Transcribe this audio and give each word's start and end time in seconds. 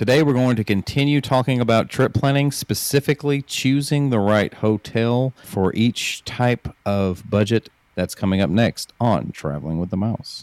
Today, 0.00 0.22
we're 0.22 0.32
going 0.32 0.56
to 0.56 0.64
continue 0.64 1.20
talking 1.20 1.60
about 1.60 1.90
trip 1.90 2.14
planning, 2.14 2.52
specifically 2.52 3.42
choosing 3.42 4.08
the 4.08 4.18
right 4.18 4.54
hotel 4.54 5.34
for 5.44 5.74
each 5.74 6.24
type 6.24 6.74
of 6.86 7.28
budget. 7.28 7.68
That's 7.96 8.14
coming 8.14 8.40
up 8.40 8.48
next 8.48 8.94
on 8.98 9.30
Traveling 9.30 9.78
with 9.78 9.90
the 9.90 9.98
Mouse. 9.98 10.42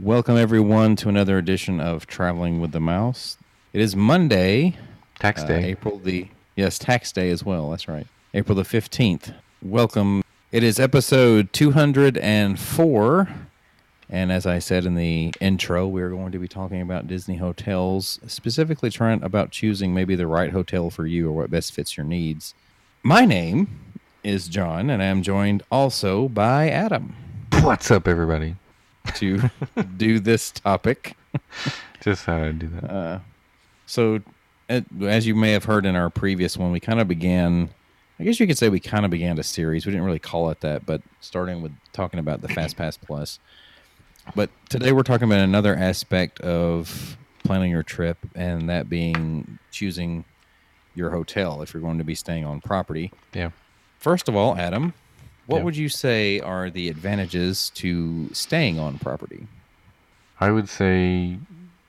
Welcome, 0.00 0.36
everyone, 0.36 0.96
to 0.96 1.08
another 1.08 1.38
edition 1.38 1.78
of 1.78 2.08
Traveling 2.08 2.60
with 2.60 2.72
the 2.72 2.80
Mouse. 2.80 3.38
It 3.72 3.80
is 3.80 3.94
Monday, 3.94 4.76
Tax 5.20 5.42
uh, 5.42 5.46
day. 5.46 5.66
April 5.66 6.00
the 6.00 6.26
yes, 6.56 6.80
tax 6.80 7.12
day 7.12 7.30
as 7.30 7.44
well. 7.44 7.70
That's 7.70 7.86
right, 7.86 8.08
April 8.34 8.56
the 8.56 8.64
fifteenth. 8.64 9.32
Welcome. 9.62 10.22
It 10.52 10.62
is 10.62 10.78
episode 10.78 11.52
two 11.52 11.72
hundred 11.72 12.18
and 12.18 12.58
four, 12.60 13.28
and 14.08 14.30
as 14.30 14.46
I 14.46 14.58
said 14.58 14.84
in 14.84 14.94
the 14.94 15.32
intro, 15.40 15.88
we're 15.88 16.10
going 16.10 16.32
to 16.32 16.38
be 16.38 16.46
talking 16.46 16.80
about 16.82 17.08
Disney 17.08 17.36
hotels, 17.36 18.20
specifically 18.26 18.90
trying 18.90 19.22
about 19.22 19.50
choosing 19.50 19.94
maybe 19.94 20.14
the 20.14 20.26
right 20.26 20.52
hotel 20.52 20.90
for 20.90 21.06
you 21.06 21.28
or 21.28 21.32
what 21.32 21.50
best 21.50 21.72
fits 21.72 21.96
your 21.96 22.04
needs. 22.04 22.54
My 23.02 23.24
name 23.24 23.68
is 24.22 24.46
John, 24.48 24.90
and 24.90 25.02
I 25.02 25.06
am 25.06 25.22
joined 25.22 25.62
also 25.70 26.28
by 26.28 26.68
Adam 26.68 27.14
What's 27.62 27.90
up, 27.90 28.06
everybody? 28.06 28.56
to 29.14 29.50
do 29.96 30.20
this 30.20 30.50
topic. 30.50 31.16
Just 32.02 32.26
how 32.26 32.42
I 32.42 32.52
do 32.52 32.68
that. 32.68 32.90
Uh, 32.90 33.18
so, 33.86 34.20
as 34.68 35.26
you 35.26 35.34
may 35.34 35.52
have 35.52 35.64
heard 35.64 35.86
in 35.86 35.96
our 35.96 36.10
previous 36.10 36.56
one, 36.56 36.72
we 36.72 36.80
kind 36.80 37.00
of 37.00 37.08
began. 37.08 37.70
I 38.18 38.24
guess 38.24 38.40
you 38.40 38.46
could 38.46 38.56
say 38.56 38.68
we 38.68 38.80
kind 38.80 39.04
of 39.04 39.10
began 39.10 39.38
a 39.38 39.42
series. 39.42 39.84
We 39.84 39.92
didn't 39.92 40.06
really 40.06 40.18
call 40.18 40.48
it 40.50 40.60
that, 40.60 40.86
but 40.86 41.02
starting 41.20 41.60
with 41.60 41.72
talking 41.92 42.18
about 42.18 42.40
the 42.40 42.48
Fast 42.48 42.76
Pass 42.76 42.96
Plus. 42.96 43.38
But 44.34 44.50
today 44.70 44.92
we're 44.92 45.02
talking 45.02 45.28
about 45.28 45.40
another 45.40 45.76
aspect 45.76 46.40
of 46.40 47.16
planning 47.44 47.70
your 47.70 47.82
trip, 47.82 48.18
and 48.34 48.68
that 48.68 48.88
being 48.88 49.58
choosing 49.70 50.24
your 50.94 51.10
hotel 51.10 51.60
if 51.62 51.74
you're 51.74 51.80
going 51.82 51.98
to 51.98 52.04
be 52.04 52.14
staying 52.14 52.44
on 52.44 52.60
property. 52.60 53.12
yeah. 53.34 53.50
First 53.98 54.28
of 54.28 54.36
all, 54.36 54.56
Adam, 54.56 54.94
what 55.46 55.58
Yeah. 55.58 55.64
would 55.64 55.76
you 55.76 55.88
say 55.88 56.38
are 56.40 56.70
the 56.70 56.88
advantages 56.88 57.70
to 57.76 58.28
staying 58.32 58.78
on 58.78 58.98
property? 58.98 59.46
I 60.40 60.50
would 60.50 60.68
say 60.68 61.38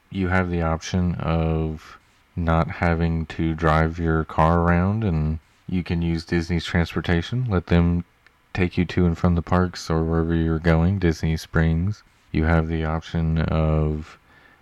you 0.09 0.27
have 0.29 0.49
the 0.49 0.61
option 0.61 1.15
of 1.15 1.97
not 2.35 2.69
having 2.69 3.25
to 3.27 3.53
drive 3.55 3.97
your 3.99 4.23
car 4.25 4.59
around 4.61 5.03
and 5.03 5.39
you 5.69 5.83
can 5.83 6.01
use 6.01 6.25
Disney's 6.25 6.65
transportation. 6.65 7.45
Let 7.49 7.67
them 7.67 8.05
take 8.53 8.77
you 8.77 8.85
to 8.85 9.05
and 9.05 9.17
from 9.17 9.35
the 9.35 9.41
parks 9.41 9.89
or 9.89 10.03
wherever 10.03 10.33
you're 10.33 10.59
going, 10.59 10.99
Disney 10.99 11.37
Springs. 11.37 12.03
You 12.31 12.45
have 12.45 12.67
the 12.67 12.85
option 12.85 13.39
of 13.39 14.17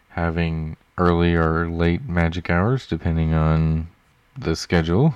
having 0.10 0.78
early 0.98 1.36
or 1.36 1.70
late 1.70 2.08
magic 2.08 2.50
hours 2.50 2.88
depending 2.88 3.34
on 3.34 3.88
the 4.38 4.56
schedule. 4.56 5.16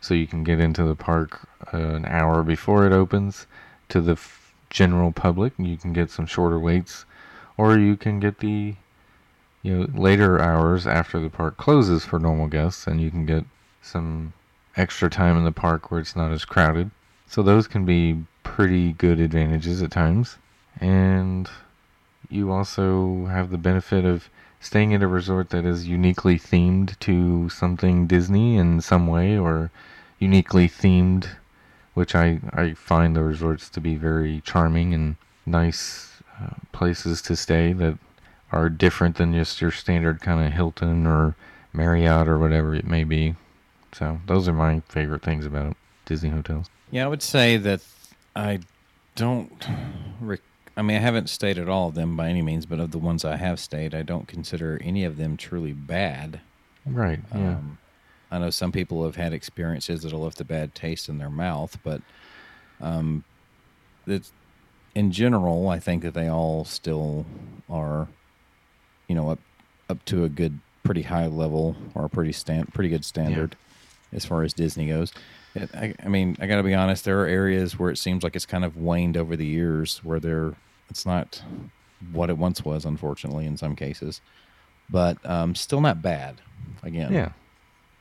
So 0.00 0.14
you 0.14 0.26
can 0.26 0.44
get 0.44 0.60
into 0.60 0.84
the 0.84 0.94
park 0.94 1.48
uh, 1.72 1.76
an 1.76 2.04
hour 2.06 2.42
before 2.42 2.86
it 2.86 2.92
opens 2.92 3.46
to 3.88 4.00
the 4.00 4.12
f- 4.12 4.54
general 4.70 5.12
public. 5.12 5.52
You 5.58 5.76
can 5.76 5.92
get 5.92 6.10
some 6.10 6.26
shorter 6.26 6.58
waits 6.58 7.04
or 7.56 7.78
you 7.78 7.96
can 7.96 8.20
get 8.20 8.38
the 8.38 8.74
you 9.62 9.76
know 9.76 9.86
later 9.94 10.40
hours 10.40 10.86
after 10.86 11.18
the 11.20 11.30
park 11.30 11.56
closes 11.56 12.04
for 12.04 12.18
normal 12.18 12.46
guests 12.46 12.86
and 12.86 13.00
you 13.00 13.10
can 13.10 13.26
get 13.26 13.44
some 13.82 14.32
extra 14.78 15.10
time 15.10 15.36
in 15.36 15.44
the 15.44 15.52
park 15.52 15.90
where 15.90 16.00
it's 16.00 16.16
not 16.16 16.32
as 16.32 16.44
crowded 16.44 16.90
so 17.26 17.42
those 17.42 17.66
can 17.66 17.84
be 17.84 18.24
pretty 18.42 18.92
good 18.92 19.20
advantages 19.20 19.82
at 19.82 19.90
times 19.90 20.36
and 20.80 21.50
you 22.30 22.50
also 22.50 23.26
have 23.26 23.50
the 23.50 23.58
benefit 23.58 24.04
of 24.04 24.28
staying 24.60 24.94
at 24.94 25.02
a 25.02 25.06
resort 25.06 25.50
that 25.50 25.64
is 25.64 25.86
uniquely 25.86 26.38
themed 26.38 26.98
to 26.98 27.48
something 27.48 28.06
disney 28.06 28.56
in 28.56 28.80
some 28.80 29.06
way 29.06 29.36
or 29.36 29.70
uniquely 30.18 30.68
themed 30.68 31.28
which 31.94 32.14
i 32.14 32.40
i 32.52 32.72
find 32.72 33.14
the 33.14 33.22
resorts 33.22 33.68
to 33.68 33.80
be 33.80 33.96
very 33.96 34.40
charming 34.42 34.94
and 34.94 35.16
nice 35.44 36.22
uh, 36.40 36.54
places 36.72 37.20
to 37.20 37.34
stay 37.34 37.72
that 37.72 37.98
are 38.52 38.68
different 38.68 39.16
than 39.16 39.32
just 39.32 39.60
your 39.60 39.70
standard 39.70 40.20
kind 40.20 40.44
of 40.44 40.52
Hilton 40.52 41.06
or 41.06 41.34
Marriott 41.72 42.28
or 42.28 42.38
whatever 42.38 42.74
it 42.74 42.86
may 42.86 43.04
be. 43.04 43.34
So 43.92 44.20
those 44.26 44.48
are 44.48 44.52
my 44.52 44.80
favorite 44.88 45.22
things 45.22 45.46
about 45.46 45.76
Disney 46.04 46.30
hotels. 46.30 46.68
Yeah, 46.90 47.04
I 47.04 47.08
would 47.08 47.22
say 47.22 47.56
that 47.58 47.80
I 48.34 48.60
don't. 49.14 49.66
Rec- 50.20 50.40
I 50.76 50.82
mean, 50.82 50.96
I 50.96 51.00
haven't 51.00 51.28
stayed 51.28 51.58
at 51.58 51.68
all 51.68 51.88
of 51.88 51.94
them 51.94 52.16
by 52.16 52.28
any 52.28 52.40
means, 52.40 52.64
but 52.64 52.78
of 52.78 52.92
the 52.92 52.98
ones 52.98 53.24
I 53.24 53.36
have 53.36 53.58
stayed, 53.58 53.94
I 53.94 54.02
don't 54.02 54.28
consider 54.28 54.80
any 54.82 55.04
of 55.04 55.16
them 55.16 55.36
truly 55.36 55.72
bad. 55.72 56.40
Right. 56.86 57.18
Yeah. 57.34 57.56
Um, 57.56 57.78
I 58.30 58.38
know 58.38 58.50
some 58.50 58.72
people 58.72 59.04
have 59.04 59.16
had 59.16 59.32
experiences 59.32 60.02
that'll 60.02 60.20
left 60.20 60.40
a 60.40 60.44
bad 60.44 60.74
taste 60.74 61.08
in 61.08 61.18
their 61.18 61.30
mouth, 61.30 61.78
but 61.82 62.00
um, 62.80 63.24
it's 64.06 64.32
in 64.94 65.10
general, 65.10 65.68
I 65.68 65.80
think 65.80 66.02
that 66.02 66.14
they 66.14 66.28
all 66.28 66.64
still 66.64 67.26
are, 67.68 68.06
you 69.08 69.14
know, 69.14 69.30
up 69.30 69.38
up 69.90 70.04
to 70.04 70.24
a 70.24 70.28
good, 70.28 70.60
pretty 70.84 71.02
high 71.02 71.26
level 71.26 71.74
or 71.94 72.04
a 72.04 72.08
pretty 72.08 72.32
stand, 72.32 72.72
pretty 72.74 72.90
good 72.90 73.04
standard 73.04 73.56
as 74.12 74.24
far 74.24 74.42
as 74.42 74.52
Disney 74.52 74.88
goes. 74.88 75.12
It, 75.54 75.70
I, 75.74 75.94
I 76.04 76.08
mean, 76.08 76.36
I 76.40 76.46
got 76.46 76.56
to 76.56 76.62
be 76.62 76.74
honest. 76.74 77.04
There 77.04 77.20
are 77.22 77.26
areas 77.26 77.78
where 77.78 77.90
it 77.90 77.96
seems 77.98 78.22
like 78.22 78.36
it's 78.36 78.46
kind 78.46 78.64
of 78.64 78.76
waned 78.76 79.16
over 79.16 79.36
the 79.36 79.46
years, 79.46 79.98
where 80.04 80.20
there 80.20 80.54
it's 80.90 81.04
not 81.06 81.42
what 82.12 82.30
it 82.30 82.38
once 82.38 82.64
was, 82.64 82.84
unfortunately, 82.84 83.44
in 83.46 83.56
some 83.56 83.74
cases, 83.74 84.20
but 84.88 85.18
um, 85.28 85.54
still 85.54 85.80
not 85.80 86.00
bad. 86.02 86.40
Again, 86.82 87.12
yeah. 87.12 87.30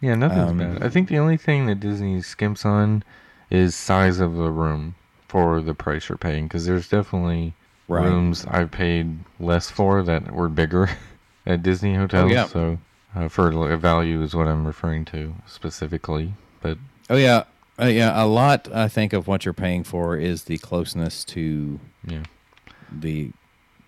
Yeah. 0.01 0.15
Nothing's 0.15 0.51
Um, 0.51 0.57
bad. 0.57 0.83
I 0.83 0.89
think 0.89 1.09
the 1.09 1.17
only 1.17 1.37
thing 1.37 1.65
that 1.65 1.79
Disney 1.79 2.17
skimps 2.17 2.65
on 2.65 3.03
is 3.49 3.73
size 3.75 4.19
of 4.19 4.35
the 4.35 4.51
room 4.51 4.95
for 5.27 5.61
the 5.61 5.73
price 5.73 6.09
you're 6.09 6.17
paying 6.17 6.45
because 6.45 6.65
there's 6.65 6.87
definitely 6.89 7.53
Right. 7.89 8.03
rooms 8.03 8.45
I've 8.45 8.69
paid 8.71 9.17
less 9.39 9.69
for 9.69 10.03
that 10.03 10.31
were 10.33 10.49
bigger 10.49 10.89
at 11.45 11.63
Disney 11.63 11.95
hotels. 11.95 12.29
Oh, 12.29 12.33
yeah. 12.33 12.45
So 12.45 12.77
uh, 13.15 13.27
for 13.27 13.77
value 13.77 14.21
is 14.21 14.35
what 14.35 14.47
I'm 14.47 14.65
referring 14.65 15.05
to 15.05 15.35
specifically. 15.45 16.33
But 16.61 16.77
Oh 17.09 17.15
yeah, 17.15 17.43
uh, 17.79 17.85
yeah. 17.85 18.21
A 18.21 18.25
lot, 18.25 18.67
I 18.73 18.87
think, 18.87 19.13
of 19.13 19.27
what 19.27 19.45
you're 19.45 19.53
paying 19.53 19.83
for 19.83 20.17
is 20.17 20.43
the 20.43 20.57
closeness 20.57 21.23
to 21.25 21.79
yeah. 22.05 22.23
the 22.91 23.31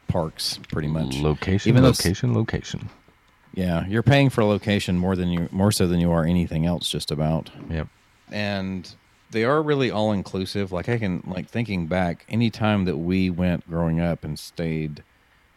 parks, 0.07 0.59
pretty 0.71 0.87
much. 0.87 1.17
Location, 1.17 1.69
Even 1.69 1.83
location, 1.83 2.33
location. 2.33 2.89
Yeah, 3.53 3.85
you're 3.87 4.03
paying 4.03 4.29
for 4.29 4.41
a 4.41 4.45
location 4.45 4.97
more 4.97 5.15
than 5.15 5.29
you, 5.29 5.49
more 5.51 5.71
so 5.71 5.87
than 5.87 5.99
you 5.99 6.11
are 6.11 6.23
anything 6.23 6.65
else, 6.65 6.89
just 6.89 7.11
about. 7.11 7.49
Yep. 7.69 7.87
And 8.31 8.95
they 9.31 9.43
are 9.43 9.61
really 9.61 9.91
all 9.91 10.11
inclusive. 10.11 10.71
Like 10.71 10.87
I 10.87 10.97
can, 10.97 11.23
like 11.27 11.49
thinking 11.49 11.87
back, 11.87 12.25
any 12.29 12.49
time 12.49 12.85
that 12.85 12.97
we 12.97 13.29
went 13.29 13.67
growing 13.67 13.99
up 13.99 14.23
and 14.23 14.39
stayed 14.39 15.03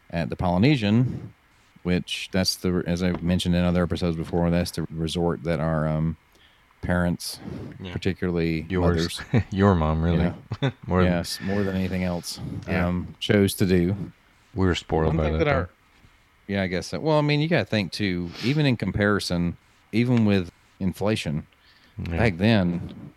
at 0.09 0.29
the 0.29 0.35
Polynesian, 0.35 1.33
which 1.83 2.29
that's 2.31 2.55
the, 2.55 2.83
as 2.87 3.03
I've 3.03 3.21
mentioned 3.23 3.55
in 3.55 3.63
other 3.63 3.83
episodes 3.83 4.15
before, 4.17 4.49
that's 4.49 4.71
the 4.71 4.85
resort 4.89 5.43
that 5.43 5.59
our 5.59 5.87
um, 5.87 6.17
parents, 6.81 7.39
Yeah. 7.81 7.91
particularly 7.93 8.65
Yours, 8.69 9.19
mothers, 9.31 9.45
your 9.51 9.75
mom, 9.75 10.01
really. 10.03 10.33
More 10.87 11.03
than 11.03 11.11
yes, 11.11 11.39
more 11.41 11.63
than 11.63 11.75
anything 11.75 12.03
else, 12.03 12.39
Yeah. 12.67 12.87
um, 12.87 13.15
chose 13.19 13.53
to 13.55 13.65
do. 13.65 13.95
we 14.55 14.65
were 14.65 14.75
spoiled 14.75 15.15
by 15.17 15.29
that. 15.31 15.37
that 15.39 15.47
our, 15.47 15.69
yeah, 16.47 16.61
I 16.63 16.67
guess 16.67 16.87
so. 16.87 16.99
Well, 16.99 17.17
I 17.17 17.21
mean, 17.21 17.39
you 17.39 17.47
got 17.47 17.59
to 17.59 17.65
think 17.65 17.91
too. 17.91 18.29
Even 18.43 18.65
in 18.65 18.75
comparison, 18.77 19.55
even 19.91 20.25
with 20.25 20.51
inflation, 20.79 21.47
Yeah. 21.97 22.17
back 22.17 22.37
then, 22.37 23.11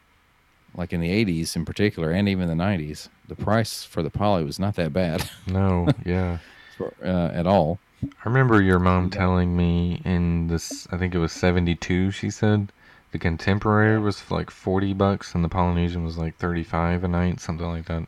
like 0.77 0.93
in 0.93 1.01
the 1.01 1.09
'80s 1.11 1.57
in 1.57 1.65
particular, 1.65 2.11
and 2.13 2.29
even 2.29 2.47
the 2.49 2.55
'90s, 2.55 3.09
the 3.29 3.35
price 3.35 3.83
for 3.85 4.03
the 4.03 4.11
poly 4.11 4.45
was 4.45 4.59
not 4.59 4.77
that 4.77 4.93
bad 4.93 5.29
No, 5.47 5.89
yeah. 6.05 6.39
for, 6.77 6.93
uh, 7.03 7.31
at 7.33 7.47
all. 7.47 7.79
I 8.03 8.29
remember 8.29 8.61
your 8.61 8.79
mom 8.79 9.11
telling 9.11 9.57
me 9.57 10.03
in 10.05 10.49
this. 10.49 10.87
I 10.93 10.97
think 10.99 11.15
it 11.15 11.19
was 11.19 11.33
seventy-two. 11.33 12.11
She 12.11 12.31
said 12.31 12.71
the 13.13 13.19
contemporary 13.19 13.99
was 13.99 14.31
like 14.31 14.51
forty 14.51 14.93
bucks, 14.93 15.35
and 15.35 15.43
the 15.43 15.49
Polynesian 15.49 16.05
was 16.05 16.19
like 16.19 16.37
thirty-five 16.37 17.05
a 17.05 17.09
night, 17.09 17.41
something 17.41 17.67
like 17.67 17.87
that. 17.87 18.07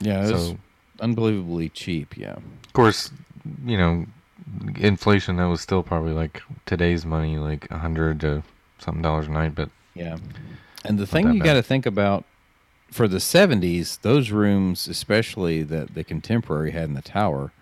Yeah, 0.00 0.26
it 0.26 0.32
was 0.32 0.48
So, 0.48 0.58
unbelievably 1.00 1.70
cheap. 1.70 2.16
Yeah, 2.16 2.34
of 2.34 2.72
course, 2.74 3.10
you 3.64 3.78
know, 3.78 4.06
inflation. 4.76 5.36
That 5.36 5.46
was 5.46 5.60
still 5.60 5.82
probably 5.82 6.12
like 6.12 6.42
today's 6.66 7.06
money, 7.06 7.38
like 7.38 7.70
a 7.70 7.78
hundred 7.78 8.20
to 8.20 8.42
something 8.78 9.02
dollars 9.02 9.26
a 9.26 9.30
night. 9.30 9.54
But 9.54 9.70
yeah. 9.94 10.18
And 10.84 10.98
the 10.98 11.06
thing 11.06 11.32
you 11.32 11.42
got 11.42 11.54
to 11.54 11.62
think 11.62 11.86
about 11.86 12.24
for 12.90 13.08
the 13.08 13.18
'70s, 13.18 14.00
those 14.02 14.30
rooms, 14.30 14.86
especially 14.86 15.62
that 15.62 15.94
the 15.94 16.04
contemporary 16.04 16.72
had 16.72 16.84
in 16.84 16.94
the 16.94 17.00
tower, 17.02 17.52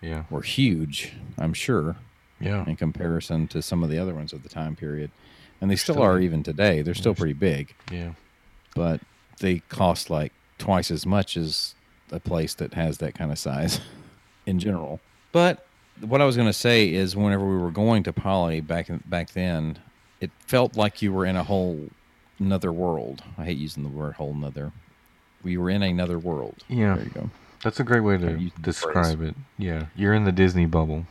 yeah, 0.00 0.24
were 0.30 0.42
huge. 0.42 1.12
I'm 1.38 1.52
sure. 1.52 1.96
yeah, 2.40 2.64
in 2.66 2.76
comparison 2.76 3.46
to 3.48 3.62
some 3.62 3.82
of 3.82 3.90
the 3.90 3.98
other 3.98 4.14
ones 4.14 4.32
of 4.32 4.42
the 4.42 4.48
time 4.48 4.76
period. 4.76 5.10
And 5.60 5.70
they 5.70 5.76
still, 5.76 5.96
Still 5.96 6.04
are 6.04 6.18
even 6.18 6.42
today. 6.42 6.80
They're 6.80 6.94
still 6.94 7.14
pretty 7.14 7.34
big, 7.34 7.74
yeah. 7.92 8.12
but 8.74 9.02
they 9.40 9.58
cost 9.68 10.08
like 10.08 10.32
twice 10.56 10.90
as 10.90 11.04
much 11.04 11.36
as 11.36 11.74
a 12.10 12.18
place 12.18 12.54
that 12.54 12.72
has 12.74 12.98
that 12.98 13.14
kind 13.14 13.30
of 13.30 13.38
size 13.38 13.80
in 14.46 14.58
general. 14.58 15.00
But 15.32 15.66
what 16.00 16.22
I 16.22 16.24
was 16.24 16.34
going 16.36 16.48
to 16.48 16.52
say 16.54 16.90
is, 16.90 17.14
whenever 17.14 17.46
we 17.46 17.58
were 17.58 17.70
going 17.70 18.02
to 18.04 18.12
Poly 18.12 18.60
back 18.60 18.88
in, 18.88 19.02
back 19.06 19.32
then, 19.32 19.78
it 20.20 20.30
felt 20.46 20.76
like 20.76 21.02
you 21.02 21.12
were 21.12 21.26
in 21.26 21.36
a 21.36 21.44
whole 21.44 21.88
another 22.38 22.72
world. 22.72 23.22
I 23.36 23.44
hate 23.44 23.58
using 23.58 23.82
the 23.82 23.90
word 23.90 24.14
whole 24.14 24.32
another. 24.32 24.72
We 25.42 25.58
were 25.58 25.68
in 25.70 25.82
another 25.82 26.18
world. 26.18 26.64
Yeah. 26.68 26.94
There 26.96 27.04
you 27.04 27.10
go. 27.10 27.30
That's 27.62 27.78
a 27.80 27.84
great 27.84 28.00
way 28.00 28.16
to 28.18 28.50
describe 28.60 29.20
it. 29.22 29.34
Yeah, 29.58 29.86
you're 29.94 30.14
in 30.14 30.24
the 30.24 30.32
Disney 30.32 30.66
bubble. 30.66 31.06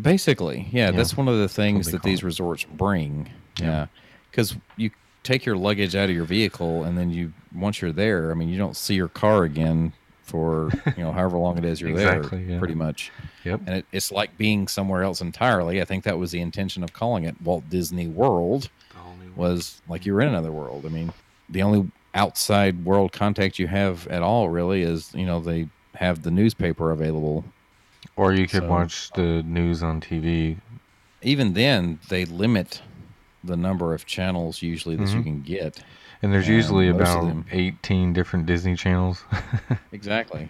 Basically, 0.00 0.68
yeah, 0.72 0.86
Yeah. 0.86 0.90
that's 0.92 1.16
one 1.16 1.28
of 1.28 1.38
the 1.38 1.48
things 1.48 1.90
that 1.92 2.02
these 2.02 2.20
it. 2.20 2.24
resorts 2.24 2.64
bring. 2.64 3.30
Yeah. 3.58 3.66
Yeah, 3.66 3.86
because 4.30 4.56
you 4.76 4.90
take 5.22 5.44
your 5.44 5.56
luggage 5.56 5.94
out 5.94 6.08
of 6.08 6.14
your 6.14 6.24
vehicle, 6.24 6.84
and 6.84 6.96
then 6.96 7.10
you 7.10 7.32
once 7.54 7.82
you're 7.82 7.92
there, 7.92 8.30
I 8.30 8.34
mean, 8.34 8.48
you 8.48 8.56
don't 8.58 8.76
see 8.76 8.94
your 8.94 9.08
car 9.08 9.44
again 9.44 9.92
for 10.22 10.70
you 10.96 11.02
know 11.02 11.12
however 11.12 11.36
long 11.38 11.58
it 11.58 11.64
is 11.64 11.80
you're 11.80 11.90
Exactly, 11.90 12.44
there, 12.44 12.52
yeah. 12.54 12.58
pretty 12.58 12.74
much. 12.76 13.10
Yep. 13.44 13.60
And 13.66 13.76
it, 13.76 13.86
it's 13.92 14.10
like 14.12 14.38
being 14.38 14.68
somewhere 14.68 15.02
else 15.02 15.20
entirely. 15.20 15.80
I 15.80 15.84
think 15.84 16.04
that 16.04 16.18
was 16.18 16.30
the 16.30 16.40
intention 16.40 16.82
of 16.84 16.92
calling 16.92 17.24
it 17.24 17.40
Walt 17.42 17.68
Disney 17.68 18.06
World. 18.08 18.68
Was 19.36 19.80
like 19.88 20.04
you 20.06 20.12
were 20.12 20.20
in 20.20 20.28
another 20.28 20.50
world. 20.52 20.84
I 20.84 20.88
mean, 20.88 21.12
the 21.48 21.62
only 21.62 21.90
outside 22.14 22.84
world 22.84 23.12
contact 23.12 23.58
you 23.58 23.66
have 23.68 24.06
at 24.08 24.22
all 24.22 24.48
really 24.48 24.82
is 24.82 25.12
you 25.14 25.24
know 25.26 25.40
they 25.40 25.68
have 25.94 26.22
the 26.22 26.30
newspaper 26.30 26.90
available 26.90 27.44
Or 28.16 28.32
you 28.32 28.46
could 28.48 28.62
So- 28.62 28.68
watch 28.68 29.10
the 29.12 29.42
news 29.44 29.82
on 29.82 30.00
TV. 30.00 30.56
even 31.22 31.52
then 31.54 31.98
they 32.08 32.24
limit 32.24 32.82
the 33.44 33.56
number 33.56 33.94
of 33.94 34.04
channels 34.06 34.60
usually 34.62 34.96
that 34.96 35.08
you 35.08 35.20
Mhm. 35.20 35.24
can 35.24 35.42
get 35.42 35.82
And 36.22 36.32
there's 36.32 36.46
And 36.48 36.56
usually 36.56 36.88
about 36.90 37.34
18 37.50 38.12
different 38.12 38.44
Disney 38.46 38.76
channels. 38.76 39.24
exactly 39.92 40.48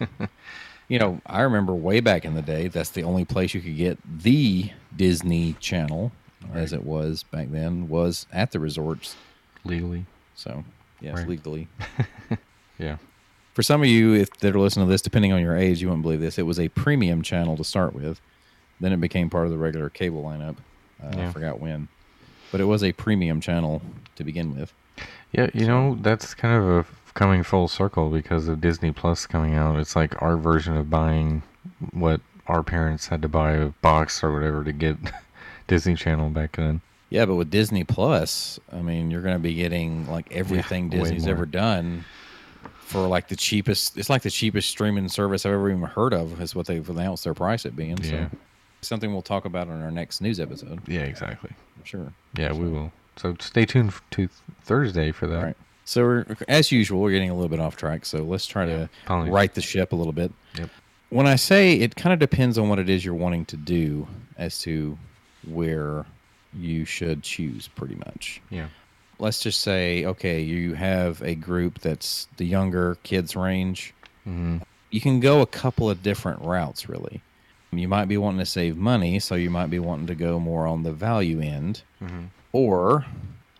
you 0.88 0.98
know 0.98 1.20
i 1.26 1.42
remember 1.42 1.72
way 1.74 2.00
back 2.00 2.24
in 2.24 2.34
the 2.34 2.42
day 2.42 2.66
that's 2.68 2.90
the 2.90 3.04
only 3.04 3.24
place 3.24 3.54
you 3.54 3.60
could 3.60 3.76
get 3.76 3.96
the 4.22 4.70
disney 4.96 5.54
channel 5.60 6.10
as 6.54 6.72
it 6.72 6.82
was 6.84 7.22
back 7.22 7.48
then 7.52 7.88
was 7.88 8.26
at 8.32 8.50
the 8.50 8.58
resorts 8.58 9.14
legally. 9.64 10.06
so 10.34 10.64
yes 11.00 11.18
Right. 11.18 11.28
legally 11.28 11.68
Yeah. 12.78 12.96
for 13.54 13.62
some 13.62 13.82
of 13.82 13.88
you 13.88 14.14
if 14.14 14.30
that 14.38 14.54
are 14.54 14.58
listening 14.60 14.86
to 14.86 14.90
this 14.90 15.02
depending 15.02 15.32
on 15.32 15.40
your 15.42 15.56
age 15.56 15.80
you 15.82 15.88
wouldn't 15.88 16.02
believe 16.02 16.20
this 16.20 16.38
it 16.38 16.42
was 16.46 16.58
a 16.58 16.68
premium 16.68 17.22
channel 17.22 17.56
to 17.56 17.64
start 17.64 17.94
with 17.94 18.20
then 18.80 18.92
it 18.92 19.00
became 19.00 19.28
part 19.28 19.44
of 19.46 19.50
the 19.52 19.58
regular 19.58 19.90
cable 19.90 20.22
lineup 20.22 20.56
uh, 21.02 21.12
Yeah. 21.16 21.28
i 21.28 21.32
forgot 21.32 21.60
when 21.60 21.88
but 22.52 22.60
it 22.60 22.64
was 22.64 22.82
a 22.82 22.92
premium 22.92 23.40
channel 23.40 23.82
to 24.16 24.24
begin 24.24 24.56
with 24.58 24.72
Yeah, 25.32 25.48
you 25.54 25.66
know, 25.66 25.96
that's 26.02 26.34
kind 26.34 26.54
of 26.56 26.68
a 26.68 26.86
coming 27.14 27.42
full 27.44 27.68
circle 27.68 28.08
because 28.10 28.48
of 28.48 28.60
Disney 28.60 28.90
Plus 28.92 29.24
coming 29.26 29.54
out. 29.54 29.78
It's 29.78 29.94
like 29.94 30.20
our 30.20 30.36
version 30.36 30.76
of 30.76 30.90
buying 30.90 31.42
what 31.92 32.20
our 32.48 32.62
parents 32.64 33.06
had 33.08 33.22
to 33.22 33.28
buy 33.28 33.52
a 33.52 33.66
box 33.80 34.22
or 34.24 34.32
whatever 34.32 34.64
to 34.64 34.72
get 34.72 34.96
Disney 35.68 35.94
Channel 35.94 36.30
back 36.30 36.56
then. 36.56 36.80
Yeah, 37.10 37.26
but 37.26 37.34
with 37.34 37.50
Disney 37.50 37.84
Plus, 37.84 38.58
I 38.72 38.80
mean, 38.82 39.10
you're 39.10 39.22
going 39.22 39.34
to 39.34 39.40
be 39.40 39.54
getting 39.54 40.08
like 40.08 40.32
everything 40.32 40.88
way 40.88 40.98
Disney's 40.98 41.26
ever 41.26 41.44
done 41.44 42.04
for 42.82 43.06
like 43.06 43.28
the 43.28 43.36
cheapest. 43.36 43.98
It's 43.98 44.08
like 44.08 44.22
the 44.22 44.30
cheapest 44.30 44.68
streaming 44.70 45.08
service 45.08 45.44
I've 45.44 45.52
ever 45.52 45.70
even 45.70 45.82
heard 45.82 46.14
of. 46.14 46.40
Is 46.40 46.54
what 46.54 46.66
they've 46.66 46.88
announced 46.88 47.24
their 47.24 47.34
price 47.34 47.66
at 47.66 47.76
being. 47.76 47.98
Yeah. 47.98 48.28
So 48.30 48.30
something 48.82 49.12
we'll 49.12 49.22
talk 49.22 49.44
about 49.44 49.68
on 49.68 49.82
our 49.82 49.90
next 49.90 50.20
news 50.20 50.40
episode. 50.40 50.80
Yeah, 50.88 51.00
exactly. 51.00 51.50
I'm 51.76 51.84
sure. 51.84 52.12
Yeah, 52.36 52.52
we 52.52 52.68
will. 52.68 52.92
So 53.16 53.36
stay 53.40 53.66
tuned 53.66 53.92
to 54.12 54.28
Thursday 54.62 55.12
for 55.12 55.26
that. 55.26 55.42
Right. 55.42 55.56
So 55.84 56.02
we're, 56.02 56.26
as 56.46 56.70
usual, 56.70 57.00
we're 57.00 57.10
getting 57.10 57.30
a 57.30 57.34
little 57.34 57.48
bit 57.48 57.58
off 57.58 57.76
track. 57.76 58.06
So 58.06 58.18
let's 58.18 58.46
try 58.46 58.66
to 58.66 58.88
Apologies. 59.04 59.32
right 59.32 59.52
the 59.52 59.60
ship 59.60 59.92
a 59.92 59.96
little 59.96 60.12
bit. 60.12 60.32
Yep. 60.56 60.70
When 61.08 61.26
I 61.26 61.34
say 61.34 61.74
it 61.74 61.96
kind 61.96 62.12
of 62.12 62.20
depends 62.20 62.56
on 62.56 62.68
what 62.68 62.78
it 62.78 62.88
is 62.88 63.04
you're 63.04 63.14
wanting 63.14 63.44
to 63.46 63.56
do 63.56 64.06
as 64.38 64.60
to 64.60 64.96
where 65.46 66.06
you 66.58 66.84
should 66.84 67.22
choose, 67.22 67.68
pretty 67.68 67.94
much. 67.94 68.40
Yeah. 68.50 68.66
let's 69.18 69.40
just 69.40 69.60
say 69.60 70.04
okay 70.06 70.40
you 70.40 70.74
have 70.74 71.20
a 71.22 71.34
group 71.34 71.78
that's 71.80 72.26
the 72.38 72.44
younger 72.46 72.96
kids 73.02 73.36
range 73.36 73.92
hmm 74.24 74.58
you 74.90 75.00
can 75.00 75.20
go 75.20 75.40
a 75.42 75.46
couple 75.46 75.88
of 75.90 76.02
different 76.02 76.40
routes 76.42 76.88
really 76.88 77.20
you 77.72 77.86
might 77.86 78.06
be 78.06 78.16
wanting 78.16 78.40
to 78.40 78.46
save 78.46 78.76
money 78.76 79.20
so 79.20 79.34
you 79.36 79.50
might 79.50 79.68
be 79.70 79.78
wanting 79.78 80.06
to 80.06 80.14
go 80.16 80.40
more 80.40 80.66
on 80.66 80.82
the 80.82 80.92
value 80.92 81.38
end 81.40 81.82
hmm 82.00 82.24
or 82.52 83.04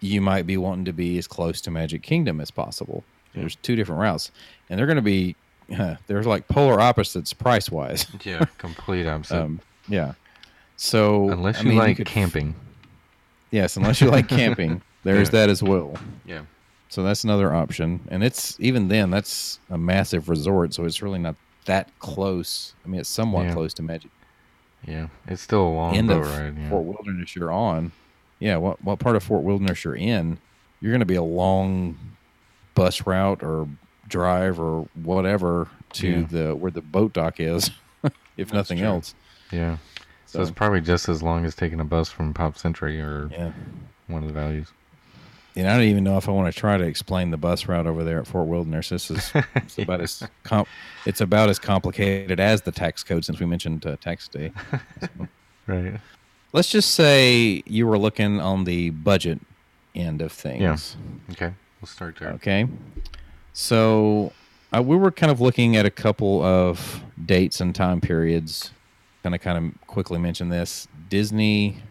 you 0.01 0.21
might 0.21 0.47
be 0.47 0.57
wanting 0.57 0.85
to 0.87 0.93
be 0.95 1.19
as 1.19 1.27
close 1.29 1.61
to 1.61 1.71
magic 1.71 2.03
kingdom 2.03 2.41
as 2.41 2.51
possible 2.51 3.05
Yeah. 3.35 3.43
there's 3.43 3.57
two 3.57 3.77
different 3.77 4.01
routes 4.01 4.31
and 4.71 4.79
they're 4.79 4.87
going 4.87 4.97
to 4.97 5.03
be 5.03 5.37
there's 6.09 6.27
like 6.27 6.49
polar 6.49 6.81
opposites 6.81 7.33
price 7.35 7.71
wise 7.71 8.07
Yeah, 8.25 8.45
complete 8.59 9.07
opposite. 9.15 9.37
um, 9.41 9.61
yeah 9.89 10.15
so 10.77 11.29
Unless 11.31 11.59
I 11.61 11.63
you 11.65 11.69
mean, 11.69 11.79
like 11.79 11.97
could- 11.99 12.07
camping. 12.07 12.55
Yes 13.50 13.76
unless 13.76 14.00
you 14.00 14.11
like 14.11 14.29
camping 14.41 14.82
there's 15.05 15.29
Yeah. 15.29 15.32
that 15.47 15.50
as 15.50 15.62
well 15.62 15.94
Yeah. 16.26 16.43
So 16.88 17.05
that's 17.05 17.23
another 17.23 17.55
option. 17.55 18.00
And 18.08 18.25
it's 18.25 18.56
even 18.58 18.88
then 18.88 19.11
that's 19.11 19.61
a 19.70 19.79
massive 19.79 20.29
resort, 20.29 20.75
so 20.75 20.85
it's 20.87 21.02
really 21.02 21.20
not 21.20 21.37
that 21.67 21.88
close. 22.00 22.75
I 22.85 22.88
mean, 22.88 23.00
it's 23.00 23.08
somewhat 23.08 23.47
Yeah. 23.47 23.52
close 23.52 23.73
to 23.75 23.82
Magic. 23.82 24.11
Yeah. 24.85 25.06
It's 25.29 25.41
still 25.41 25.62
a 25.69 25.70
long 25.70 25.94
End 25.97 26.08
boat 26.08 26.25
ride. 26.26 26.58
Yeah. 26.58 26.69
Fort 26.69 26.85
Wilderness 26.87 27.37
you're 27.37 27.52
on. 27.52 27.93
Yeah, 28.41 28.56
what 28.56 28.82
what 28.82 28.99
part 28.99 29.14
of 29.14 29.23
Fort 29.23 29.44
Wilderness 29.44 29.85
you're 29.85 29.94
in, 29.94 30.38
you're 30.81 30.91
going 30.91 30.99
to 30.99 31.06
be 31.06 31.14
a 31.14 31.23
long 31.23 31.97
bus 32.75 33.06
route 33.06 33.41
or 33.44 33.69
drive 34.08 34.58
or 34.58 34.88
whatever 35.00 35.69
to 35.93 36.08
Yeah. 36.08 36.26
the 36.29 36.56
where 36.56 36.73
the 36.73 36.81
boat 36.82 37.12
dock 37.12 37.38
is, 37.38 37.70
if 38.37 38.52
nothing 38.52 38.79
true. 38.79 38.87
else. 38.88 39.14
Yeah. 39.52 39.76
So, 40.31 40.38
So- 40.38 40.43
it's 40.43 40.50
probably 40.53 40.81
just 40.81 41.09
as 41.09 41.23
long 41.25 41.44
as 41.44 41.56
taking 41.56 41.81
a 41.81 41.85
bus 41.85 42.09
from 42.09 42.32
Pop 42.32 42.56
Century 42.56 43.00
or 43.00 43.29
Yeah. 43.32 43.50
one 44.06 44.23
of 44.23 44.29
the 44.29 44.35
values. 44.35 44.69
And 45.56 45.67
I 45.69 45.75
don't 45.75 45.87
even 45.87 46.05
know 46.05 46.17
if 46.17 46.29
I 46.29 46.31
want 46.32 46.55
to 46.55 46.56
try 46.59 46.77
to 46.79 46.85
explain 46.85 47.32
the 47.32 47.37
bus 47.37 47.67
route 47.67 47.88
over 47.88 48.05
there 48.05 48.21
at 48.21 48.29
Fort 48.29 48.47
Wilderness. 48.47 48.91
This 48.91 49.11
is 49.11 49.32
it's 49.56 49.77
about 49.79 50.00
as 50.00 50.23
com- 50.44 50.67
it's 51.05 51.21
about 51.21 51.49
as 51.49 51.59
complicated 51.59 52.38
as 52.38 52.62
the 52.62 52.71
tax 52.71 53.03
code 53.03 53.25
since 53.25 53.41
we 53.41 53.47
mentioned 53.47 53.85
uh, 53.85 53.97
tax 54.00 54.29
day. 54.29 54.53
Right. 55.67 56.00
Let's 56.53 56.69
just 56.71 56.94
say 56.94 57.62
you 57.67 57.87
were 57.87 57.99
looking 57.99 58.41
on 58.41 58.65
the 58.65 58.91
budget 58.91 59.41
end 59.94 60.21
of 60.23 60.33
things. 60.33 60.61
Yeah. 61.29 61.33
Okay. 61.33 61.55
We'll 61.81 61.87
start 61.88 62.17
there. 62.19 62.31
Okay. 62.31 62.67
So 63.53 64.33
uh, 64.76 64.83
we 64.83 64.97
were 64.97 65.11
kind 65.11 65.31
of 65.31 65.41
looking 65.41 65.76
at 65.76 65.87
a 65.87 65.91
couple 65.91 66.43
of 66.43 67.02
dates 67.25 67.61
and 67.61 67.75
time 67.75 68.00
periods. 68.00 68.71
Going 69.23 69.33
to 69.33 69.39
kind 69.39 69.59
of 69.59 69.87
quickly 69.87 70.19
mention 70.19 70.49
this. 70.49 70.89
Disney 71.09 71.83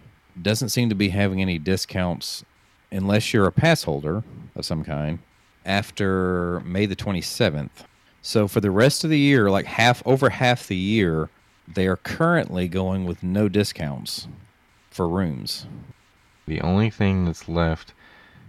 doesn't 0.41 0.69
seem 0.69 0.89
to 0.89 0.95
be 0.95 1.09
having 1.09 1.41
any 1.41 1.59
discounts 1.59 2.43
unless 2.91 3.33
you're 3.33 3.45
a 3.45 3.51
pass 3.51 3.83
holder 3.83 4.23
of 4.55 4.65
some 4.65 4.83
kind 4.83 5.19
after 5.65 6.59
May 6.61 6.85
the 6.85 6.95
27th. 6.95 7.69
So 8.21 8.47
for 8.47 8.61
the 8.61 8.71
rest 8.71 9.03
of 9.03 9.09
the 9.09 9.19
year, 9.19 9.49
like 9.49 9.65
half 9.65 10.01
over 10.05 10.29
half 10.29 10.67
the 10.67 10.75
year, 10.75 11.29
they 11.67 11.87
are 11.87 11.97
currently 11.97 12.67
going 12.67 13.05
with 13.05 13.21
no 13.21 13.47
discounts 13.47 14.27
for 14.89 15.07
rooms. 15.07 15.67
The 16.47 16.61
only 16.61 16.89
thing 16.89 17.25
that's 17.25 17.47
left 17.47 17.93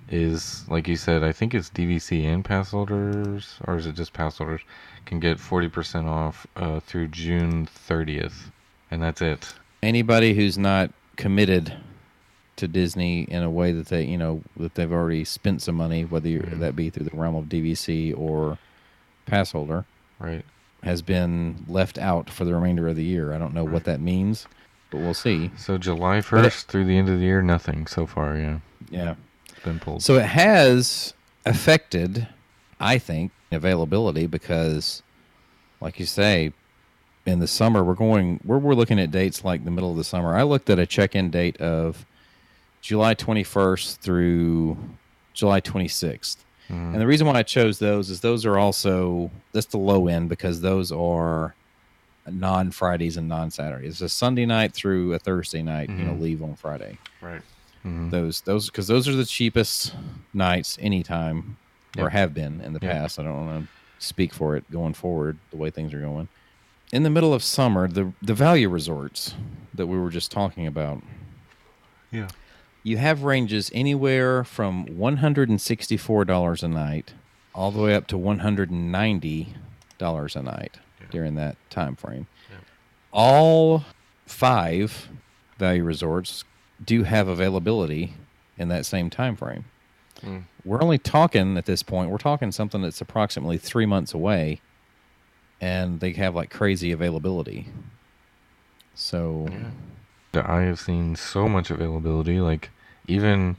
is, 0.09 0.69
like 0.69 0.89
you 0.89 0.97
said, 0.97 1.23
I 1.23 1.33
think 1.33 1.55
it's 1.55 1.71
DVC 1.71 2.25
and 2.25 2.45
pass 2.45 2.71
holders, 2.71 3.59
or 3.67 3.77
is 3.77 3.87
it 3.87 3.95
just 3.95 4.13
pass 4.13 4.39
holders, 4.39 4.63
can 5.07 5.21
get 5.21 5.39
40% 5.39 6.07
off 6.07 6.47
uh, 6.57 6.81
through 6.81 7.09
June 7.09 7.67
30th. 7.67 8.51
And 8.91 9.03
that's 9.03 9.23
it. 9.23 9.55
anybody 9.83 10.35
who's 10.35 10.59
not 10.59 10.91
committed 11.17 11.75
to 12.57 12.69
Disney 12.69 13.23
in 13.23 13.43
a 13.43 13.49
way 13.51 13.73
that 13.73 13.87
they, 13.87 14.05
you 14.05 14.19
know, 14.19 14.43
that 14.59 14.75
they've 14.75 14.93
already 14.93 15.25
spent 15.25 15.63
some 15.63 15.77
money, 15.77 16.05
whether 16.05 16.29
Mhm. 16.29 16.59
that 16.59 16.77
be 16.77 16.91
through 16.91 17.07
the 17.07 17.17
realm 17.17 17.35
of 17.35 17.49
DVC 17.49 18.13
or 18.13 18.59
pass 19.25 19.53
holder, 19.53 19.87
Right. 20.19 20.45
has 20.83 21.01
been 21.01 21.65
left 21.67 21.97
out 21.97 22.29
for 22.29 22.45
the 22.45 22.55
remainder 22.55 22.89
of 22.89 22.97
the 22.97 23.05
year. 23.05 23.33
I 23.33 23.39
don't 23.39 23.55
know 23.55 23.65
what 23.65 23.85
that 23.85 24.01
means, 24.01 24.47
but 24.91 24.99
we'll 25.01 25.15
see. 25.15 25.51
So 25.57 25.79
July 25.79 26.21
1st 26.21 26.69
through 26.69 26.85
the 26.85 26.99
end 26.99 27.09
of 27.09 27.19
the 27.19 27.25
year, 27.25 27.41
nothing 27.41 27.87
so 27.87 28.05
far, 28.05 28.37
yeah. 28.37 28.59
Yeah. 28.91 29.15
It's 29.49 29.61
been 29.65 29.79
pulled. 29.79 30.03
So 30.03 30.17
it 30.17 30.27
has 30.27 31.15
affected, 31.47 32.27
I 32.79 32.99
think, 32.99 33.33
availability 33.51 34.27
because, 34.27 35.03
like 35.81 35.99
you 35.99 36.05
say, 36.07 36.53
in 37.31 37.39
the 37.39 37.47
summer 37.47 37.83
we're 37.85 37.95
going 37.95 38.41
we're 38.45 38.59
we're 38.59 38.75
looking 38.75 38.99
at 39.01 39.11
dates 39.11 39.45
like 39.45 39.65
the 39.65 39.71
middle 39.71 39.91
of 39.91 39.97
the 39.97 40.05
summer. 40.05 40.37
I 40.37 40.43
looked 40.43 40.69
at 40.71 40.79
a 40.79 40.87
check-in 40.87 41.31
date 41.31 41.57
of 41.61 42.05
July 42.81 43.15
21st 43.15 43.99
through 43.99 44.77
July 45.33 45.61
26th. 45.61 46.39
Mhm. 46.69 46.93
And 46.93 47.01
the 47.01 47.07
reason 47.07 47.27
why 47.27 47.35
I 47.35 47.43
chose 47.43 47.79
those 47.79 48.11
is 48.11 48.21
those 48.21 48.45
are 48.47 48.59
also 48.59 49.31
that's 49.53 49.67
the 49.67 49.79
low 49.79 50.07
end 50.09 50.29
because 50.29 50.61
those 50.61 50.93
are 50.93 51.55
non 52.31 52.71
Fridays 52.71 53.17
and 53.17 53.29
non 53.29 53.51
Saturdays. 53.51 53.93
It's 53.95 54.01
a 54.03 54.09
Sunday 54.09 54.47
night 54.47 54.73
through 54.73 55.15
a 55.15 55.19
Thursday 55.19 55.63
night. 55.63 55.89
You 55.89 56.05
know, 56.05 56.13
Mhm. 56.13 56.21
leave 56.21 56.43
on 56.43 56.55
Friday. 56.55 56.99
right. 57.21 57.43
Mhm. 57.85 58.11
Those 58.11 58.43
those 58.43 58.67
because 58.67 58.87
those 58.89 59.09
are 59.09 59.15
the 59.15 59.25
cheapest 59.25 59.95
nights 60.35 60.77
anytime 60.81 61.57
or 61.99 62.11
have 62.11 62.35
been 62.35 62.61
in 62.61 62.73
the 62.73 62.79
Yeah. 62.83 62.93
past. 62.93 63.19
I 63.19 63.23
don't 63.25 63.47
want 63.47 63.65
to 63.67 64.05
speak 64.05 64.33
for 64.33 64.55
it 64.57 64.71
going 64.71 64.95
forward, 64.95 65.39
the 65.51 65.57
way 65.57 65.71
things 65.71 65.93
are 65.93 66.01
going. 66.01 66.29
In 66.93 67.03
the 67.05 67.11
middle 67.11 67.33
of 67.33 67.43
summer, 67.43 67.87
the 67.89 68.13
the 68.21 68.35
value 68.35 68.69
resorts 68.69 69.35
that 69.75 69.87
we 69.87 69.99
were 69.99 70.11
just 70.11 70.31
talking 70.33 70.67
about, 70.67 71.03
Yeah. 72.11 72.29
you 72.83 72.97
have 72.97 73.23
ranges 73.23 73.71
anywhere 73.73 74.43
from 74.45 74.87
one 74.99 75.19
hundred 75.19 75.49
and 75.49 75.61
sixty 75.61 75.97
four 75.97 76.25
dollars 76.25 76.63
a 76.63 76.69
night, 76.69 77.15
all 77.55 77.71
the 77.71 77.81
way 77.81 77.95
up 77.95 78.07
to 78.09 78.19
one 78.19 78.41
hundred 78.41 78.71
and 78.71 78.91
ninety 78.91 79.55
dollars 79.99 80.35
a 80.35 80.43
night 80.43 80.79
Yeah. 81.01 81.07
during 81.11 81.35
that 81.37 81.57
time 81.71 81.95
frame. 81.95 82.27
Yeah. 82.51 82.57
All 83.13 83.85
five 84.27 85.09
value 85.59 85.85
resorts 85.85 86.45
do 86.85 87.05
have 87.05 87.29
availability 87.29 88.15
in 88.59 88.69
that 88.69 88.85
same 88.87 89.11
time 89.11 89.37
frame. 89.37 89.65
Mm. 90.23 90.45
We're 90.65 90.83
only 90.83 90.99
talking 90.99 91.57
at 91.57 91.67
this 91.67 91.83
point. 91.83 92.11
We're 92.11 92.19
talking 92.19 92.51
something 92.53 92.83
that's 92.83 93.01
approximately 93.01 93.59
three 93.59 93.87
months 93.87 94.13
away, 94.13 94.61
and 95.61 96.01
they 96.01 96.13
have 96.13 96.35
like 96.35 96.51
crazy 96.51 96.93
availability. 96.93 97.67
So 98.95 99.49
Yeah. 99.51 100.43
I 100.47 100.63
have 100.63 100.79
seen 100.81 101.17
so 101.17 101.49
much 101.49 101.71
availability. 101.71 102.41
Like 102.41 102.71
even 103.07 103.57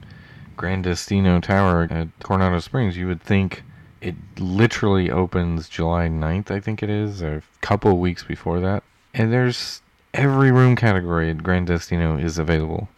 Grand 0.56 0.84
Destino 0.84 1.40
Tower 1.40 1.86
at 1.90 2.08
Coronado 2.22 2.58
Springs, 2.60 2.96
you 2.96 3.06
would 3.06 3.22
think 3.22 3.62
it 4.00 4.14
literally 4.38 5.10
opens 5.10 5.68
July 5.68 6.08
9th, 6.08 6.50
I 6.50 6.60
think 6.60 6.82
it 6.82 6.90
is, 6.90 7.22
a 7.22 7.42
couple 7.60 7.96
weeks 7.98 8.24
before 8.24 8.58
that. 8.60 8.82
And 9.14 9.32
there's 9.32 9.82
every 10.14 10.50
room 10.50 10.74
category 10.76 11.30
at 11.30 11.42
Grand 11.42 11.68
Destino 11.68 12.16
is 12.16 12.38
available. 12.38 12.88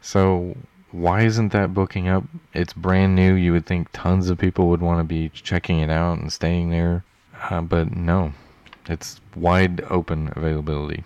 So 0.00 0.56
why 0.90 1.22
isn't 1.22 1.52
that 1.52 1.72
booking 1.74 2.06
up? 2.08 2.24
It's 2.52 2.72
brand 2.74 3.16
new. 3.16 3.34
You 3.34 3.52
would 3.52 3.66
think 3.66 3.88
tons 3.92 4.28
of 4.28 4.38
people 4.38 4.68
would 4.68 4.80
want 4.82 5.00
to 5.00 5.04
be 5.04 5.30
checking 5.30 5.80
it 5.80 5.90
out 5.90 6.18
and 6.18 6.32
staying 6.32 6.70
there. 6.70 7.02
Uh, 7.50 7.60
but 7.62 7.96
no, 7.96 8.32
it's 8.88 9.20
wide 9.36 9.84
open 9.90 10.32
availability. 10.36 11.04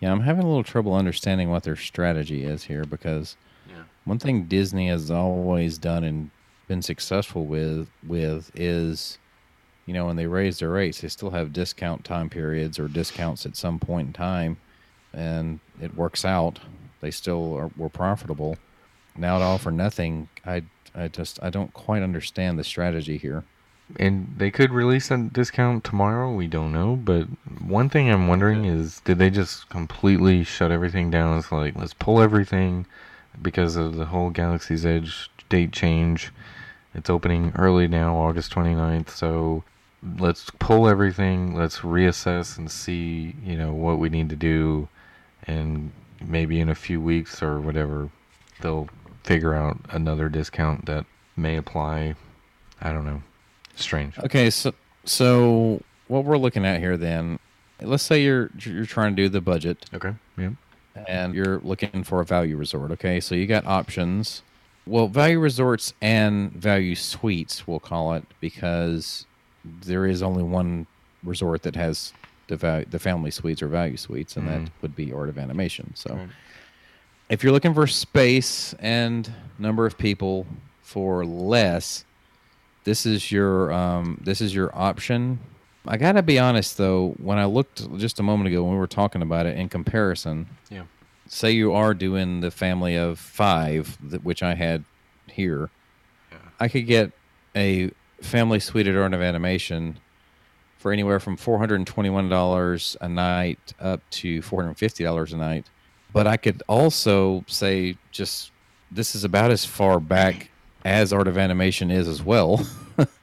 yeah, 0.00 0.12
I'm 0.12 0.20
having 0.20 0.42
a 0.44 0.46
little 0.46 0.64
trouble 0.64 0.94
understanding 0.94 1.50
what 1.50 1.62
their 1.62 1.76
strategy 1.76 2.44
is 2.44 2.64
here 2.64 2.84
because 2.84 3.36
Yeah. 3.68 3.84
one 4.04 4.18
thing 4.18 4.44
Disney 4.44 4.88
has 4.88 5.10
always 5.10 5.78
done 5.78 6.04
and 6.04 6.30
been 6.68 6.82
successful 6.82 7.46
with 7.46 7.88
with 8.06 8.50
is 8.54 9.18
you 9.86 9.92
know 9.94 10.06
when 10.06 10.16
they 10.16 10.26
raise 10.26 10.58
their 10.58 10.70
rates 10.70 11.00
they 11.02 11.08
still 11.08 11.30
have 11.30 11.52
discount 11.52 12.04
time 12.04 12.28
periods 12.30 12.78
or 12.78 12.88
discounts 12.88 13.44
at 13.44 13.54
some 13.54 13.78
point 13.78 14.06
in 14.08 14.12
time 14.14 14.56
and 15.12 15.60
it 15.80 15.94
works 15.94 16.24
out 16.24 16.58
they 17.02 17.10
still 17.10 17.54
are, 17.54 17.70
were 17.76 17.90
profitable 17.90 18.56
now 19.16 19.38
to 19.38 19.44
offer 19.44 19.70
nothing 19.70 20.26
i 20.46 20.62
i 20.94 21.06
just 21.06 21.38
i 21.42 21.50
don't 21.50 21.72
quite 21.74 22.02
understand 22.02 22.58
the 22.58 22.64
strategy 22.64 23.18
here 23.18 23.44
And 23.96 24.34
they 24.38 24.50
could 24.50 24.70
release 24.70 25.10
a 25.10 25.18
discount 25.18 25.84
tomorrow. 25.84 26.32
We 26.32 26.46
don't 26.46 26.72
know. 26.72 26.96
But 26.96 27.24
one 27.60 27.88
thing 27.90 28.10
I'm 28.10 28.28
wondering 28.28 28.64
is, 28.64 29.00
did 29.00 29.18
they 29.18 29.30
just 29.30 29.68
completely 29.68 30.42
shut 30.42 30.72
everything 30.72 31.10
down? 31.10 31.38
It's 31.38 31.52
like 31.52 31.76
let's 31.76 31.94
pull 31.94 32.20
everything 32.20 32.86
because 33.40 33.76
of 33.76 33.96
the 33.96 34.06
whole 34.06 34.30
Galaxy's 34.30 34.86
Edge 34.86 35.30
date 35.48 35.72
change. 35.72 36.32
It's 36.94 37.10
opening 37.10 37.52
early 37.56 37.88
now, 37.88 38.16
August 38.16 38.54
29th. 38.54 39.10
So 39.10 39.64
let's 40.18 40.50
pull 40.58 40.88
everything. 40.88 41.54
Let's 41.54 41.80
reassess 41.80 42.56
and 42.56 42.70
see, 42.70 43.34
you 43.44 43.56
know, 43.56 43.72
what 43.72 43.98
we 43.98 44.08
need 44.08 44.30
to 44.30 44.36
do. 44.36 44.88
And 45.46 45.92
maybe 46.24 46.60
in 46.60 46.68
a 46.68 46.74
few 46.74 47.00
weeks 47.00 47.42
or 47.42 47.60
whatever, 47.60 48.10
they'll 48.60 48.88
figure 49.24 49.54
out 49.54 49.78
another 49.90 50.28
discount 50.28 50.86
that 50.86 51.04
may 51.36 51.56
apply. 51.56 52.14
I 52.80 52.92
don't 52.92 53.04
know. 53.04 53.22
Strange. 53.76 54.18
okay 54.20 54.50
so 54.50 54.72
so 55.04 55.82
what 56.08 56.24
we're 56.24 56.38
looking 56.38 56.64
at 56.64 56.80
here 56.80 56.96
then 56.96 57.38
let's 57.80 58.02
say 58.02 58.22
you're 58.22 58.50
you're 58.60 58.86
trying 58.86 59.14
to 59.16 59.22
do 59.22 59.28
the 59.28 59.40
budget 59.40 59.84
Okay. 59.92 60.14
Yeah. 60.38 60.50
and 61.08 61.34
you're 61.34 61.58
looking 61.60 62.04
for 62.04 62.20
a 62.20 62.24
value 62.24 62.56
resort. 62.56 62.92
Okay, 62.92 63.18
so 63.20 63.34
you 63.34 63.46
got 63.46 63.66
options. 63.66 64.42
Well, 64.86 65.08
value 65.08 65.40
resorts 65.40 65.92
and 66.00 66.52
value 66.52 66.94
suites, 66.94 67.66
we'll 67.66 67.80
call 67.80 68.14
it, 68.14 68.24
because 68.40 69.26
there 69.64 70.06
is 70.06 70.22
only 70.22 70.42
one 70.44 70.86
resort 71.24 71.62
that 71.62 71.74
has 71.74 72.12
the 72.48 72.56
value, 72.56 72.86
the 72.88 72.98
family 73.00 73.30
suites 73.32 73.60
or 73.62 73.66
value 73.68 73.96
suites, 73.96 74.36
and 74.36 74.46
Mhm. 74.46 74.64
that 74.66 74.70
would 74.82 74.94
be 74.94 75.12
Art 75.12 75.28
of 75.28 75.36
Animation. 75.38 75.90
So, 75.96 76.14
Right. 76.14 76.28
if 77.28 77.42
you're 77.42 77.52
looking 77.52 77.74
for 77.74 77.86
space 77.88 78.74
and 78.78 79.32
number 79.58 79.86
of 79.86 79.98
people 79.98 80.46
for 80.82 81.24
less, 81.24 82.04
this 82.84 83.06
is 83.06 83.30
your 83.32 83.72
um, 83.72 84.20
this 84.22 84.40
is 84.40 84.54
your 84.54 84.70
option. 84.76 85.38
I 85.86 85.96
gotta 85.98 86.22
be 86.22 86.38
honest 86.38 86.78
though, 86.78 87.14
when 87.18 87.38
I 87.38 87.44
looked 87.44 87.96
just 87.98 88.18
a 88.20 88.22
moment 88.22 88.48
ago 88.48 88.62
when 88.62 88.72
we 88.72 88.78
were 88.78 88.86
talking 88.86 89.20
about 89.22 89.46
it 89.46 89.58
in 89.58 89.68
comparison, 89.68 90.46
Yeah. 90.70 90.84
say 91.26 91.50
you 91.50 91.72
are 91.74 91.92
doing 91.92 92.40
the 92.40 92.50
family 92.50 92.96
of 92.96 93.18
five, 93.18 93.98
which 94.22 94.42
I 94.42 94.54
had 94.54 94.84
here, 95.26 95.70
Yeah. 96.32 96.38
I 96.60 96.68
could 96.68 96.86
get 96.86 97.12
a 97.54 97.90
family 98.22 98.60
suite 98.60 98.86
at 98.86 98.96
Art 98.96 99.12
of 99.12 99.20
Animation 99.20 99.98
for 100.78 100.90
anywhere 100.92 101.20
from 101.20 101.36
four 101.36 101.58
hundred 101.58 101.76
and 101.76 101.86
twenty-one 101.86 102.28
dollars 102.30 102.96
a 103.02 103.08
night 103.08 103.74
up 103.80 104.00
to 104.10 104.40
four 104.42 104.60
hundred 104.60 104.70
and 104.70 104.78
fifty 104.78 105.04
dollars 105.04 105.32
a 105.32 105.36
night. 105.36 105.66
But 106.14 106.26
I 106.26 106.36
could 106.38 106.62
also 106.68 107.44
say 107.46 107.96
just 108.10 108.52
this 108.90 109.14
is 109.14 109.24
about 109.24 109.50
as 109.50 109.64
far 109.66 109.98
back 110.00 110.50
as 110.84 111.12
Art 111.12 111.28
of 111.28 111.38
Animation 111.38 111.90
is 111.90 112.08
as 112.08 112.22
well. 112.22 112.66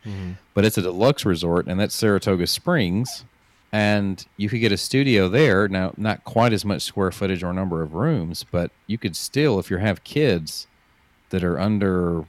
Mhm. 0.05 0.35
but 0.53 0.65
it's 0.65 0.77
a 0.77 0.81
deluxe 0.81 1.23
resort, 1.25 1.65
and 1.67 1.79
that's 1.79 1.95
Saratoga 1.95 2.45
Springs. 2.45 3.23
And 3.71 4.25
you 4.35 4.49
could 4.49 4.59
get 4.59 4.73
a 4.73 4.77
studio 4.77 5.29
there. 5.29 5.69
Now, 5.69 5.93
not 5.95 6.25
quite 6.25 6.51
as 6.51 6.65
much 6.65 6.81
square 6.81 7.09
footage 7.11 7.41
or 7.41 7.53
number 7.53 7.81
of 7.81 7.93
rooms, 7.93 8.43
but 8.51 8.71
you 8.85 8.97
could 8.97 9.15
still, 9.15 9.59
if 9.59 9.71
you 9.71 9.77
have 9.77 10.03
kids 10.03 10.67
that 11.29 11.41
are 11.41 11.57
under 11.57 12.25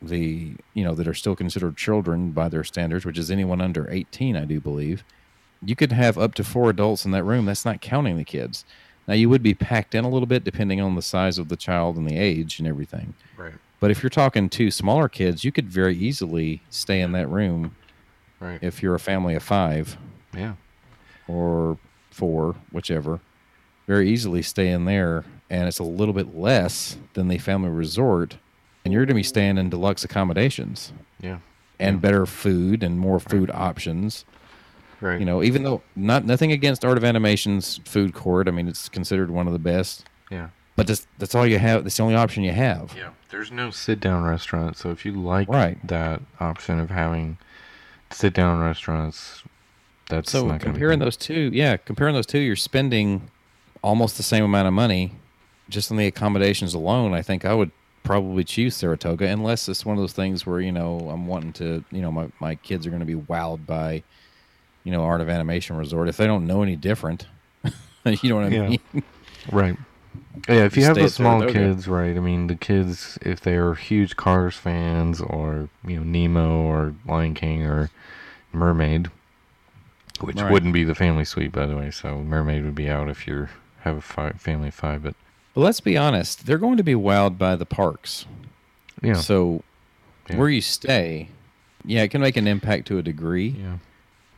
the, 0.00 0.52
you 0.74 0.84
know, 0.84 0.94
that 0.94 1.08
are 1.08 1.14
still 1.14 1.34
considered 1.34 1.76
children 1.76 2.30
by 2.30 2.48
their 2.48 2.62
standards, 2.62 3.04
which 3.04 3.18
is 3.18 3.32
anyone 3.32 3.60
under 3.60 3.90
18, 3.90 4.36
I 4.36 4.44
do 4.44 4.60
believe, 4.60 5.02
you 5.60 5.74
could 5.74 5.90
have 5.90 6.16
up 6.16 6.34
to 6.34 6.44
four 6.44 6.70
adults 6.70 7.04
in 7.04 7.10
that 7.10 7.24
room. 7.24 7.46
That's 7.46 7.64
not 7.64 7.80
counting 7.80 8.16
the 8.16 8.22
kids. 8.24 8.64
Now, 9.08 9.14
you 9.14 9.28
would 9.28 9.42
be 9.42 9.54
packed 9.54 9.96
in 9.96 10.04
a 10.04 10.08
little 10.08 10.26
bit 10.28 10.44
depending 10.44 10.80
on 10.80 10.94
the 10.94 11.02
size 11.02 11.38
of 11.38 11.48
the 11.48 11.56
child 11.56 11.96
and 11.96 12.08
the 12.08 12.16
age 12.16 12.60
and 12.60 12.68
everything. 12.68 13.14
Right. 13.36 13.54
But 13.80 13.90
if 13.90 14.02
you're 14.02 14.10
talking 14.10 14.48
to 14.50 14.70
smaller 14.70 15.08
kids, 15.08 15.44
you 15.44 15.52
could 15.52 15.68
very 15.68 15.96
easily 15.96 16.62
stay 16.70 17.00
in 17.00 17.12
that 17.12 17.28
room 17.28 17.74
Right. 18.40 18.58
if 18.62 18.82
you're 18.82 18.94
a 18.94 19.00
family 19.00 19.34
of 19.34 19.42
five 19.42 19.96
yeah. 20.34 20.54
or 21.28 21.78
four, 22.10 22.56
whichever. 22.72 23.20
Very 23.86 24.08
easily 24.10 24.42
stay 24.42 24.68
in 24.70 24.84
there, 24.84 25.24
and 25.50 25.68
it's 25.68 25.78
a 25.78 25.84
little 25.84 26.14
bit 26.14 26.34
less 26.36 26.96
than 27.14 27.28
the 27.28 27.38
family 27.38 27.70
resort, 27.70 28.36
and 28.84 28.92
you're 28.92 29.02
going 29.02 29.08
to 29.08 29.14
be 29.14 29.22
staying 29.22 29.58
in 29.58 29.70
deluxe 29.70 30.04
accommodations 30.04 30.92
Yeah. 31.20 31.38
and 31.78 32.00
better 32.00 32.26
food 32.26 32.82
and 32.82 32.98
more 32.98 33.20
food 33.20 33.50
options. 33.52 34.24
Right. 35.00 35.20
You 35.20 35.26
know, 35.26 35.42
even 35.42 35.62
though 35.62 35.82
not 35.94 36.24
nothing 36.24 36.50
against 36.52 36.84
Art 36.84 36.96
of 36.96 37.04
Animation's 37.04 37.80
food 37.84 38.14
court, 38.14 38.48
I 38.48 38.50
mean 38.50 38.66
it's 38.66 38.88
considered 38.88 39.30
one 39.30 39.46
of 39.46 39.52
the 39.52 39.58
best, 39.58 40.06
Yeah. 40.30 40.48
But 40.76 40.86
that's 40.86 41.06
that's 41.18 41.34
all 41.34 41.46
you 41.46 41.58
have. 41.58 41.84
That's 41.84 41.96
the 41.96 42.02
only 42.02 42.14
option 42.14 42.44
you 42.44 42.52
have. 42.52 42.94
Yeah. 42.96 43.10
There's 43.30 43.50
no 43.50 43.70
sit 43.70 43.98
down 44.00 44.22
restaurant, 44.24 44.76
so 44.76 44.90
if 44.90 45.04
you 45.04 45.12
like 45.12 45.48
Right. 45.48 45.84
that 45.88 46.22
option 46.38 46.78
of 46.78 46.90
having 46.90 47.38
sit 48.10 48.32
down 48.34 48.60
restaurants, 48.60 49.42
that's 50.08 50.30
So 50.30 50.42
not 50.42 50.60
gonna 50.60 50.72
be 50.74 50.78
comparing 50.78 50.98
those 51.00 51.16
two, 51.16 51.50
yeah, 51.52 51.76
comparing 51.76 52.14
those 52.14 52.26
two, 52.26 52.38
you're 52.38 52.54
spending 52.56 53.30
almost 53.82 54.16
the 54.16 54.22
same 54.22 54.44
amount 54.44 54.68
of 54.68 54.74
money 54.74 55.12
just 55.68 55.90
on 55.90 55.96
the 55.96 56.06
accommodations 56.06 56.72
alone. 56.74 57.12
I 57.14 57.22
think 57.22 57.44
I 57.44 57.52
would 57.54 57.72
probably 58.04 58.44
choose 58.44 58.76
Saratoga 58.76 59.26
unless 59.26 59.68
it's 59.68 59.84
one 59.84 59.96
of 59.96 60.02
those 60.02 60.12
things 60.12 60.46
where 60.46 60.60
you 60.60 60.70
know 60.70 61.08
I'm 61.10 61.26
wanting 61.26 61.52
to, 61.54 61.84
you 61.90 62.02
know, 62.02 62.12
my 62.12 62.28
my 62.40 62.54
kids 62.54 62.86
are 62.86 62.90
going 62.90 63.00
to 63.00 63.06
be 63.06 63.16
wowed 63.16 63.66
by, 63.66 64.04
you 64.84 64.92
know, 64.92 65.02
Art 65.02 65.20
of 65.20 65.28
Animation 65.28 65.76
Resort 65.76 66.08
if 66.08 66.16
they 66.16 66.26
don't 66.28 66.46
know 66.46 66.62
any 66.62 66.76
different. 66.76 67.26
you 68.04 68.30
know 68.30 68.36
what 68.36 68.44
I 68.44 68.48
Yeah. 68.48 68.68
mean? 68.68 69.02
Right. 69.50 69.76
Yeah, 70.48 70.64
if 70.64 70.76
you 70.76 70.84
have 70.84 70.96
the 70.96 71.08
small 71.08 71.40
Saratoga. 71.40 71.52
kids, 71.58 71.88
right? 71.88 72.16
I 72.16 72.20
mean, 72.20 72.46
the 72.46 72.54
kids, 72.56 73.18
if 73.22 73.40
they 73.40 73.56
are 73.56 73.74
huge 73.74 74.16
Cars 74.16 74.56
fans 74.56 75.20
or, 75.20 75.68
you 75.86 75.96
know, 75.96 76.02
Nemo 76.04 76.62
or 76.62 76.94
Lion 77.06 77.34
King 77.34 77.64
or 77.64 77.90
Mermaid, 78.52 79.10
which 80.20 80.36
Right. 80.36 80.50
wouldn't 80.52 80.72
be 80.72 80.84
the 80.84 80.94
family 80.94 81.24
suite, 81.24 81.52
by 81.52 81.66
the 81.66 81.76
way. 81.76 81.90
So 81.90 82.22
Mermaid 82.22 82.64
would 82.64 82.74
be 82.74 82.88
out 82.88 83.08
if 83.08 83.26
you 83.26 83.48
have 83.80 83.96
a 83.98 84.00
fi- 84.00 84.32
family 84.32 84.68
of 84.68 84.74
five. 84.74 85.02
But 85.02 85.14
But 85.54 85.60
let's 85.62 85.80
be 85.80 85.96
honest, 85.96 86.46
they're 86.46 86.58
going 86.58 86.76
to 86.76 86.84
be 86.84 86.94
wowed 86.94 87.38
by 87.38 87.56
the 87.56 87.66
parks. 87.66 88.26
yeah, 89.02 89.14
So 89.14 89.62
Yeah. 90.28 90.36
where 90.38 90.48
you 90.48 90.60
stay, 90.60 91.28
yeah, 91.84 92.02
it 92.02 92.08
can 92.08 92.20
make 92.20 92.36
an 92.36 92.46
impact 92.46 92.86
to 92.88 92.98
a 92.98 93.02
degree. 93.02 93.56
yeah, 93.58 93.78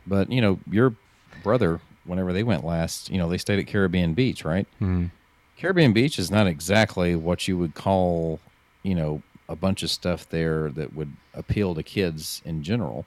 But 0.07 0.31
you 0.31 0.39
know, 0.41 0.59
your 0.69 0.95
brother, 1.43 1.79
whenever 2.05 2.31
they 2.33 2.43
went 2.43 2.63
last, 2.63 3.09
you 3.09 3.17
know, 3.17 3.27
they 3.29 3.37
stayed 3.37 3.59
at 3.59 3.67
Caribbean 3.67 4.13
Beach, 4.13 4.45
right? 4.45 4.65
mm, 4.81 5.11
Caribbean 5.59 5.91
Beach 5.93 6.17
is 6.17 6.31
not 6.31 6.47
exactly 6.47 7.15
what 7.15 7.47
you 7.47 7.57
would 7.57 7.75
call, 7.75 8.39
you 8.83 8.95
know, 8.95 9.21
a 9.49 9.55
bunch 9.55 9.83
of 9.83 9.89
stuff 9.89 10.27
there 10.29 10.71
that 10.71 10.93
would 10.95 11.11
appeal 11.33 11.75
to 11.75 11.83
kids 11.83 12.41
in 12.45 12.63
general, 12.63 13.05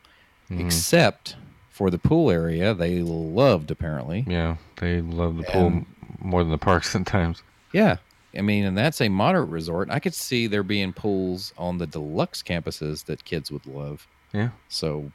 Mhm. 0.50 0.64
except 0.66 1.36
for 1.70 1.88
the 1.90 1.98
pool 1.98 2.30
area, 2.30 2.74
they 2.74 3.00
loved 3.00 3.70
apparently. 3.70 4.24
Yeah, 4.28 4.56
they 4.76 5.00
love 5.00 5.38
the 5.38 5.44
pool 5.44 5.66
And- 5.68 5.86
more 6.20 6.42
than 6.42 6.50
the 6.50 6.58
park 6.58 6.84
sometimes. 6.96 7.42
Yeah. 7.72 7.96
I 8.36 8.40
mean, 8.42 8.64
and 8.64 8.76
that's 8.76 9.00
a 9.00 9.08
moderate 9.08 9.48
resort. 9.50 9.88
I 9.90 9.98
could 9.98 10.14
see 10.14 10.46
there 10.46 10.62
being 10.62 10.92
pools 10.92 11.52
on 11.58 11.78
the 11.78 11.86
deluxe 11.86 12.42
campuses 12.42 13.04
that 13.06 13.24
kids 13.24 13.50
would 13.50 13.66
love. 13.66 14.06
Yeah. 14.32 14.50
So, 14.68 15.12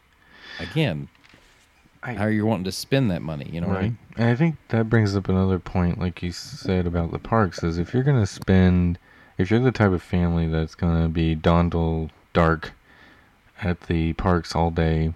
again, 0.59 1.07
I- 2.03 2.13
how 2.13 2.25
are 2.25 2.31
wanting 2.45 2.65
to 2.65 2.71
spend 2.71 3.11
that 3.11 3.21
money? 3.21 3.49
You 3.51 3.61
know 3.61 3.67
what 3.67 3.77
I 3.77 3.79
right. 3.81 3.83
mean? 3.83 3.97
And 4.17 4.29
I 4.29 4.35
think 4.35 4.55
that 4.69 4.89
brings 4.89 5.15
up 5.15 5.29
another 5.29 5.59
point, 5.59 5.99
like 5.99 6.21
you 6.23 6.31
said 6.31 6.87
about 6.87 7.11
the 7.11 7.19
parks, 7.19 7.63
is 7.63 7.77
if 7.77 7.93
you're 7.93 8.03
going 8.03 8.19
to 8.19 8.27
spend, 8.27 8.97
if 9.37 9.51
you're 9.51 9.59
the 9.59 9.71
type 9.71 9.91
of 9.91 10.01
family 10.01 10.47
that's 10.47 10.75
going 10.75 11.01
to 11.01 11.07
be 11.07 11.35
till 11.35 12.09
dark 12.33 12.73
at 13.61 13.81
the 13.81 14.13
parks 14.13 14.55
all 14.55 14.71
day 14.71 15.13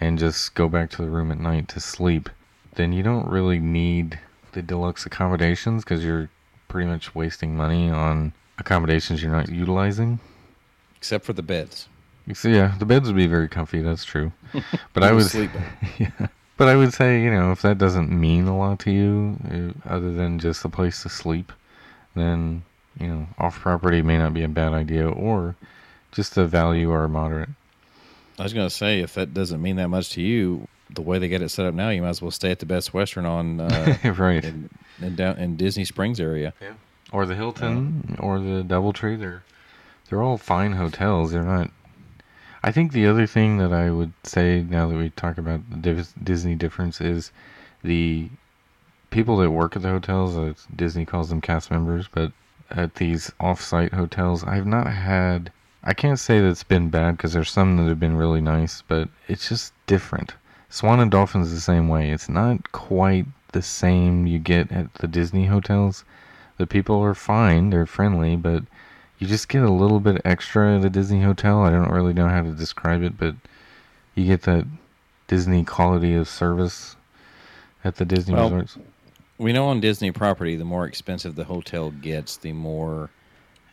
and 0.00 0.18
just 0.18 0.54
go 0.54 0.68
back 0.68 0.90
to 0.90 1.02
the 1.02 1.08
room 1.08 1.30
at 1.30 1.38
night 1.38 1.68
to 1.68 1.80
sleep, 1.80 2.28
then 2.74 2.92
you 2.92 3.02
don't 3.02 3.28
really 3.28 3.58
need 3.58 4.18
the 4.52 4.62
deluxe 4.62 5.06
accommodations 5.06 5.84
because 5.84 6.04
you're 6.04 6.28
pretty 6.68 6.88
much 6.88 7.14
wasting 7.14 7.56
money 7.56 7.90
on 7.90 8.32
accommodations 8.58 9.22
you're 9.22 9.32
not 9.32 9.48
utilizing. 9.48 10.18
Except 10.96 11.24
for 11.24 11.32
the 11.32 11.42
beds. 11.42 11.88
So 12.34 12.48
yeah, 12.48 12.74
the 12.78 12.86
beds 12.86 13.08
would 13.08 13.16
be 13.16 13.26
very 13.26 13.48
comfy. 13.48 13.82
That's 13.82 14.04
true. 14.04 14.32
But 14.92 15.02
I 15.02 15.12
would 15.12 15.26
sleep 15.26 15.50
yeah. 15.98 16.28
But 16.56 16.68
I 16.68 16.76
would 16.76 16.92
say, 16.92 17.22
you 17.22 17.30
know, 17.30 17.50
if 17.50 17.62
that 17.62 17.78
doesn't 17.78 18.10
mean 18.10 18.46
a 18.46 18.56
lot 18.56 18.78
to 18.80 18.90
you, 18.90 19.36
uh, 19.50 19.88
other 19.88 20.12
than 20.12 20.38
just 20.38 20.64
a 20.64 20.68
place 20.68 21.02
to 21.02 21.08
sleep, 21.08 21.50
then, 22.14 22.62
you 23.00 23.08
know, 23.08 23.26
off 23.38 23.58
property 23.58 24.02
may 24.02 24.18
not 24.18 24.34
be 24.34 24.42
a 24.44 24.48
bad 24.48 24.72
idea, 24.72 25.08
or 25.08 25.56
just 26.12 26.34
the 26.34 26.46
value 26.46 26.92
are 26.92 27.08
moderate. 27.08 27.48
I 28.38 28.44
was 28.44 28.52
going 28.52 28.68
to 28.68 28.74
say, 28.74 29.00
if 29.00 29.14
that 29.14 29.34
doesn't 29.34 29.60
mean 29.60 29.76
that 29.76 29.88
much 29.88 30.10
to 30.10 30.22
you, 30.22 30.68
the 30.90 31.02
way 31.02 31.18
they 31.18 31.28
get 31.28 31.42
it 31.42 31.48
set 31.48 31.66
up 31.66 31.74
now, 31.74 31.88
you 31.88 32.02
might 32.02 32.10
as 32.10 32.22
well 32.22 32.30
stay 32.30 32.50
at 32.50 32.58
the 32.58 32.66
Best 32.66 32.94
Western 32.94 33.24
on 33.24 33.60
uh, 33.60 33.96
right. 34.18 34.44
in, 34.44 34.70
in 35.00 35.16
down 35.16 35.38
in 35.38 35.56
Disney 35.56 35.84
Springs 35.84 36.20
area. 36.20 36.52
Yeah. 36.60 36.74
Or 37.12 37.26
the 37.26 37.34
Hilton, 37.34 38.16
or 38.20 38.38
the 38.38 38.62
Doubletree. 38.62 39.18
They're, 39.18 39.42
they're 40.08 40.22
all 40.22 40.38
fine 40.38 40.72
hotels. 40.72 41.32
They're 41.32 41.42
not. 41.42 41.70
I 42.64 42.70
think 42.70 42.92
the 42.92 43.06
other 43.06 43.26
thing 43.26 43.58
that 43.58 43.72
I 43.72 43.90
would 43.90 44.12
say 44.22 44.62
now 44.62 44.88
that 44.88 44.96
we 44.96 45.10
talk 45.10 45.36
about 45.36 45.60
the 45.82 46.06
Disney 46.22 46.54
difference 46.54 47.00
is 47.00 47.32
the 47.82 48.28
people 49.10 49.36
that 49.38 49.50
work 49.50 49.74
at 49.74 49.82
the 49.82 49.88
hotels. 49.88 50.36
Uh, 50.36 50.54
Disney 50.74 51.04
calls 51.04 51.28
them 51.28 51.40
cast 51.40 51.70
members, 51.70 52.08
but 52.12 52.32
at 52.70 52.94
these 52.94 53.32
off-site 53.40 53.92
hotels, 53.92 54.44
I've 54.44 54.66
not 54.66 54.86
had. 54.86 55.52
I 55.84 55.92
can't 55.92 56.18
say 56.18 56.40
that 56.40 56.48
it's 56.48 56.62
been 56.62 56.88
bad 56.88 57.16
because 57.16 57.32
there's 57.32 57.50
some 57.50 57.76
that 57.76 57.88
have 57.88 57.98
been 57.98 58.16
really 58.16 58.40
nice, 58.40 58.82
but 58.86 59.08
it's 59.26 59.48
just 59.48 59.72
different. 59.86 60.34
Swan 60.68 61.00
and 61.00 61.10
Dolphin's 61.10 61.52
the 61.52 61.60
same 61.60 61.88
way. 61.88 62.10
It's 62.10 62.28
not 62.28 62.70
quite 62.72 63.26
the 63.52 63.62
same 63.62 64.26
you 64.26 64.38
get 64.38 64.70
at 64.70 64.94
the 64.94 65.08
Disney 65.08 65.46
hotels. 65.46 66.04
The 66.56 66.66
people 66.66 67.02
are 67.02 67.14
fine, 67.14 67.70
they're 67.70 67.86
friendly, 67.86 68.36
but 68.36 68.62
you 69.22 69.28
just 69.28 69.48
get 69.48 69.62
a 69.62 69.70
little 69.70 70.00
bit 70.00 70.20
extra 70.24 70.76
at 70.76 70.84
a 70.84 70.90
Disney 70.90 71.22
hotel. 71.22 71.60
I 71.60 71.70
don't 71.70 71.90
really 71.92 72.12
know 72.12 72.26
how 72.28 72.42
to 72.42 72.50
describe 72.50 73.04
it, 73.04 73.16
but 73.16 73.36
you 74.16 74.24
get 74.26 74.42
that 74.42 74.66
Disney 75.28 75.62
quality 75.64 76.14
of 76.16 76.26
service 76.28 76.96
at 77.84 77.94
the 77.96 78.04
Disney 78.04 78.34
Well, 78.34 78.50
resorts. 78.50 78.78
We 79.38 79.52
know 79.52 79.66
on 79.68 79.78
Disney 79.80 80.10
property, 80.10 80.56
the 80.56 80.64
more 80.64 80.86
expensive 80.86 81.36
the 81.36 81.44
hotel 81.44 81.92
gets, 81.92 82.36
the 82.36 82.52
more 82.52 83.10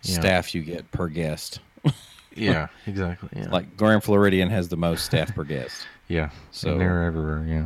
Yeah. 0.03 0.19
staff 0.19 0.53
you 0.53 0.61
get 0.61 0.89
per 0.91 1.07
guest. 1.07 1.59
Yeah, 2.35 2.67
exactly. 2.85 3.29
Yeah. 3.35 3.49
Like 3.49 3.75
Grand 3.75 4.03
Floridian 4.03 4.49
has 4.51 4.69
the 4.69 4.77
most 4.77 5.03
staff 5.03 5.33
per 5.33 5.43
guest. 5.43 5.87
yeah. 6.07 6.29
So- 6.51 6.73
So 6.73 6.77
they're 6.77 7.03
everywhere, 7.03 7.43
yeah. 7.47 7.65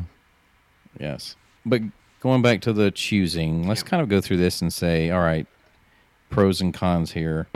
Yes. 0.98 1.36
But 1.66 1.82
going 2.22 2.42
back 2.42 2.62
to 2.62 2.72
the 2.72 2.90
choosing, 2.92 3.68
let's 3.68 3.84
kind 3.84 4.02
of 4.02 4.08
go 4.08 4.22
through 4.22 4.38
this 4.38 4.62
and 4.62 4.72
say, 4.72 5.10
all 5.12 5.20
right, 5.20 5.46
pros 6.30 6.62
and 6.62 6.74
cons 6.74 7.12
here. 7.12 7.48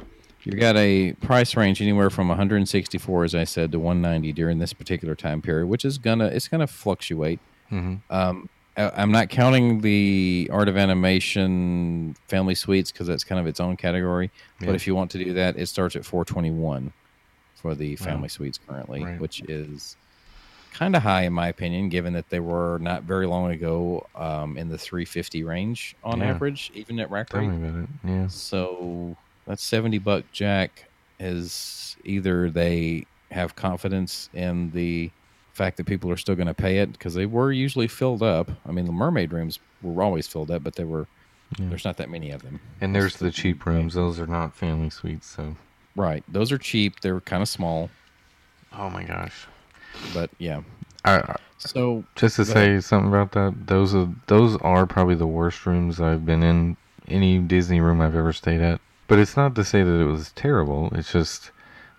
You 0.50 0.58
got 0.58 0.78
a 0.78 1.12
price 1.14 1.58
range 1.58 1.82
anywhere 1.82 2.10
from 2.10 2.30
164, 2.30 3.26
as 3.26 3.36
I 3.36 3.44
said, 3.44 3.72
to 3.74 3.80
190 3.80 4.32
during 4.32 4.60
this 4.60 4.72
particular 4.72 5.14
time 5.14 5.42
period, 5.42 5.68
which 5.68 5.84
is 5.84 5.98
gonna 5.98 6.28
it's 6.28 6.48
gonna 6.48 6.68
fluctuate. 6.68 7.40
hmm 7.70 7.96
Um, 8.10 8.48
I- 8.78 8.92
I'm 8.96 9.12
not 9.12 9.30
counting 9.30 9.82
the 9.82 10.50
Art 10.54 10.70
of 10.70 10.78
Animation 10.78 12.16
Family 12.30 12.56
Suites 12.56 12.92
because 12.94 13.08
that's 13.08 13.24
kind 13.26 13.42
of 13.42 13.48
its 13.48 13.60
own 13.60 13.76
category. 13.76 14.32
Yeah. 14.62 14.68
But 14.68 14.76
if 14.76 14.88
you 14.88 14.96
want 14.96 15.12
to 15.12 15.18
do 15.24 15.34
that, 15.34 15.58
it 15.58 15.66
starts 15.68 15.96
at 15.98 16.06
421 16.06 16.94
for 17.56 17.76
the 17.76 17.98
Wow. 18.00 18.06
Family 18.06 18.30
Suites 18.30 18.58
currently, 18.66 19.04
Right. 19.04 19.20
which 19.20 19.42
is 19.50 19.98
kind 20.74 20.96
of 20.96 21.02
high 21.04 21.24
in 21.24 21.34
my 21.34 21.48
opinion, 21.50 21.90
given 21.90 22.14
that 22.14 22.30
they 22.30 22.40
were 22.40 22.78
not 22.80 23.04
very 23.04 23.26
long 23.28 23.52
ago 23.52 24.06
um, 24.16 24.58
in 24.58 24.70
the 24.70 24.78
350 24.78 25.44
range 25.44 25.96
on 26.06 26.20
Yeah. 26.20 26.28
average, 26.28 26.72
even 26.74 27.00
at 27.02 27.10
rack 27.12 27.30
Tell 27.32 27.42
rate. 27.42 27.48
me 27.50 27.68
about 27.68 27.84
it. 27.84 27.90
Yeah. 28.06 28.28
So 28.28 29.18
that's 29.48 29.64
70 29.64 29.98
buck 30.00 30.24
jack 30.32 30.86
is 31.20 31.96
either 32.04 32.50
they 32.52 33.06
have 33.32 33.56
confidence 33.56 34.30
in 34.34 34.70
the 34.72 35.10
fact 35.54 35.78
that 35.78 35.86
people 35.86 36.12
are 36.12 36.18
still 36.18 36.36
going 36.36 36.48
to 36.48 36.54
pay 36.54 36.78
it 36.78 36.92
because 36.92 37.16
they 37.16 37.26
were 37.26 37.52
usually 37.52 37.88
filled 37.88 38.22
up. 38.22 38.52
I 38.68 38.72
mean, 38.72 38.86
the 38.86 38.92
mermaid 38.92 39.34
rooms 39.34 39.58
were 39.82 40.04
always 40.04 40.28
filled 40.28 40.52
up, 40.52 40.64
but 40.64 40.76
they 40.76 40.84
were 40.84 41.08
Yeah. 41.58 41.70
there's 41.70 41.86
not 41.86 41.98
that 41.98 42.10
many 42.10 42.30
of 42.32 42.44
them. 42.44 42.60
And 42.82 42.94
there's 42.94 43.16
the 43.18 43.32
cheap 43.32 43.66
rooms. 43.66 43.96
Those 43.96 44.20
are 44.20 44.28
not 44.28 44.56
family 44.56 44.90
suites, 44.92 45.28
so. 45.28 45.56
Right. 45.96 46.24
Those 46.28 46.52
are 46.52 46.58
cheap. 46.60 47.00
They're 47.00 47.22
kind 47.22 47.42
of 47.42 47.50
small, 47.50 47.90
Oh 48.74 48.90
my 48.90 49.04
gosh. 49.04 49.48
but 50.14 50.30
yeah. 50.38 50.62
I, 51.06 51.16
I, 51.20 51.36
So 51.58 52.04
just 52.16 52.36
to 52.36 52.44
Go 52.46 52.54
say 52.54 52.80
something 52.82 53.08
about 53.10 53.32
that, 53.32 53.66
those 53.68 53.96
are 53.96 54.10
those 54.28 54.58
are 54.58 54.86
probably 54.86 55.16
the 55.16 55.26
worst 55.26 55.66
rooms 55.66 56.00
I've 56.00 56.26
been 56.26 56.44
in 56.44 56.78
any 57.08 57.40
Disney 57.40 57.80
room 57.80 58.02
I've 58.02 58.16
ever 58.16 58.34
stayed 58.34 58.62
at. 58.62 58.80
But 59.08 59.20
it's 59.20 59.38
not 59.38 59.56
to 59.56 59.64
say 59.64 59.84
that 59.84 60.00
it 60.00 60.06
was 60.06 60.32
terrible. 60.34 60.90
It's 60.94 61.12
just 61.12 61.52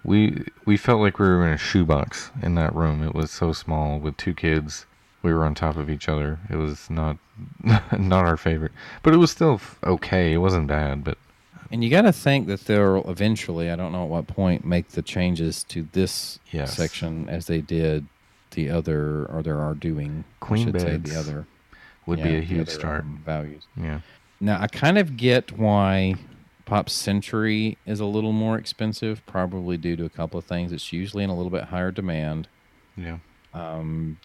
we 0.04 0.44
we 0.66 0.76
felt 0.76 1.00
like 1.00 1.18
we 1.18 1.26
were 1.26 1.46
in 1.46 1.52
a 1.54 1.58
shoebox 1.58 2.30
in 2.42 2.54
that 2.56 2.74
room. 2.74 3.02
It 3.02 3.14
was 3.14 3.30
so 3.30 3.52
small 3.52 3.98
with 3.98 4.16
two 4.16 4.34
kids. 4.34 4.86
We 5.22 5.32
were 5.32 5.44
on 5.44 5.54
top 5.54 5.76
of 5.76 5.90
each 5.90 6.08
other. 6.08 6.38
It 6.50 6.56
was 6.56 6.88
not 6.90 7.16
not 7.64 8.24
our 8.26 8.36
favorite, 8.36 8.72
but 9.02 9.14
it 9.14 9.18
was 9.18 9.30
still 9.30 9.60
okay. 9.84 10.32
It 10.32 10.38
wasn't 10.38 10.66
bad, 10.68 11.02
but 11.04 11.18
And 11.70 11.82
you 11.82 11.90
got 11.90 12.02
to 12.02 12.12
think 12.12 12.46
that 12.46 12.64
they'll 12.66 13.08
eventually, 13.10 13.70
I 13.70 13.76
don't 13.76 13.92
know 13.92 14.04
at 14.04 14.08
what 14.08 14.26
point, 14.26 14.64
make 14.64 14.88
the 14.90 15.02
changes 15.02 15.64
to 15.64 15.88
this 15.92 16.38
Yes. 16.52 16.76
section 16.76 17.28
as 17.28 17.46
they 17.46 17.60
did 17.60 18.06
the 18.52 18.70
other, 18.70 19.24
or 19.26 19.42
there 19.42 19.58
are 19.60 19.74
doing. 19.74 20.24
I 20.40 20.44
Queen 20.44 20.66
should 20.66 20.80
say 20.80 20.96
beds 20.96 21.10
the 21.12 21.18
other 21.18 21.46
would 22.06 22.20
yeah, 22.20 22.24
be 22.26 22.36
a 22.36 22.40
huge 22.40 22.68
other, 22.68 22.78
start. 22.78 23.00
um, 23.02 23.22
values. 23.24 23.64
Yeah. 23.76 24.00
Now 24.40 24.58
I 24.60 24.66
kind 24.68 24.98
of 24.98 25.16
get 25.16 25.52
why 25.58 26.14
Pop 26.68 26.90
Century 26.90 27.78
is 27.86 27.98
a 27.98 28.04
little 28.04 28.32
more 28.32 28.58
expensive, 28.58 29.24
probably 29.24 29.76
due 29.78 29.96
to 29.96 30.04
a 30.04 30.10
couple 30.10 30.38
of 30.38 30.44
things. 30.44 30.70
It's 30.70 30.92
usually 30.92 31.24
in 31.24 31.30
a 31.30 31.34
little 31.34 31.50
bit 31.50 31.64
higher 31.64 31.90
demand. 31.90 32.46
Yeah. 32.96 33.18
Um, 33.54 34.18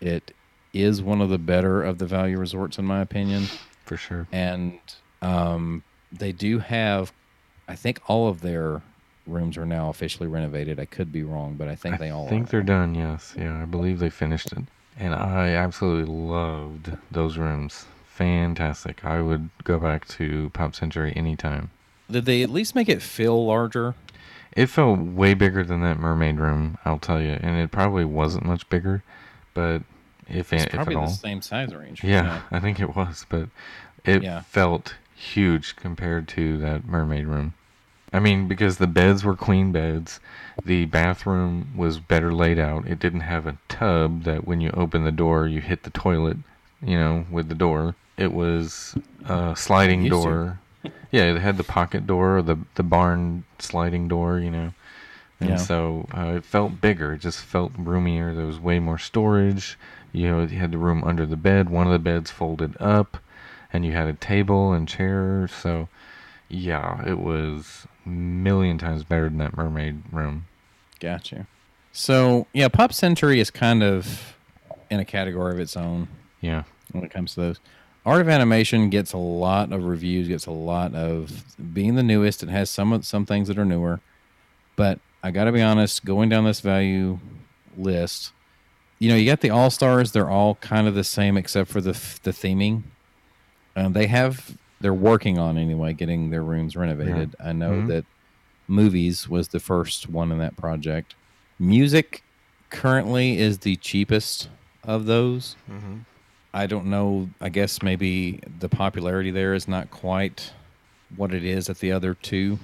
it 0.00 0.32
is 0.72 1.02
one 1.02 1.20
of 1.20 1.30
the 1.30 1.38
better 1.38 1.82
of 1.82 1.98
the 1.98 2.06
value 2.06 2.38
resorts, 2.38 2.78
in 2.78 2.84
my 2.84 3.00
opinion. 3.00 3.46
For 3.84 3.96
sure. 3.98 4.26
and 4.32 4.78
um, 5.20 5.82
they 6.10 6.32
do 6.32 6.58
have 6.60 7.12
i 7.68 7.74
think 7.76 8.00
all 8.06 8.28
of 8.28 8.40
their 8.40 8.80
rooms 9.26 9.58
are 9.58 9.66
now 9.66 9.90
officially 9.90 10.26
renovated 10.26 10.80
i 10.80 10.86
could 10.86 11.12
be 11.12 11.22
wrong 11.22 11.54
but 11.54 11.68
i 11.68 11.74
think 11.74 11.98
they 11.98 12.08
all 12.08 12.26
I 12.26 12.30
think 12.30 12.46
are. 12.48 12.50
they're 12.50 12.62
done. 12.62 12.94
Yes, 12.94 13.34
yeah, 13.36 13.60
I 13.62 13.66
believe 13.66 13.98
they 13.98 14.08
finished 14.08 14.52
it, 14.52 14.64
and 14.96 15.14
I 15.14 15.48
absolutely 15.50 16.10
loved 16.14 16.96
those 17.10 17.36
rooms. 17.36 17.84
Fantastic. 18.14 19.04
I 19.04 19.20
would 19.20 19.50
go 19.64 19.78
back 19.80 20.06
to 20.08 20.50
Pop 20.54 20.74
Century 20.74 21.12
anytime. 21.16 21.70
did 22.10 22.24
they 22.26 22.42
at 22.42 22.50
least 22.50 22.74
make 22.74 22.88
it 22.88 23.02
feel 23.02 23.44
larger 23.44 23.94
It 24.52 24.66
felt 24.66 25.00
way 25.00 25.34
bigger 25.34 25.64
than 25.64 25.80
that 25.82 25.98
mermaid 25.98 26.38
room, 26.38 26.78
I'll 26.84 26.98
tell 27.00 27.20
you, 27.20 27.36
and 27.40 27.56
it 27.56 27.72
probably 27.72 28.04
wasn't 28.04 28.44
much 28.46 28.68
bigger, 28.68 29.02
but 29.52 29.82
if 30.28 30.52
it's 30.52 30.64
if 30.64 30.70
probably 30.70 30.94
at 30.94 31.06
the 31.08 31.14
same 31.14 31.42
size 31.42 31.74
range 31.74 32.04
yeah, 32.04 32.42
I 32.52 32.60
think 32.60 32.78
it 32.78 32.94
was, 32.94 33.26
but 33.28 33.48
it 34.04 34.22
Yeah. 34.22 34.42
felt 34.42 34.94
huge 35.16 35.74
compared 35.76 36.28
to 36.28 36.56
that 36.58 36.84
mermaid 36.86 37.26
room. 37.26 37.54
I 38.12 38.20
mean, 38.20 38.46
because 38.46 38.76
the 38.78 38.86
beds 38.86 39.24
were 39.24 39.34
queen 39.34 39.72
beds, 39.72 40.20
the 40.64 40.84
bathroom 40.84 41.72
was 41.76 41.98
better 41.98 42.32
laid 42.32 42.60
out. 42.60 42.86
It 42.86 43.00
didn't 43.00 43.20
have 43.22 43.44
a 43.48 43.58
tub 43.68 44.22
that 44.22 44.46
when 44.46 44.60
you 44.60 44.70
open 44.70 45.02
the 45.02 45.10
door, 45.10 45.48
you 45.48 45.60
hit 45.60 45.82
the 45.82 45.90
toilet, 45.90 46.36
you 46.80 46.96
know, 46.96 47.26
with 47.28 47.48
the 47.48 47.56
door. 47.56 47.96
It 48.16 48.32
was 48.32 48.96
a 49.26 49.54
sliding 49.56 50.08
door. 50.08 50.60
Yeah, 51.10 51.32
it 51.32 51.40
had 51.40 51.56
the 51.56 51.64
pocket 51.64 52.06
door 52.06 52.38
or 52.38 52.42
the 52.42 52.56
the 52.74 52.82
barn 52.82 53.44
sliding 53.58 54.08
door, 54.08 54.38
you 54.38 54.50
know. 54.50 54.74
And 55.40 55.50
Yeah. 55.50 55.56
so 55.56 56.06
uh, 56.16 56.34
it 56.36 56.44
felt 56.44 56.80
bigger. 56.80 57.14
It 57.14 57.20
just 57.20 57.40
felt 57.40 57.72
roomier. 57.76 58.34
There 58.34 58.46
was 58.46 58.60
way 58.60 58.78
more 58.78 58.98
storage. 58.98 59.78
You 60.12 60.28
know, 60.30 60.42
you 60.42 60.58
had 60.58 60.70
the 60.70 60.78
room 60.78 61.02
under 61.02 61.26
the 61.26 61.36
bed. 61.36 61.68
One 61.70 61.86
of 61.86 61.92
the 61.92 61.98
beds 61.98 62.30
folded 62.30 62.76
up, 62.80 63.16
and 63.72 63.84
you 63.84 63.92
had 63.92 64.06
a 64.06 64.12
table 64.12 64.72
and 64.72 64.86
chair. 64.86 65.48
So, 65.48 65.88
yeah, 66.48 67.04
it 67.04 67.18
was 67.18 67.86
a 68.06 68.08
million 68.08 68.78
times 68.78 69.02
better 69.02 69.24
than 69.28 69.38
that 69.38 69.56
mermaid 69.56 70.02
room. 70.12 70.44
gotcha 71.00 71.46
so 71.96 72.46
yeah 72.52 72.66
pop 72.68 72.92
century 72.92 73.38
is 73.40 73.50
kind 73.50 73.82
of 73.82 74.36
in 74.90 74.98
a 75.00 75.04
category 75.04 75.52
of 75.54 75.60
its 75.60 75.76
own 75.76 76.08
Yeah. 76.40 76.64
when 76.92 77.02
it 77.04 77.10
comes 77.10 77.34
to 77.34 77.40
those. 77.40 77.60
Art 78.06 78.20
of 78.20 78.28
Animation 78.28 78.90
gets 78.90 79.12
a 79.12 79.18
lot 79.18 79.72
of 79.72 79.84
reviews, 79.84 80.28
gets 80.28 80.46
a 80.46 80.50
lot 80.50 80.94
of 80.94 81.44
being 81.72 81.94
the 81.94 82.02
newest. 82.02 82.42
It 82.42 82.48
has 82.50 82.68
some 82.68 82.92
of- 82.92 83.04
some 83.06 83.24
things 83.24 83.48
that 83.48 83.58
are 83.58 83.64
newer, 83.64 84.00
but 84.76 84.98
I 85.22 85.30
got 85.30 85.44
to 85.44 85.52
be 85.52 85.62
honest. 85.62 86.04
Going 86.04 86.28
down 86.28 86.44
this 86.44 86.60
value 86.60 87.18
list, 87.78 88.32
you 88.98 89.08
know, 89.08 89.16
you 89.16 89.24
got 89.26 89.40
the 89.40 89.50
All 89.50 89.70
Stars. 89.70 90.12
They're 90.12 90.28
all 90.30 90.56
kind 90.56 90.86
of 90.86 90.94
the 90.94 91.04
same 91.04 91.36
except 91.36 91.70
for 91.70 91.80
the 91.80 91.92
the 92.22 92.30
theming. 92.30 92.82
Um, 93.74 93.92
they 93.94 94.06
have 94.06 94.56
they're 94.80 94.92
working 94.92 95.38
on 95.38 95.56
anyway 95.56 95.94
getting 95.94 96.28
their 96.30 96.42
rooms 96.42 96.76
renovated. 96.76 97.34
I 97.42 97.52
know 97.52 97.70
Mhm. 97.82 97.86
that 97.88 98.04
movies 98.68 99.28
was 99.30 99.48
the 99.48 99.60
first 99.60 100.10
one 100.10 100.30
in 100.30 100.38
that 100.38 100.56
project. 100.56 101.14
Music 101.58 102.22
currently 102.68 103.38
is 103.38 103.58
the 103.60 103.76
cheapest 103.76 104.48
of 104.82 105.06
those. 105.06 105.56
Mm-hmm. 105.70 105.98
I 106.54 106.66
don't 106.66 106.86
know. 106.86 107.28
I 107.40 107.48
guess 107.48 107.82
maybe 107.82 108.40
the 108.60 108.68
popularity 108.68 109.32
there 109.32 109.54
is 109.54 109.66
not 109.66 109.90
quite 109.90 110.52
what 111.16 111.34
it 111.34 111.44
is 111.44 111.68
at 111.68 111.80
the 111.80 111.90
other 111.90 112.14
two. 112.14 112.60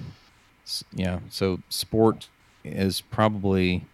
Yeah. 0.93 1.19
So 1.29 1.59
sport 1.67 2.29
is 2.63 3.01
probably 3.01 3.85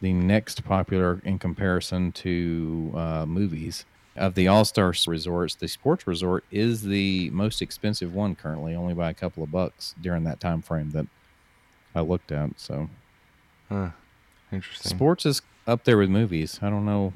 the 0.00 0.12
next 0.12 0.64
popular 0.64 1.22
in 1.24 1.38
comparison 1.38 2.10
to 2.12 2.92
uh, 2.94 3.26
movies. 3.26 3.84
Of 4.16 4.34
the 4.34 4.48
All 4.48 4.64
Star 4.64 4.92
resorts, 5.06 5.54
the 5.54 5.68
sports 5.68 6.06
resort 6.06 6.44
is 6.50 6.82
the 6.82 7.30
most 7.30 7.62
expensive 7.62 8.14
one 8.14 8.34
currently, 8.34 8.74
only 8.74 8.94
by 8.94 9.10
a 9.10 9.14
couple 9.14 9.42
of 9.42 9.50
bucks 9.50 9.94
during 10.00 10.24
that 10.24 10.40
time 10.40 10.60
frame 10.60 10.90
that 10.90 11.06
I 11.94 12.00
looked 12.00 12.32
at. 12.32 12.50
So 12.58 12.90
Huh. 13.68 13.90
Interesting. 14.52 14.90
Sports 14.90 15.24
is 15.24 15.42
up 15.66 15.84
there 15.84 15.98
with 15.98 16.10
movies. 16.10 16.58
I 16.62 16.68
don't 16.68 16.84
know 16.84 17.12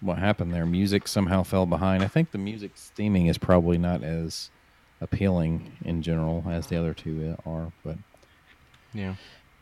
what 0.00 0.18
happened 0.18 0.52
there. 0.52 0.66
Music 0.66 1.06
somehow 1.08 1.42
fell 1.42 1.66
behind. 1.66 2.02
I 2.02 2.08
think 2.08 2.30
the 2.30 2.38
music 2.38 2.74
theming 2.74 3.28
is 3.28 3.38
probably 3.38 3.78
not 3.78 4.02
as 4.02 4.50
appealing 5.00 5.72
in 5.84 6.02
general 6.02 6.44
as 6.48 6.66
the 6.66 6.76
other 6.76 6.94
two 6.94 7.36
are. 7.46 7.72
But 7.84 7.96
Yeah. 8.92 9.14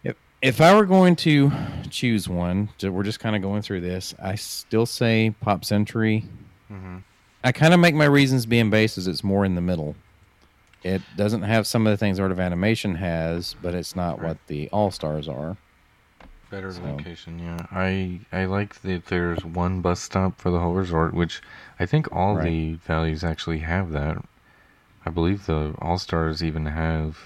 if 0.04 0.16
if 0.42 0.60
I 0.60 0.74
were 0.74 0.86
going 0.86 1.16
to 1.16 1.50
choose 1.90 2.28
one, 2.28 2.68
we're 2.82 3.02
just 3.02 3.20
kind 3.20 3.34
of 3.36 3.42
going 3.42 3.62
through 3.62 3.80
this. 3.80 4.14
I 4.22 4.34
still 4.36 4.86
say 4.86 5.34
Pop 5.40 5.64
Century. 5.64 6.24
Mm-hmm. 6.70 6.98
I 7.44 7.52
kind 7.52 7.72
of 7.72 7.80
make 7.80 7.94
my 7.94 8.04
reasons 8.04 8.46
being 8.46 8.68
based 8.70 8.98
as 8.98 9.06
it's 9.06 9.22
more 9.24 9.44
in 9.44 9.54
the 9.54 9.60
middle. 9.60 9.94
It 10.84 11.02
doesn't 11.16 11.42
have 11.42 11.66
some 11.66 11.86
of 11.86 11.90
the 11.92 11.96
things 11.96 12.20
Art 12.20 12.30
of 12.32 12.38
Animation 12.40 12.96
has, 12.96 13.54
but 13.62 13.74
it's 13.74 13.96
not 13.96 14.18
Right. 14.18 14.28
what 14.28 14.38
the 14.46 14.68
All 14.70 14.90
Stars 14.90 15.28
are. 15.28 15.56
Better 16.50 16.72
So- 16.72 16.82
location, 16.82 17.38
yeah. 17.38 17.58
I 17.70 18.20
I 18.32 18.46
like 18.46 18.80
that 18.82 19.06
there's 19.06 19.44
one 19.44 19.80
bus 19.82 20.00
stop 20.00 20.40
for 20.40 20.50
the 20.50 20.60
whole 20.60 20.74
resort, 20.74 21.12
which 21.12 21.42
I 21.78 21.84
think 21.86 22.08
all 22.10 22.36
Right. 22.36 22.44
the 22.44 22.72
values 22.74 23.22
actually 23.22 23.58
have 23.60 23.90
that. 23.92 24.16
I 25.04 25.10
believe 25.10 25.46
the 25.46 25.74
All 25.80 25.98
Stars 25.98 26.42
even 26.42 26.66
have 26.66 27.18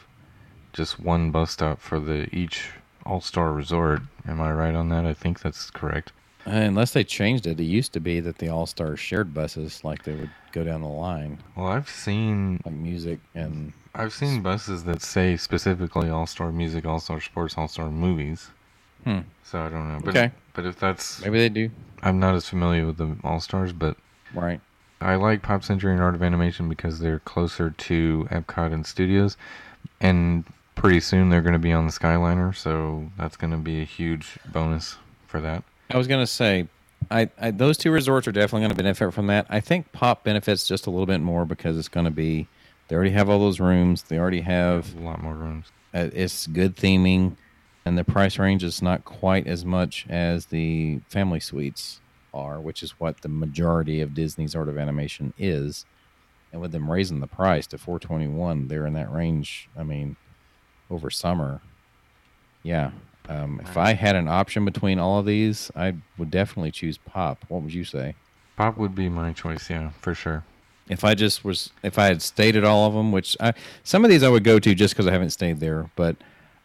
just 0.73 0.99
one 0.99 1.31
bus 1.31 1.53
stop 1.53 1.81
for 1.81 2.01
the 2.01 2.29
each 2.35 2.71
All 3.07 3.21
Star 3.21 3.53
resort. 3.53 4.03
Am 4.27 4.41
I 4.41 4.53
right 4.53 4.75
on 4.75 4.89
that? 4.89 5.05
I 5.07 5.15
think 5.15 5.41
that's 5.41 5.71
correct. 5.71 6.13
Uh, 6.45 6.51
Unless 6.51 6.93
they 6.93 7.05
changed 7.05 7.47
it, 7.47 7.61
it 7.61 7.65
used 7.65 7.93
to 7.93 8.01
be 8.01 8.19
that 8.19 8.39
the 8.39 8.49
All 8.49 8.67
Stars 8.67 8.99
shared 8.99 9.33
buses, 9.33 9.85
like 9.85 10.03
they 10.03 10.15
would 10.15 10.31
go 10.51 10.65
down 10.65 10.81
the 10.81 10.89
line, 10.89 11.39
Well, 11.55 11.69
I've 11.69 11.89
seen 11.89 12.61
like 12.65 12.75
music 12.75 13.21
and 13.37 13.73
I've 13.95 14.13
seen 14.13 14.43
buses 14.43 14.83
that 14.85 15.01
say 15.03 15.37
specifically 15.37 16.09
All 16.09 16.27
Star 16.27 16.51
Music, 16.51 16.85
All 16.85 16.99
Star 16.99 17.21
Sports, 17.21 17.57
All 17.57 17.69
Star 17.69 17.89
Movies. 17.89 18.51
Hmm, 19.05 19.21
So 19.45 19.61
I 19.61 19.69
don't 19.69 19.89
know. 19.93 20.01
But 20.05 20.11
Okay. 20.17 20.31
but 20.55 20.67
if 20.67 20.79
that's 20.79 21.21
maybe 21.23 21.39
they 21.39 21.49
do. 21.49 21.71
I'm 22.03 22.19
not 22.19 22.35
as 22.35 22.49
familiar 22.49 22.87
with 22.87 22.97
the 22.99 23.17
All 23.25 23.41
Stars, 23.41 23.73
but 23.73 23.97
Right. 24.35 24.61
I 25.01 25.17
like 25.17 25.43
Pop 25.43 25.65
Century 25.65 25.93
and 25.93 26.01
Art 26.01 26.15
of 26.15 26.23
Animation 26.23 26.69
because 26.69 27.01
they're 27.01 27.19
closer 27.21 27.71
to 27.71 28.29
Epcot 28.31 28.73
and 28.73 28.87
Studios, 28.87 29.37
and 30.01 30.45
pretty 30.75 31.01
soon 31.01 31.29
they're 31.29 31.41
going 31.43 31.53
to 31.55 31.59
be 31.59 31.73
on 31.73 31.87
the 31.87 31.93
Skyliner, 31.93 32.55
so 32.55 33.11
that's 33.19 33.37
going 33.37 33.51
to 33.51 33.57
be 33.57 33.81
a 33.81 33.85
huge 33.85 34.39
bonus 34.53 34.97
for 35.27 35.41
that. 35.41 35.65
I 35.91 35.97
was 35.99 36.07
gonna 36.07 36.27
say, 36.27 36.69
I, 37.11 37.29
I 37.41 37.51
those 37.51 37.77
two 37.77 37.91
resorts 37.91 38.27
are 38.27 38.33
definitely 38.33 38.61
going 38.61 38.71
to 38.71 38.77
benefit 38.83 39.13
from 39.13 39.27
that. 39.27 39.47
I 39.51 39.61
think 39.61 39.93
Pop 39.93 40.25
benefits 40.25 40.67
just 40.67 40.87
a 40.87 40.91
little 40.91 41.07
bit 41.07 41.21
more 41.21 41.45
because 41.45 41.77
it's 41.77 41.89
going 41.89 42.05
to 42.07 42.11
be 42.11 42.47
they 42.89 42.97
already 42.97 43.11
have 43.11 43.29
all 43.29 43.39
those 43.39 43.61
rooms. 43.61 44.03
They 44.05 44.19
already 44.19 44.41
have 44.43 44.97
a 44.97 45.01
lot 45.01 45.23
more 45.23 45.35
rooms. 45.35 45.67
uh, 45.95 46.09
it's 46.15 46.47
good 46.47 46.77
theming, 46.77 47.37
and 47.85 47.99
the 47.99 48.05
price 48.05 48.39
range 48.39 48.63
is 48.63 48.81
not 48.81 49.05
quite 49.05 49.47
as 49.47 49.65
much 49.65 50.07
as 50.09 50.47
the 50.47 51.01
family 51.09 51.41
suites 51.41 52.01
are, 52.33 52.61
which 52.61 52.83
is 52.83 52.93
what 52.93 53.21
the 53.23 53.29
majority 53.29 54.01
of 54.01 54.15
Disney's 54.15 54.55
Art 54.55 54.69
of 54.69 54.79
Animation 54.79 55.33
is. 55.37 55.85
And 56.53 56.61
with 56.61 56.73
them 56.73 56.91
raising 56.91 57.21
the 57.21 57.27
price 57.27 57.67
to 57.69 57.79
421, 57.79 58.69
they're 58.69 58.87
in 58.87 58.93
that 58.95 59.13
range. 59.13 59.69
I 59.77 59.83
mean, 59.83 60.17
over 60.91 61.11
summer, 61.11 61.61
yeah. 62.63 62.91
Um, 63.29 63.61
if 63.63 63.77
I 63.77 63.95
had 63.95 64.17
an 64.17 64.29
option 64.29 64.65
between 64.65 64.99
all 64.99 65.19
of 65.19 65.27
these, 65.27 65.71
I 65.75 65.95
would 66.19 66.31
definitely 66.31 66.73
choose 66.73 66.99
Pop. 66.99 67.45
What 67.49 67.63
would 67.63 67.73
you 67.73 67.85
say? 67.85 68.15
Pop 68.57 68.77
would 68.77 68.95
be 68.95 69.09
my 69.09 69.33
choice, 69.33 69.71
yeah, 69.71 69.91
for 70.01 70.15
sure. 70.15 70.45
If 70.89 71.05
I 71.05 71.15
just 71.15 71.45
was, 71.45 71.71
if 71.83 71.99
I 71.99 72.07
had 72.07 72.21
stayed 72.21 72.57
at 72.57 72.65
all 72.65 72.87
of 72.87 72.95
them, 72.95 73.13
which 73.13 73.37
I, 73.41 73.55
some 73.85 74.05
of 74.05 74.11
these 74.11 74.23
I 74.23 74.29
would 74.29 74.45
go 74.45 74.59
to 74.59 74.75
just 74.75 74.95
because 74.95 75.07
I 75.07 75.13
haven't 75.13 75.31
stayed 75.31 75.61
there, 75.61 75.91
but 75.97 76.17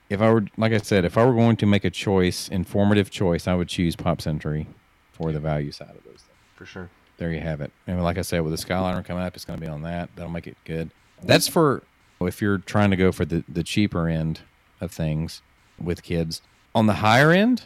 if 0.10 0.22
I 0.22 0.32
were, 0.32 0.46
like 0.58 0.74
I 0.74 0.78
said, 0.78 1.06
if 1.06 1.18
I 1.18 1.26
were 1.26 1.34
going 1.34 1.58
to 1.58 1.66
make 1.66 1.84
a 1.84 1.90
choice, 1.90 2.48
informative 2.50 3.10
choice, 3.10 3.48
I 3.48 3.56
would 3.56 3.68
choose 3.68 3.96
Pop 3.96 4.22
Century 4.22 4.68
for 5.12 5.32
the 5.32 5.40
value 5.40 5.72
side 5.72 5.90
of 5.90 6.04
those 6.04 6.22
things. 6.22 6.38
For 6.56 6.66
sure. 6.66 6.90
There 7.18 7.32
you 7.32 7.40
have 7.40 7.62
it. 7.62 7.72
And 7.88 8.02
like 8.04 8.18
I 8.18 8.22
said, 8.22 8.42
with 8.42 8.60
the 8.60 8.66
Skyliner 8.66 9.04
coming 9.04 9.24
up, 9.24 9.36
it's 9.36 9.46
going 9.46 9.60
to 9.60 9.66
be 9.66 9.72
on 9.72 9.82
that. 9.84 10.10
That'll 10.16 10.32
make 10.32 10.48
it 10.48 10.58
good. 10.66 10.92
That's 11.24 11.48
for 11.48 11.84
if 12.22 12.42
you're 12.42 12.60
trying 12.60 12.92
to 12.92 12.96
go 12.96 13.12
for 13.12 13.26
the, 13.26 13.44
the 13.50 13.64
cheaper 13.64 14.08
end 14.08 14.42
of 14.80 14.92
things 14.92 15.42
with 15.80 16.04
kids. 16.04 16.42
On 16.76 16.86
the 16.86 16.94
higher 16.94 17.32
end, 17.32 17.64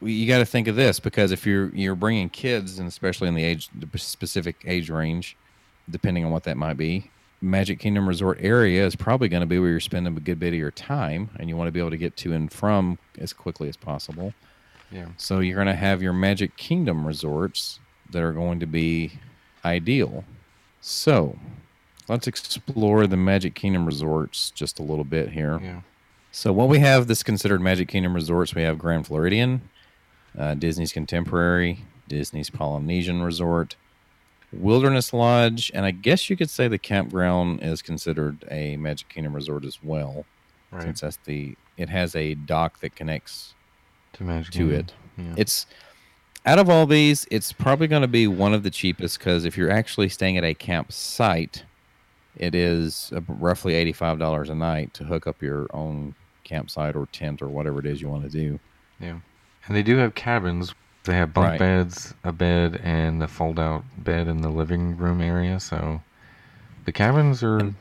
you 0.00 0.26
got 0.26 0.38
to 0.38 0.46
think 0.46 0.66
of 0.66 0.76
this 0.76 0.98
because 0.98 1.30
if 1.30 1.46
you're 1.46 1.68
you're 1.74 1.94
bringing 1.94 2.30
kids, 2.30 2.78
and 2.78 2.88
especially 2.88 3.28
in 3.28 3.34
the 3.34 3.44
age 3.44 3.68
the 3.74 3.98
specific 3.98 4.56
age 4.66 4.88
range, 4.88 5.36
depending 5.90 6.24
on 6.24 6.30
what 6.30 6.44
that 6.44 6.56
might 6.56 6.78
be, 6.78 7.10
Magic 7.40 7.78
Kingdom 7.78 8.08
Resort 8.08 8.38
area 8.40 8.84
is 8.84 8.96
probably 8.96 9.28
going 9.28 9.40
to 9.40 9.46
be 9.46 9.58
where 9.58 9.70
you're 9.70 9.80
spending 9.80 10.16
a 10.16 10.20
good 10.20 10.38
bit 10.38 10.52
of 10.52 10.58
your 10.58 10.70
time, 10.70 11.30
and 11.38 11.48
you 11.48 11.56
want 11.56 11.68
to 11.68 11.72
be 11.72 11.80
able 11.80 11.90
to 11.90 11.96
get 11.96 12.16
to 12.18 12.32
and 12.32 12.52
from 12.52 12.98
as 13.18 13.32
quickly 13.32 13.68
as 13.68 13.76
possible. 13.76 14.34
Yeah. 14.90 15.06
So 15.16 15.40
you're 15.40 15.54
going 15.54 15.66
to 15.66 15.74
have 15.74 16.02
your 16.02 16.12
Magic 16.12 16.56
Kingdom 16.56 17.06
resorts 17.06 17.80
that 18.10 18.22
are 18.22 18.32
going 18.32 18.60
to 18.60 18.66
be 18.66 19.12
ideal. 19.64 20.24
So 20.80 21.38
let's 22.08 22.26
explore 22.26 23.06
the 23.06 23.16
Magic 23.16 23.54
Kingdom 23.54 23.86
resorts 23.86 24.50
just 24.50 24.78
a 24.78 24.82
little 24.82 25.04
bit 25.04 25.30
here. 25.30 25.60
Yeah. 25.62 25.80
So 26.32 26.52
what 26.52 26.68
we 26.68 26.78
have 26.80 27.06
that's 27.06 27.22
considered 27.22 27.60
Magic 27.60 27.88
Kingdom 27.88 28.14
resorts, 28.14 28.54
we 28.54 28.62
have 28.62 28.78
Grand 28.78 29.06
Floridian, 29.06 29.62
uh, 30.38 30.54
Disney's 30.54 30.92
Contemporary, 30.92 31.84
Disney's 32.08 32.50
Polynesian 32.50 33.22
Resort, 33.22 33.76
Wilderness 34.52 35.12
Lodge, 35.12 35.70
and 35.74 35.84
I 35.86 35.90
guess 35.92 36.28
you 36.28 36.36
could 36.36 36.50
say 36.50 36.66
the 36.68 36.78
campground 36.78 37.62
is 37.62 37.82
considered 37.82 38.44
a 38.50 38.76
Magic 38.76 39.08
Kingdom 39.08 39.34
resort 39.34 39.64
as 39.64 39.78
well, 39.82 40.24
Right. 40.72 40.82
since 40.82 41.00
that's 41.00 41.18
the 41.24 41.56
it 41.76 41.88
has 41.88 42.14
a 42.14 42.34
dock 42.34 42.80
that 42.80 42.94
connects 42.94 43.54
to 44.14 44.24
Magic 44.24 44.52
to 44.52 44.58
Kingdom. 44.58 44.76
it. 44.76 44.92
Yeah. 45.16 45.34
It's 45.36 45.66
out 46.46 46.58
of 46.58 46.68
all 46.68 46.86
these, 46.86 47.26
it's 47.30 47.52
probably 47.52 47.86
going 47.86 48.02
to 48.02 48.08
be 48.08 48.26
one 48.26 48.52
of 48.54 48.62
the 48.62 48.70
cheapest 48.70 49.18
because 49.18 49.44
if 49.44 49.56
you're 49.56 49.70
actually 49.70 50.08
staying 50.08 50.36
at 50.38 50.44
a 50.44 50.54
campsite, 50.54 51.64
it 52.36 52.54
is 52.54 53.12
roughly 53.28 53.74
eighty-five 53.74 54.18
dollars 54.18 54.48
a 54.50 54.54
night 54.54 54.94
to 54.94 55.04
hook 55.04 55.26
up 55.26 55.42
your 55.42 55.66
own 55.74 56.14
campsite 56.44 56.96
or 56.96 57.06
tent 57.06 57.40
or 57.42 57.48
whatever 57.48 57.78
it 57.80 57.86
is 57.86 58.00
you 58.00 58.08
want 58.08 58.22
to 58.24 58.30
do. 58.30 58.58
Yeah. 59.00 59.18
And 59.66 59.76
they 59.76 59.82
do 59.82 59.96
have 59.98 60.14
cabins. 60.14 60.74
They 61.04 61.14
have 61.14 61.32
bunk 61.32 61.50
Right. 61.52 61.58
beds, 61.58 62.14
a 62.24 62.32
bed, 62.32 62.80
and 62.84 63.22
a 63.22 63.28
fold 63.28 63.58
out 63.58 63.84
bed 63.96 64.28
in 64.28 64.42
the 64.42 64.50
living 64.50 64.96
room 64.96 65.20
area. 65.20 65.58
So 65.60 66.02
the 66.84 66.92
cabins 66.92 67.42
are, 67.42 67.58
And- 67.58 67.74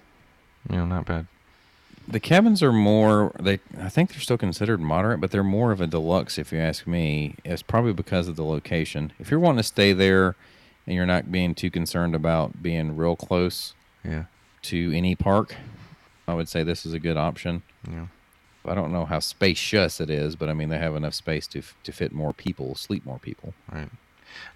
you 0.69 0.77
know, 0.77 0.85
not 0.85 1.05
bad. 1.05 1.27
The 2.07 2.19
cabins 2.19 2.63
are 2.63 2.71
more 2.73 3.33
they 3.39 3.59
I 3.79 3.89
think 3.89 4.09
they're 4.09 4.19
still 4.21 4.37
considered 4.37 4.79
moderate, 4.79 5.19
but 5.21 5.29
they're 5.31 5.43
more 5.43 5.71
of 5.71 5.79
a 5.79 5.85
deluxe 5.85 6.37
if 6.39 6.51
you 6.51 6.59
ask 6.59 6.87
me. 6.87 7.35
It's 7.45 7.61
probably 7.61 7.93
because 7.93 8.27
of 8.27 8.35
the 8.35 8.43
location. 8.43 9.11
If 9.19 9.29
you're 9.29 9.39
wanting 9.39 9.57
to 9.57 9.63
stay 9.63 9.93
there 9.93 10.35
and 10.87 10.95
you're 10.95 11.05
not 11.05 11.31
being 11.31 11.53
too 11.53 11.69
concerned 11.69 12.15
about 12.15 12.63
being 12.63 12.95
real 12.97 13.15
close 13.15 13.75
Yeah. 14.03 14.23
to 14.63 14.91
any 14.95 15.13
park, 15.15 15.55
I 16.27 16.33
would 16.33 16.49
say 16.49 16.63
this 16.63 16.83
is 16.85 16.93
a 16.93 16.99
good 16.99 17.17
option. 17.17 17.61
Yeah. 17.87 18.07
I 18.65 18.75
don't 18.75 18.91
know 18.91 19.05
how 19.05 19.19
spacious 19.19 19.99
it 20.01 20.09
is, 20.09 20.35
but 20.35 20.49
I 20.49 20.53
mean 20.53 20.69
they 20.69 20.77
have 20.77 20.95
enough 20.95 21.13
space 21.13 21.47
to 21.47 21.61
to 21.83 21.91
fit 21.91 22.11
more 22.11 22.33
people, 22.33 22.75
sleep 22.75 23.05
more 23.05 23.19
people. 23.19 23.53
Right. 23.71 23.89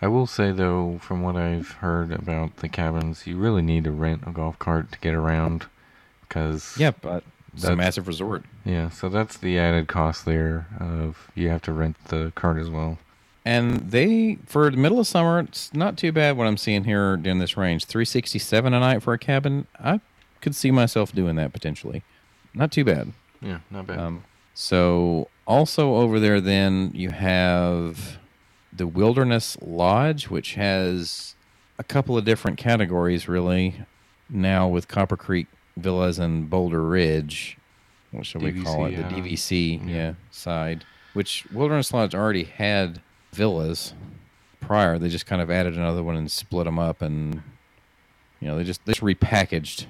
I 0.02 0.08
will 0.08 0.28
say 0.28 0.52
though, 0.52 1.00
from 1.02 1.22
what 1.24 1.36
I've 1.36 1.72
heard 1.72 2.12
about 2.12 2.58
the 2.58 2.70
cabins, 2.70 3.26
you 3.26 3.38
really 3.38 3.62
need 3.62 3.84
to 3.86 3.92
rent 3.92 4.24
a 4.28 4.32
golf 4.32 4.60
cart 4.60 4.92
to 4.92 5.00
get 5.00 5.14
around, 5.16 5.66
because 6.22 6.76
Yeah, 6.78 6.90
uh, 6.90 6.94
but 7.02 7.24
it's 7.54 7.64
a 7.64 7.76
massive 7.76 8.08
resort. 8.08 8.44
yeah. 8.66 8.90
So 8.90 9.10
that's 9.10 9.38
the 9.38 9.58
added 9.60 9.88
cost 9.88 10.26
there 10.26 10.68
of 10.80 11.32
you 11.36 11.50
have 11.50 11.62
to 11.64 11.74
rent 11.74 11.96
the 12.06 12.32
cart 12.36 12.58
as 12.58 12.70
well. 12.70 12.98
and 13.46 13.92
they 13.92 14.38
for 14.46 14.70
the 14.70 14.78
middle 14.78 15.00
of 15.00 15.08
summer, 15.08 15.40
it's 15.40 15.74
not 15.74 15.98
too 15.98 16.12
bad 16.12 16.38
what 16.38 16.46
I'm 16.48 16.58
seeing 16.58 16.84
here 16.84 17.14
in 17.24 17.40
this 17.40 17.58
range. 17.58 17.86
367 17.86 18.74
a 18.74 18.80
night 18.80 19.02
for 19.02 19.14
a 19.14 19.18
cabin. 19.20 19.66
I 19.80 20.02
could 20.42 20.56
see 20.56 20.72
myself 20.72 21.12
doing 21.14 21.36
that 21.38 21.52
potentially. 21.54 22.04
Not 22.54 22.72
too 22.72 22.84
bad. 22.86 23.14
Yeah, 23.44 23.60
not 23.70 23.88
bad. 23.88 24.00
Um, 24.00 24.24
so 24.54 25.28
also 25.46 25.96
over 25.96 26.20
there, 26.20 26.40
then 26.42 26.92
you 26.94 27.10
have 27.12 28.18
the 28.72 28.88
Wilderness 28.88 29.58
Lodge, 29.62 30.30
which 30.30 30.54
has 30.56 31.36
a 31.78 31.84
couple 31.84 32.18
of 32.18 32.26
different 32.26 32.58
categories, 32.58 33.28
really. 33.28 33.76
Now 34.30 34.68
with 34.68 34.88
Copper 34.88 35.18
Creek 35.18 35.48
Villas 35.78 36.18
and 36.20 36.50
Boulder 36.50 36.82
Ridge, 36.84 37.58
what 38.12 38.26
should 38.26 38.42
we 38.42 38.64
call 38.64 38.86
it? 38.86 38.94
DVC, 38.96 39.10
The 39.10 39.16
yeah. 39.16 39.24
DVC, 39.24 39.82
Yeah. 39.90 39.96
yeah, 39.96 40.14
side. 40.32 40.86
Which 41.14 41.46
Wilderness 41.52 41.94
Lodge 41.94 42.16
already 42.16 42.44
had 42.46 43.02
villas 43.32 43.94
prior. 44.62 44.98
They 44.98 45.10
just 45.10 45.26
kind 45.26 45.42
of 45.42 45.52
added 45.52 45.76
another 45.76 46.02
one 46.04 46.16
and 46.16 46.32
split 46.32 46.66
them 46.66 46.80
up, 46.80 47.02
and 47.02 47.42
you 48.40 48.48
know 48.48 48.58
they 48.58 48.64
just 48.64 48.84
they 48.86 48.94
just 48.94 49.02
repackaged 49.04 49.86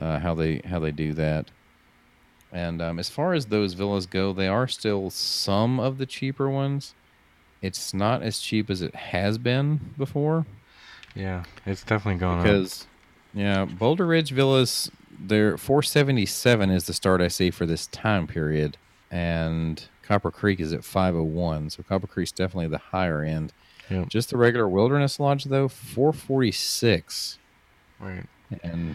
uh, 0.00 0.18
how 0.20 0.34
they 0.34 0.60
how 0.68 0.78
they 0.78 0.92
do 0.92 1.12
that. 1.14 1.50
And 2.52 2.80
um, 2.80 2.98
as 2.98 3.08
far 3.10 3.34
as 3.34 3.46
those 3.46 3.74
villas 3.74 4.06
go, 4.06 4.32
they 4.32 4.48
are 4.48 4.66
still 4.68 5.10
some 5.10 5.78
of 5.80 5.98
the 5.98 6.06
cheaper 6.06 6.48
ones. 6.48 6.94
It's 7.62 7.92
not 7.92 8.22
as 8.22 8.38
cheap 8.38 8.70
as 8.70 8.82
it 8.82 8.94
has 8.94 9.38
been 9.38 9.80
before 9.98 10.46
yeah, 11.14 11.44
it's 11.64 11.82
definitely 11.82 12.20
gone 12.20 12.40
up. 12.40 12.44
because, 12.44 12.86
yeah, 13.32 13.64
Boulder 13.64 14.06
Ridge 14.06 14.32
villas, 14.32 14.90
they're 15.18 15.56
477 15.56 16.68
is 16.68 16.84
the 16.84 16.92
start 16.92 17.22
I 17.22 17.28
see 17.28 17.50
for 17.50 17.64
this 17.64 17.86
time 17.86 18.26
period, 18.26 18.76
and 19.10 19.82
Copper 20.02 20.30
Creek 20.30 20.60
is 20.60 20.74
at 20.74 20.84
501. 20.84 21.70
So 21.70 21.82
Copper 21.84 22.06
Creek's 22.06 22.32
definitely 22.32 22.68
the 22.68 22.76
higher 22.76 23.22
end. 23.22 23.54
Yep. 23.88 24.08
Just 24.10 24.28
the 24.28 24.36
regular 24.36 24.68
Wilderness 24.68 25.18
Lodge 25.18 25.44
though, 25.44 25.68
446, 25.68 27.38
Right. 27.98 28.26
and 28.62 28.94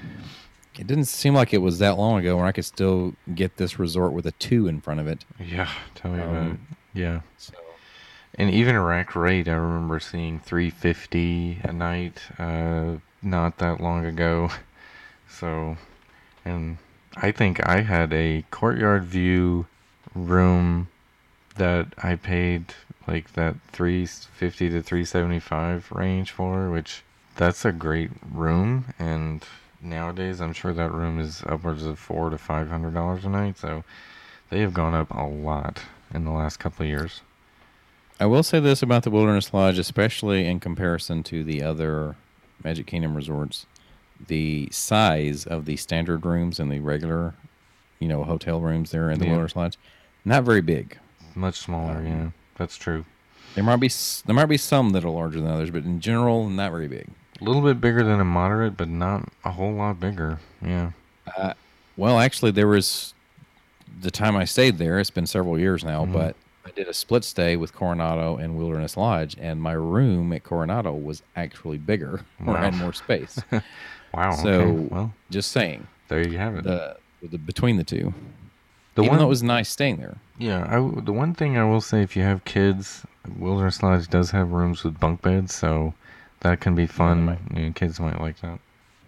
it 0.81 0.87
didn't 0.87 1.05
seem 1.05 1.35
like 1.35 1.53
it 1.53 1.59
was 1.59 1.77
that 1.77 1.99
long 1.99 2.19
ago 2.19 2.35
where 2.37 2.45
I 2.47 2.51
could 2.51 2.65
still 2.65 3.13
get 3.35 3.57
this 3.57 3.77
resort 3.77 4.13
with 4.13 4.25
a 4.25 4.31
two 4.31 4.67
in 4.67 4.81
front 4.81 4.99
of 4.99 5.07
it. 5.07 5.23
Yeah, 5.39 5.69
tell 5.93 6.09
me 6.09 6.19
about 6.19 6.35
it. 6.35 6.39
Um, 6.39 6.67
Yeah. 6.93 7.21
So 7.37 7.53
And 8.33 8.49
even 8.49 8.77
rack 8.79 9.15
rate, 9.15 9.47
I 9.47 9.53
remember 9.53 9.99
seeing 9.99 10.39
350 10.39 11.59
a 11.63 11.71
night 11.71 12.21
uh, 12.39 12.95
not 13.21 13.59
that 13.59 13.79
long 13.79 14.05
ago. 14.05 14.49
So, 15.39 15.77
and 16.43 16.77
I 17.15 17.31
think 17.31 17.65
I 17.65 17.81
had 17.81 18.11
a 18.11 18.43
courtyard 18.51 19.05
view 19.05 19.65
room 20.13 20.89
that 21.55 21.87
I 21.97 22.15
paid 22.15 22.75
like 23.07 23.31
that 23.33 23.55
350 23.71 24.69
to 24.69 24.83
375 24.83 25.89
range 25.93 26.31
for, 26.31 26.69
which 26.69 27.03
that's 27.37 27.63
a 27.63 27.71
great 27.71 28.11
room. 28.29 28.93
And 28.99 29.43
nowadays, 29.81 30.39
I'm 30.41 30.53
sure 30.53 30.73
that 30.73 30.91
room 30.91 31.19
is 31.19 31.43
upwards 31.45 31.85
of 31.85 31.99
four 31.99 32.29
to 32.29 32.37
five 32.37 32.69
hundred 32.69 32.93
dollars 32.93 33.25
a 33.25 33.29
night. 33.29 33.57
So, 33.57 33.83
they 34.49 34.59
have 34.61 34.73
gone 34.73 34.93
up 34.93 35.11
a 35.11 35.23
lot 35.25 35.81
in 36.13 36.25
the 36.25 36.31
last 36.31 36.57
couple 36.57 36.83
of 36.83 36.89
years. 36.89 37.21
I 38.19 38.25
will 38.25 38.43
say 38.43 38.59
this 38.59 38.83
about 38.83 39.03
the 39.03 39.09
Wilderness 39.09 39.53
Lodge, 39.53 39.79
especially 39.79 40.45
in 40.45 40.59
comparison 40.59 41.23
to 41.23 41.43
the 41.43 41.63
other 41.63 42.15
Magic 42.63 42.85
Kingdom 42.85 43.15
resorts. 43.15 43.65
The 44.27 44.67
size 44.71 45.45
of 45.47 45.65
the 45.65 45.77
standard 45.77 46.23
rooms 46.25 46.59
and 46.59 46.71
the 46.71 46.79
regular, 46.79 47.33
you 47.99 48.07
know, 48.07 48.23
hotel 48.23 48.61
rooms 48.61 48.91
there 48.91 49.09
in 49.09 49.17
the 49.17 49.25
Yeah. 49.25 49.31
Wilderness 49.31 49.55
Lodge, 49.55 49.77
not 50.23 50.43
very 50.43 50.61
big. 50.61 50.99
Much 51.33 51.55
smaller, 51.55 51.97
Um, 51.97 52.05
yeah. 52.05 52.29
That's 52.57 52.77
true. 52.77 53.05
There 53.55 53.63
might 53.63 53.77
be 53.77 53.89
there 54.25 54.35
might 54.35 54.45
be 54.45 54.57
some 54.57 54.91
that 54.91 55.03
are 55.03 55.09
larger 55.09 55.41
than 55.41 55.49
others, 55.49 55.71
but 55.71 55.83
in 55.83 55.99
general, 55.99 56.47
not 56.47 56.71
very 56.71 56.87
big. 56.87 57.07
A 57.41 57.43
little 57.43 57.61
bit 57.61 57.81
bigger 57.81 58.03
than 58.03 58.19
a 58.19 58.25
moderate, 58.25 58.77
but 58.77 58.87
not 58.87 59.27
a 59.43 59.51
whole 59.51 59.73
lot 59.73 59.99
bigger. 59.99 60.39
Yeah. 60.63 60.91
Uh, 61.35 61.53
well, 61.97 62.19
actually, 62.19 62.51
there 62.51 62.67
was 62.67 63.13
the 63.99 64.11
time 64.11 64.35
I 64.35 64.45
stayed 64.45 64.77
there. 64.77 64.99
It's 64.99 65.09
been 65.09 65.25
several 65.27 65.57
years 65.59 65.83
now, 65.83 66.05
Mhm. 66.05 66.13
but 66.13 66.35
I 66.65 66.69
did 66.71 66.87
a 66.87 66.93
split 66.93 67.23
stay 67.23 67.55
with 67.57 67.73
Coronado 67.73 68.37
and 68.37 68.55
Wilderness 68.57 68.95
Lodge, 68.95 69.35
and 69.39 69.61
my 69.61 69.71
room 69.73 70.31
at 70.33 70.43
Coronado 70.43 70.93
was 70.93 71.23
actually 71.35 71.77
bigger 71.79 72.21
or 72.45 72.53
Wow. 72.53 72.61
had 72.61 72.75
more 72.75 72.93
space. 72.93 73.39
Wow. 74.13 74.31
So- 74.31 74.49
okay. 74.49 74.87
Well, 74.91 75.13
Just 75.29 75.53
saying, 75.53 75.87
there 76.09 76.27
you 76.27 76.37
have 76.37 76.57
it. 76.57 76.63
the, 76.65 76.97
the 77.23 77.37
between 77.37 77.77
the 77.77 77.85
two, 77.85 78.13
The 78.95 79.03
even 79.03 79.11
one, 79.13 79.19
that 79.19 79.27
was 79.27 79.41
nice 79.41 79.69
staying 79.69 79.97
there. 79.97 80.17
yeah. 80.37 80.65
I 80.69 80.75
the 81.01 81.13
one 81.13 81.33
thing 81.33 81.57
I 81.57 81.63
will 81.63 81.79
say, 81.79 82.01
if 82.01 82.17
you 82.17 82.23
have 82.23 82.43
kids, 82.43 83.05
Wilderness 83.37 83.81
Lodge 83.81 84.09
does 84.09 84.31
have 84.31 84.51
rooms 84.51 84.83
with 84.83 84.99
bunk 84.99 85.21
beds, 85.21 85.55
so 85.55 85.93
that 86.41 86.59
can 86.61 86.75
be 86.75 86.85
fun. 86.87 87.25
might. 87.25 87.39
You 87.55 87.65
know, 87.67 87.71
kids 87.73 87.99
might 87.99 88.19
like 88.19 88.39
that. 88.41 88.59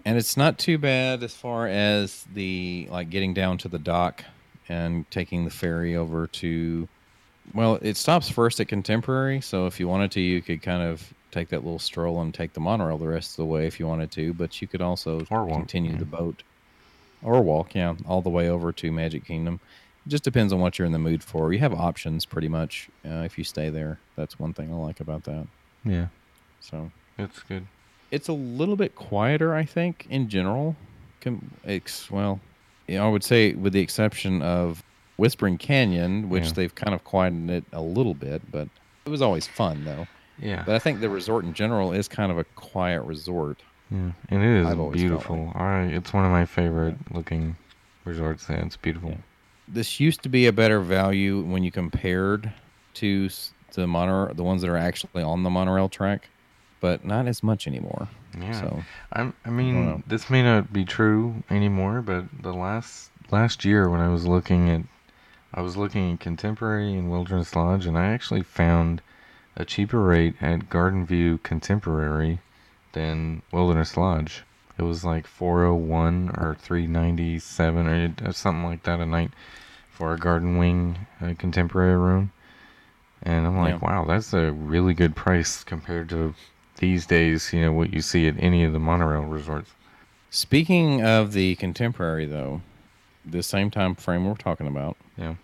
and 0.06 0.18
it's 0.18 0.36
not 0.38 0.58
too 0.58 0.78
bad 0.78 1.24
as 1.24 1.34
far 1.34 1.68
as 1.68 2.26
the 2.34 2.88
like 2.92 3.10
getting 3.10 3.34
down 3.34 3.58
to 3.60 3.68
the 3.68 3.80
dock 3.80 4.24
and 4.70 5.10
taking 5.12 5.44
the 5.46 5.52
ferry 5.52 5.96
over 5.96 6.28
to 6.28 6.88
well 7.54 7.78
it 7.82 7.98
stops 7.98 8.30
first 8.30 8.60
at 8.62 8.68
contemporary 8.70 9.42
so 9.42 9.66
if 9.66 9.80
you 9.80 9.88
wanted 9.88 10.10
to 10.12 10.22
you 10.22 10.42
could 10.42 10.62
kind 10.62 10.82
of 10.82 11.14
take 11.32 11.50
that 11.50 11.64
little 11.64 11.80
stroll 11.80 12.22
and 12.22 12.34
take 12.34 12.54
the 12.54 12.60
monorail 12.62 12.98
the 12.98 13.08
rest 13.08 13.32
of 13.32 13.38
the 13.38 13.46
way 13.46 13.68
if 13.68 13.80
you 13.80 13.86
wanted 13.88 14.10
to 14.12 14.34
but 14.34 14.62
you 14.62 14.68
could 14.68 14.82
also 14.82 15.26
Or 15.30 15.44
walk, 15.46 15.58
continue 15.60 15.92
yeah. 15.92 15.98
the 15.98 16.06
boat 16.06 16.44
or 17.22 17.42
walk 17.42 17.76
yeah 17.76 17.96
all 18.08 18.22
the 18.22 18.30
way 18.30 18.48
over 18.50 18.72
to 18.72 18.92
magic 18.92 19.26
kingdom 19.26 19.60
it 20.06 20.10
just 20.10 20.24
depends 20.24 20.54
on 20.54 20.60
what 20.60 20.80
you're 20.80 20.86
in 20.86 20.92
the 20.94 21.00
mood 21.00 21.22
for 21.24 21.52
you 21.52 21.60
have 21.60 21.74
options 21.74 22.26
pretty 22.26 22.48
much 22.48 22.90
uh, 23.06 23.24
if 23.26 23.38
you 23.38 23.44
stay 23.44 23.70
there 23.70 24.00
that's 24.16 24.40
one 24.40 24.54
thing 24.54 24.72
i 24.72 24.76
like 24.78 25.02
about 25.02 25.24
that 25.26 25.46
Yeah, 25.84 26.08
so 26.62 26.90
it's 27.18 27.42
good. 27.44 27.66
it's 28.12 28.28
a 28.28 28.34
little 28.34 28.76
bit 28.76 28.96
quieter, 28.96 29.54
I 29.56 29.66
think, 29.66 30.06
in 30.10 30.30
general. 30.30 30.76
Well, 32.12 32.40
you 32.88 32.98
know, 32.98 33.06
I 33.08 33.10
would 33.10 33.24
say 33.24 33.54
with 33.54 33.74
the 33.74 33.80
exception 33.80 34.42
of 34.42 34.84
Whispering 35.18 35.58
Canyon, 35.58 36.30
which 36.30 36.48
Yeah. 36.48 36.52
they've 36.54 36.76
kind 36.76 36.94
of 36.94 37.04
quietened 37.04 37.50
it 37.50 37.64
a 37.72 37.82
little 37.82 38.14
bit, 38.14 38.42
but 38.52 38.68
it 39.06 39.10
was 39.10 39.22
always 39.22 39.48
fun 39.48 39.86
though. 39.86 40.08
Yeah. 40.40 40.64
But 40.66 40.76
I 40.76 40.80
think 40.80 41.00
the 41.00 41.10
resort 41.10 41.46
in 41.46 41.54
general 41.54 41.94
is 41.94 42.08
kind 42.08 42.32
of 42.32 42.38
a 42.38 42.44
quiet 42.56 43.04
resort. 43.04 43.62
yeah. 43.92 44.12
And 44.30 44.44
it 44.44 44.62
is 44.62 44.68
I've 44.68 44.80
always 44.80 45.00
felt 45.02 45.10
beautiful. 45.12 45.52
I, 45.56 45.84
it's 45.84 46.12
one 46.14 46.26
of 46.26 46.32
my 46.32 46.46
favorite 46.46 46.96
looking 47.14 47.56
resorts. 48.06 48.48
Yeah, 48.50 48.66
it's 48.66 48.76
beautiful. 48.78 49.12
Yeah. 49.12 49.18
This 49.68 50.00
used 50.00 50.24
to 50.24 50.30
be 50.30 50.48
a 50.48 50.52
better 50.52 50.80
value 50.82 51.42
when 51.42 51.64
you 51.64 51.72
compared 51.72 52.52
to 52.96 53.30
the 53.74 53.88
monorail, 53.88 54.34
the 54.34 54.44
ones 54.44 54.62
that 54.62 54.70
are 54.70 54.78
actually 54.78 55.24
on 55.24 55.44
the 55.44 55.50
monorail 55.50 55.88
track, 55.90 56.28
but 56.84 57.06
not 57.06 57.28
as 57.28 57.42
much 57.42 57.66
anymore. 57.66 58.10
Yeah. 58.38 58.60
So 58.60 58.84
I'm, 59.14 59.34
I 59.46 59.50
mean, 59.50 59.86
know. 59.86 60.04
this 60.06 60.30
may 60.30 60.44
not 60.44 60.74
be 60.74 60.84
true 60.84 61.42
anymore, 61.50 62.02
but 62.02 62.26
the 62.42 62.52
last 62.52 63.10
last 63.32 63.64
year 63.64 63.88
when 63.88 64.02
I 64.02 64.10
was 64.10 64.28
looking 64.28 64.70
at, 64.70 64.82
I 65.54 65.62
was 65.62 65.78
looking 65.78 66.12
at 66.12 66.20
Contemporary 66.20 66.94
and 66.94 67.10
Wilderness 67.10 67.56
Lodge, 67.56 67.86
and 67.86 67.98
I 67.98 68.08
actually 68.08 68.44
found 68.44 69.02
a 69.56 69.64
cheaper 69.64 70.02
rate 70.02 70.36
at 70.42 70.70
Garden 70.70 71.06
View 71.06 71.38
Contemporary 71.38 72.40
than 72.92 73.44
Wilderness 73.54 73.96
Lodge. 73.96 74.44
It 74.78 74.84
was 74.84 75.06
like 75.06 75.26
401 75.26 76.32
or 76.38 76.58
397 76.60 77.88
or 77.88 78.14
or 78.28 78.34
something 78.34 78.66
like 78.66 78.84
that 78.84 79.00
a 79.00 79.06
night 79.06 79.32
for 79.90 80.14
a 80.14 80.18
Garden 80.18 80.58
Wing 80.58 81.08
a 81.22 81.34
Contemporary 81.34 81.96
room. 81.96 82.34
And 83.22 83.48
I'm 83.48 83.58
like, 83.58 83.82
Yeah. 83.82 83.88
wow, 83.90 84.04
that's 84.06 84.34
a 84.34 84.52
really 84.52 84.94
good 84.94 85.16
price 85.16 85.64
compared 85.64 86.10
to 86.10 86.34
these 86.84 87.06
days, 87.06 87.54
you 87.54 87.62
know, 87.62 87.72
what 87.72 87.94
you 87.94 88.02
see 88.02 88.28
at 88.28 88.36
any 88.38 88.66
of 88.66 88.74
the 88.74 88.80
monorail 88.80 89.22
resorts. 89.24 89.72
Speaking 90.30 91.02
of 91.02 91.32
the 91.32 91.56
contemporary, 91.56 92.26
though, 92.26 92.62
the 93.26 93.42
same 93.42 93.72
time 93.72 93.96
frame 93.96 94.26
we're 94.26 94.36
talking 94.36 94.68
about, 94.68 94.98
Yeah. 95.18 95.36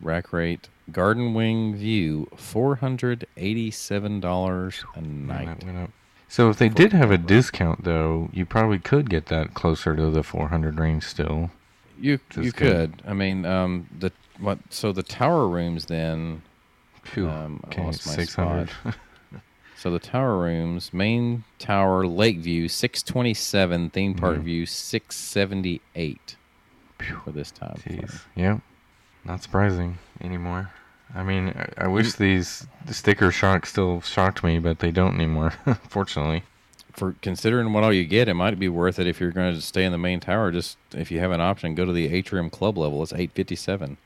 rack 0.00 0.32
rate, 0.32 0.68
Garden 0.92 1.34
Wing 1.34 1.74
View, 1.74 2.28
four 2.36 2.76
hundred 2.76 3.26
eighty-seven 3.36 4.20
dollars 4.20 4.84
a 4.94 5.00
night. 5.00 5.64
went 5.64 5.78
up. 5.78 5.90
So 6.28 6.48
if 6.48 6.58
they 6.58 6.68
did 6.68 6.92
have 6.92 7.10
a 7.10 7.18
discount, 7.18 7.82
though, 7.82 8.30
you 8.32 8.46
probably 8.46 8.78
could 8.78 9.10
get 9.10 9.26
that 9.26 9.52
closer 9.54 9.96
to 9.96 10.10
the 10.10 10.22
400 10.22 10.78
range 10.78 11.04
still. 11.04 11.50
You 12.00 12.20
Just 12.30 12.44
you 12.46 12.52
could. 12.52 13.02
I 13.06 13.12
mean, 13.14 13.44
um, 13.44 13.86
the 13.98 14.12
what? 14.38 14.58
So 14.70 14.92
the 14.92 15.02
tower 15.02 15.48
rooms 15.48 15.86
then. 15.86 16.42
Phew. 17.02 17.28
Um, 17.28 17.62
I 17.76 17.80
lost 17.82 18.06
my 18.06 18.14
600. 18.14 18.70
So 19.82 19.90
the 19.90 19.98
tower 19.98 20.38
rooms, 20.38 20.92
main 20.92 21.42
tower, 21.58 22.06
Lakeview, 22.06 22.68
six 22.68 23.02
twenty-seven, 23.02 23.90
theme 23.90 24.14
park 24.14 24.36
Mhm. 24.38 24.42
view, 24.44 24.64
six 24.66 25.16
seventy-eight 25.16 26.36
Phew. 27.00 27.16
for 27.24 27.32
this 27.32 27.50
time. 27.50 27.74
Jeez. 27.84 28.20
Yep. 28.36 28.60
Not 29.24 29.42
surprising 29.42 29.98
anymore. 30.20 30.70
I 31.12 31.24
mean, 31.24 31.48
I, 31.48 31.86
I 31.86 31.88
wish 31.88 32.12
these 32.12 32.68
the 32.86 32.94
sticker 32.94 33.32
shock 33.32 33.66
still 33.66 34.00
shocked 34.02 34.44
me, 34.44 34.60
but 34.60 34.78
they 34.78 34.92
don't 34.92 35.16
anymore, 35.16 35.50
fortunately. 35.88 36.44
for 36.92 37.16
considering 37.20 37.72
what 37.72 37.82
all 37.82 37.92
you 37.92 38.04
get, 38.04 38.28
it 38.28 38.34
might 38.34 38.60
be 38.60 38.68
worth 38.68 39.00
it 39.00 39.08
if 39.08 39.18
you're 39.20 39.32
going 39.32 39.52
to 39.52 39.60
stay 39.60 39.84
in 39.84 39.90
the 39.90 39.98
main 39.98 40.20
tower. 40.20 40.52
Just 40.52 40.76
if 40.94 41.10
you 41.10 41.18
have 41.18 41.32
an 41.32 41.40
option, 41.40 41.74
go 41.74 41.84
to 41.84 41.92
the 41.92 42.14
atrium 42.14 42.50
club 42.50 42.78
level. 42.78 43.02
It's 43.02 43.12
eight 43.14 43.32
fifty 43.32 43.56
seven. 43.56 43.96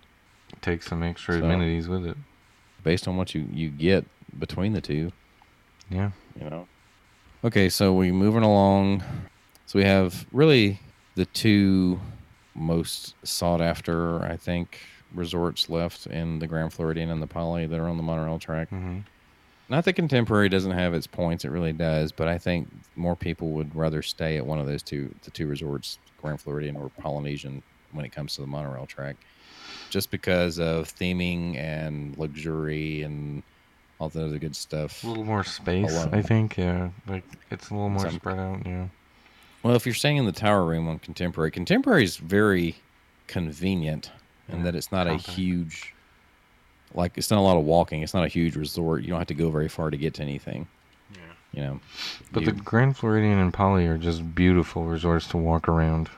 Take 0.63 0.83
some 0.83 1.03
extra 1.03 1.35
So- 1.39 1.45
amenities 1.45 1.87
with 1.87 2.07
it. 2.07 2.17
Based 2.83 3.07
on 3.07 3.19
what 3.19 3.35
you 3.35 3.47
you 3.53 3.69
get 3.69 4.07
between 4.39 4.73
the 4.73 4.81
two. 4.81 5.13
Yeah. 5.91 6.11
You 6.41 6.51
know. 6.51 6.69
Okay, 7.45 7.69
so 7.69 7.93
we're 7.93 8.13
moving 8.13 8.43
along. 8.43 9.03
So 9.67 9.79
we 9.79 9.85
have 9.85 10.27
really 10.33 10.81
the 11.15 11.27
two 11.27 12.01
most 12.55 13.15
sought 13.27 13.61
after, 13.61 14.23
I 14.25 14.37
think, 14.37 14.79
resorts 15.15 15.69
left 15.69 16.07
in 16.07 16.39
the 16.39 16.47
Grand 16.47 16.73
Floridian 16.73 17.11
and 17.11 17.23
the 17.23 17.27
Poly 17.27 17.67
that 17.67 17.79
are 17.79 17.89
on 17.89 17.97
the 17.97 18.03
monorail 18.03 18.39
track. 18.39 18.69
hmm 18.71 19.01
Not 19.69 19.85
that 19.85 19.93
Contemporary 19.95 20.49
doesn't 20.49 20.73
have 20.73 20.95
its 20.95 21.07
points; 21.07 21.45
it 21.45 21.51
really 21.51 21.73
does. 21.73 22.13
But 22.13 22.29
I 22.29 22.39
think 22.39 22.69
more 22.97 23.17
people 23.17 23.51
would 23.53 23.75
rather 23.75 24.03
stay 24.03 24.37
at 24.37 24.47
one 24.47 24.59
of 24.59 24.67
those 24.67 24.83
two, 24.83 25.15
the 25.23 25.31
two 25.31 25.47
resorts, 25.47 25.99
Grand 26.21 26.41
Floridian 26.41 26.77
or 26.77 26.89
Polynesian, 27.01 27.63
when 27.93 28.05
it 28.05 28.13
comes 28.13 28.35
to 28.35 28.41
the 28.41 28.47
monorail 28.47 28.87
track, 28.87 29.17
just 29.91 30.11
because 30.11 30.59
of 30.59 30.89
theming 30.95 31.57
and 31.57 32.17
luxury 32.19 33.03
and 33.03 33.43
all 33.99 34.09
the 34.09 34.25
other 34.25 34.39
good 34.39 34.55
stuff. 34.57 35.03
A 35.05 35.09
little 35.09 35.25
more 35.25 35.45
space, 35.45 35.93
Alone. 35.93 36.15
I 36.15 36.23
think. 36.23 36.57
Yeah, 36.57 36.91
like 37.07 37.25
it's 37.51 37.71
a 37.71 37.75
little 37.75 37.89
more 37.89 38.01
Some- 38.07 38.15
spread 38.17 38.39
out. 38.39 38.67
Yeah. 38.67 38.87
Well, 39.63 39.75
if 39.75 39.85
you're 39.87 39.95
staying 39.95 40.19
in 40.19 40.27
the 40.27 40.33
tower 40.33 40.65
room 40.65 40.87
on 40.89 40.99
Contemporary, 41.01 41.51
Contemporary 41.51 42.05
is 42.05 42.17
very 42.19 42.77
convenient 43.27 44.11
in 44.49 44.59
Yeah, 44.59 44.65
that 44.65 44.75
it's 44.77 44.93
not 44.93 45.07
compact. 45.07 45.29
a 45.29 45.31
huge, 45.33 45.93
like 46.95 47.19
it's 47.19 47.31
not 47.31 47.39
a 47.39 47.43
lot 47.43 47.57
of 47.57 47.65
walking. 47.65 48.03
It's 48.03 48.15
not 48.15 48.25
a 48.25 48.29
huge 48.29 48.55
resort. 48.55 49.03
You 49.03 49.09
don't 49.09 49.19
have 49.19 49.27
to 49.29 49.35
go 49.35 49.51
very 49.51 49.69
far 49.69 49.91
to 49.91 49.97
get 49.97 50.15
to 50.15 50.23
anything. 50.23 50.69
Yeah. 51.13 51.19
You 51.53 51.63
know, 51.63 51.81
But 52.33 52.41
You- 52.45 52.53
the 52.53 52.61
Grand 52.61 52.97
Floridian 52.97 53.39
and 53.39 53.53
Poly 53.53 53.87
are 53.87 53.99
just 53.99 54.35
beautiful 54.37 54.85
resorts 54.85 55.27
to 55.29 55.37
walk 55.37 55.69
around. 55.69 56.11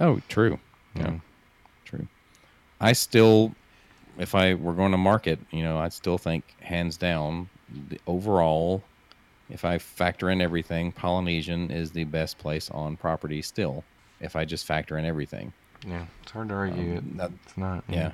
oh, 0.00 0.20
true, 0.28 0.58
Yeah. 0.94 1.02
Yeah. 1.10 1.18
true. 1.84 2.06
I 2.80 2.92
still, 2.94 3.54
if 4.20 4.34
I 4.34 4.52
were 4.54 4.74
going 4.74 4.92
to 4.92 4.98
market, 4.98 5.38
you 5.50 5.62
know, 5.62 5.78
I 5.78 5.88
still 5.88 6.18
think 6.18 6.44
hands 6.60 6.96
down, 6.98 7.48
the 7.88 7.98
overall, 8.06 8.82
if 9.48 9.64
I 9.64 9.78
factor 9.78 10.28
in 10.28 10.42
everything, 10.42 10.92
Polynesian 10.92 11.70
is 11.70 11.90
the 11.90 12.04
best 12.04 12.36
place 12.38 12.70
on 12.70 12.96
property 12.96 13.40
still. 13.40 13.82
If 14.20 14.36
I 14.36 14.44
just 14.44 14.66
factor 14.66 14.98
in 14.98 15.06
everything. 15.06 15.54
Yeah. 15.86 16.04
It's 16.22 16.32
hard 16.32 16.50
to 16.50 16.54
argue 16.54 16.98
Um, 16.98 17.18
it. 17.18 17.30
It's 17.46 17.56
not. 17.56 17.82
Yeah. 17.88 18.12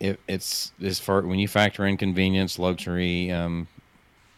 It, 0.00 0.18
it's 0.26 0.72
as 0.82 0.98
far 0.98 1.20
when 1.20 1.38
you 1.38 1.46
factor 1.46 1.84
in 1.84 1.98
convenience, 1.98 2.58
luxury. 2.58 3.30
Um, 3.30 3.68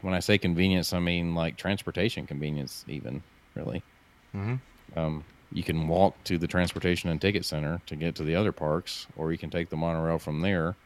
when 0.00 0.12
I 0.12 0.18
say 0.18 0.37
convenience, 0.37 0.92
I 0.92 0.98
mean 0.98 1.37
like 1.37 1.57
transportation 1.57 2.26
convenience, 2.26 2.85
even 2.88 3.22
really. 3.55 3.85
hmm 4.33 4.57
Um, 4.96 5.22
you 5.52 5.62
can 5.62 5.88
walk 5.88 6.22
to 6.24 6.38
the 6.38 6.46
transportation 6.46 7.10
and 7.10 7.20
ticket 7.20 7.44
center 7.44 7.80
to 7.86 7.96
get 7.96 8.14
to 8.16 8.22
the 8.24 8.34
other 8.34 8.52
parks, 8.52 9.06
or 9.16 9.32
you 9.32 9.38
can 9.38 9.50
take 9.50 9.70
the 9.70 9.76
monorail 9.76 10.18
from 10.18 10.40
there 10.40 10.76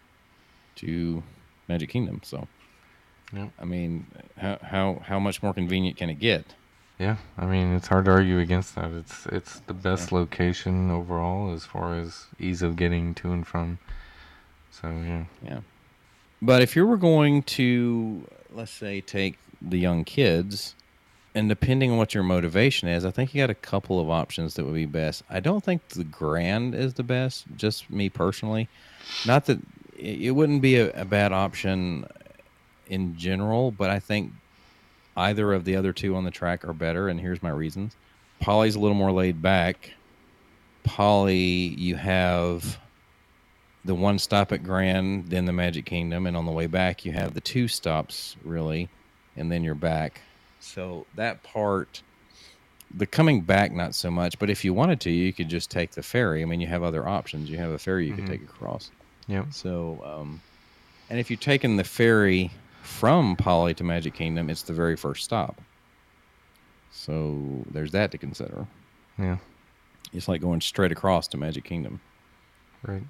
to 0.77 1.23
Magic 1.69 1.91
Kingdom. 1.91 2.21
So, 2.25 2.47
Yep. 3.33 3.51
I 3.59 3.65
mean, 3.65 4.07
how 4.39 4.59
how 4.63 5.03
how 5.05 5.19
much 5.19 5.43
more 5.43 5.53
convenient 5.53 5.97
can 5.97 6.11
it 6.11 6.21
get? 6.21 6.55
Yeah. 6.99 7.17
I 7.37 7.45
mean, 7.47 7.75
it's 7.75 7.89
hard 7.89 8.07
to 8.07 8.13
argue 8.13 8.39
against 8.39 8.75
that. 8.77 8.91
It's 8.93 9.27
it's 9.27 9.61
the 9.61 9.75
best 9.75 10.13
location 10.13 10.91
overall 10.91 11.53
as 11.53 11.65
far 11.65 11.95
as 11.95 12.27
ease 12.39 12.63
of 12.63 12.77
getting 12.77 13.15
to 13.17 13.33
and 13.33 13.47
from. 13.47 13.79
So 14.71 14.89
yeah. 14.91 15.25
Yeah. 15.43 15.61
But 16.41 16.63
if 16.63 16.77
you 16.77 16.87
were 16.87 16.99
going 16.99 17.43
to, 17.45 18.27
let's 18.51 18.71
say, 18.71 19.01
take 19.01 19.39
the 19.61 19.79
young 19.79 20.05
kids, 20.05 20.75
and 21.37 21.51
depending 21.51 21.91
on 21.91 21.99
what 21.99 22.15
your 22.15 22.23
motivation 22.23 22.89
is, 22.89 23.05
I 23.05 23.11
think 23.11 23.35
you 23.35 23.43
got 23.43 23.51
a 23.51 23.55
couple 23.55 24.01
of 24.01 24.09
options 24.09 24.55
that 24.55 24.65
would 24.65 24.75
be 24.75 24.87
best. 24.87 25.23
I 25.29 25.39
don't 25.39 25.63
think 25.63 25.87
the 25.89 26.03
Grand 26.03 26.75
is 26.75 26.95
the 26.95 27.03
best, 27.03 27.45
just 27.57 27.91
me 27.91 28.09
personally. 28.09 28.71
Not 29.27 29.45
that 29.45 29.59
it 29.99 30.35
wouldn't 30.35 30.63
be 30.63 30.77
a, 30.77 30.91
a 30.93 31.05
bad 31.05 31.35
option 31.35 32.07
in 32.87 33.19
general, 33.19 33.71
but 33.71 33.91
I 33.91 34.01
think 34.01 34.33
either 35.15 35.53
of 35.53 35.67
the 35.67 35.77
other 35.77 35.93
two 35.93 36.17
on 36.17 36.25
the 36.25 36.31
track 36.31 36.65
are 36.65 36.73
better, 36.73 37.07
and 37.07 37.21
here's 37.21 37.43
my 37.43 37.51
reasons. 37.51 37.97
Polly's 38.41 38.75
a 38.75 38.81
little 38.81 38.97
more 38.97 39.13
laid 39.13 39.43
back. 39.43 39.93
Polly, 40.85 41.35
you 41.35 41.97
have 41.97 42.79
the 43.85 43.95
one 43.95 44.19
stop 44.19 44.53
at 44.53 44.65
Grand, 44.65 45.29
then 45.29 45.45
the 45.45 45.53
Magic 45.53 45.85
Kingdom, 45.85 46.27
and 46.27 46.35
on 46.35 46.47
the 46.47 46.53
way 46.53 46.67
back 46.67 47.05
you 47.05 47.13
have 47.13 47.35
the 47.35 47.43
two 47.43 47.69
stops 47.69 48.37
really, 48.43 48.89
and 49.37 49.53
then 49.53 49.63
you're 49.63 49.75
back. 49.75 50.23
So 50.67 51.07
that 51.15 51.43
part, 51.45 52.03
the 52.95 53.07
coming 53.07 53.41
back 53.41 53.73
not 53.73 53.95
so 53.95 54.11
much, 54.11 54.39
but 54.39 54.51
if 54.51 54.65
you 54.65 54.75
wanted 54.75 55.01
to, 55.03 55.11
you 55.11 55.33
could 55.33 55.49
just 55.49 55.71
take 55.71 55.93
the 55.93 56.03
ferry. 56.03 56.43
I 56.43 56.45
mean, 56.45 56.61
you 56.61 56.67
have 56.67 56.83
other 56.83 57.07
options. 57.09 57.49
You 57.49 57.57
have 57.59 57.71
a 57.71 57.79
ferry 57.79 58.07
you 58.07 58.13
Mhm. 58.13 58.17
could 58.17 58.27
take 58.27 58.43
across. 58.43 58.91
Yeah. 59.29 59.45
So, 59.51 60.03
um, 60.05 60.41
and 61.09 61.19
if 61.21 61.31
you're 61.31 61.37
taking 61.39 61.77
the 61.77 61.85
ferry 61.85 62.51
from 62.83 63.37
Polly 63.37 63.75
to 63.75 63.85
Magic 63.85 64.15
Kingdom, 64.15 64.51
it's 64.51 64.63
the 64.63 64.73
very 64.73 64.97
first 64.97 65.25
stop. 65.25 65.61
So 66.93 67.65
there's 67.71 67.93
that 67.93 68.11
to 68.13 68.19
consider. 68.19 68.67
Yeah. 69.19 69.39
It's 70.13 70.29
like 70.29 70.41
going 70.41 70.61
straight 70.61 70.93
across 70.93 71.29
to 71.29 71.37
Magic 71.37 71.65
Kingdom. 71.65 72.01
Right. 72.83 73.03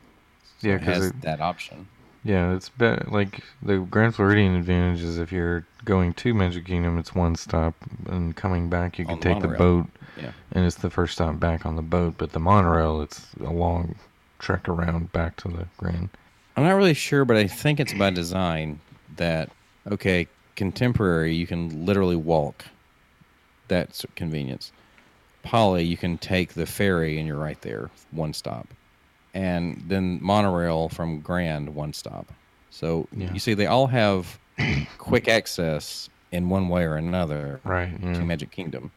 So 0.60 0.68
Yeah, 0.68 0.74
it 0.74 0.78
'cause 0.80 0.86
has 0.94 1.06
it- 1.06 1.20
that 1.22 1.40
option. 1.40 1.88
Yeah, 2.26 2.54
it's 2.54 2.70
be- 2.70 2.96
like 3.06 3.44
the 3.62 3.78
Grand 3.78 4.16
Floridian 4.16 4.56
advantage 4.56 5.00
is 5.02 5.16
if 5.18 5.30
you're 5.30 5.64
going 5.84 6.12
to 6.14 6.34
Magic 6.34 6.64
Kingdom, 6.66 6.98
it's 6.98 7.14
one 7.14 7.36
stop, 7.36 7.74
and 8.06 8.34
coming 8.34 8.68
back, 8.68 8.98
you 8.98 9.04
On 9.04 9.10
can 9.10 9.20
the 9.20 9.22
take 9.34 9.42
the 9.42 9.48
monorail. 9.48 9.82
boat, 9.82 9.86
Yeah. 10.20 10.32
and 10.50 10.64
it's 10.66 10.74
the 10.76 10.90
first 10.90 11.14
stop 11.14 11.38
back 11.38 11.64
on 11.64 11.76
the 11.76 11.82
boat. 11.82 12.14
But 12.18 12.32
the 12.32 12.40
monorail, 12.40 13.00
it's 13.00 13.28
a 13.40 13.50
long 13.52 13.94
trek 14.40 14.68
around 14.68 15.12
back 15.12 15.36
to 15.36 15.48
the 15.48 15.66
Grand. 15.76 16.08
I'm 16.56 16.64
not 16.64 16.72
really 16.74 16.94
sure, 16.94 17.24
but 17.24 17.36
I 17.36 17.46
think 17.46 17.78
it's 17.78 17.92
by 17.94 18.10
design 18.10 18.80
that 19.16 19.50
okay, 19.88 20.26
contemporary 20.56 21.32
you 21.32 21.46
can 21.46 21.86
literally 21.86 22.16
walk. 22.16 22.64
That's 23.68 24.04
convenience. 24.16 24.72
Poly, 25.44 25.84
you 25.84 25.96
can 25.96 26.18
take 26.18 26.54
the 26.54 26.66
ferry 26.66 27.18
and 27.18 27.26
you're 27.28 27.36
right 27.38 27.60
there, 27.62 27.88
one 28.10 28.32
stop, 28.32 28.66
and 29.36 29.82
then 29.86 30.18
monorail 30.22 30.88
from 30.88 31.20
Grand, 31.20 31.74
one 31.74 31.92
stop. 31.92 32.32
So 32.70 33.06
Yeah. 33.14 33.32
you 33.34 33.38
see, 33.38 33.52
they 33.52 33.66
all 33.66 33.86
have 33.88 34.40
quick 34.98 35.28
access 35.28 36.08
in 36.32 36.48
one 36.48 36.68
way 36.68 36.84
or 36.84 36.96
another 36.96 37.60
Right. 37.62 38.00
to 38.00 38.06
Yeah. 38.08 38.24
Magic 38.24 38.50
Kingdom. 38.50 38.92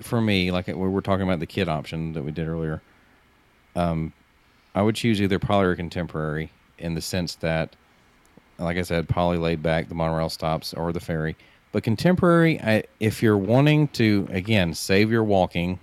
For 0.00 0.20
me, 0.20 0.50
like 0.50 0.66
we 0.66 0.72
were 0.74 1.02
talking 1.02 1.24
about 1.24 1.40
the 1.40 1.46
kid 1.46 1.68
option 1.68 2.14
that 2.14 2.22
we 2.24 2.32
did 2.32 2.48
earlier, 2.48 2.82
um, 3.74 4.14
I 4.74 4.80
would 4.82 4.96
choose 4.96 5.20
either 5.20 5.38
poly 5.38 5.66
or 5.66 5.76
contemporary 5.76 6.52
in 6.78 6.94
the 6.94 7.00
sense 7.02 7.36
that, 7.36 7.76
like 8.58 8.78
I 8.78 8.82
said, 8.82 9.08
poly 9.08 9.36
laid 9.38 9.62
back, 9.62 9.88
the 9.88 9.94
monorail 9.94 10.30
stops, 10.30 10.72
or 10.74 10.92
the 10.92 11.00
ferry. 11.00 11.36
But 11.72 11.82
contemporary, 11.82 12.58
I, 12.60 12.84
if 12.98 13.22
you're 13.22 13.36
wanting 13.38 13.88
to 13.88 14.26
again 14.30 14.72
save 14.74 15.10
your 15.10 15.24
walking, 15.24 15.78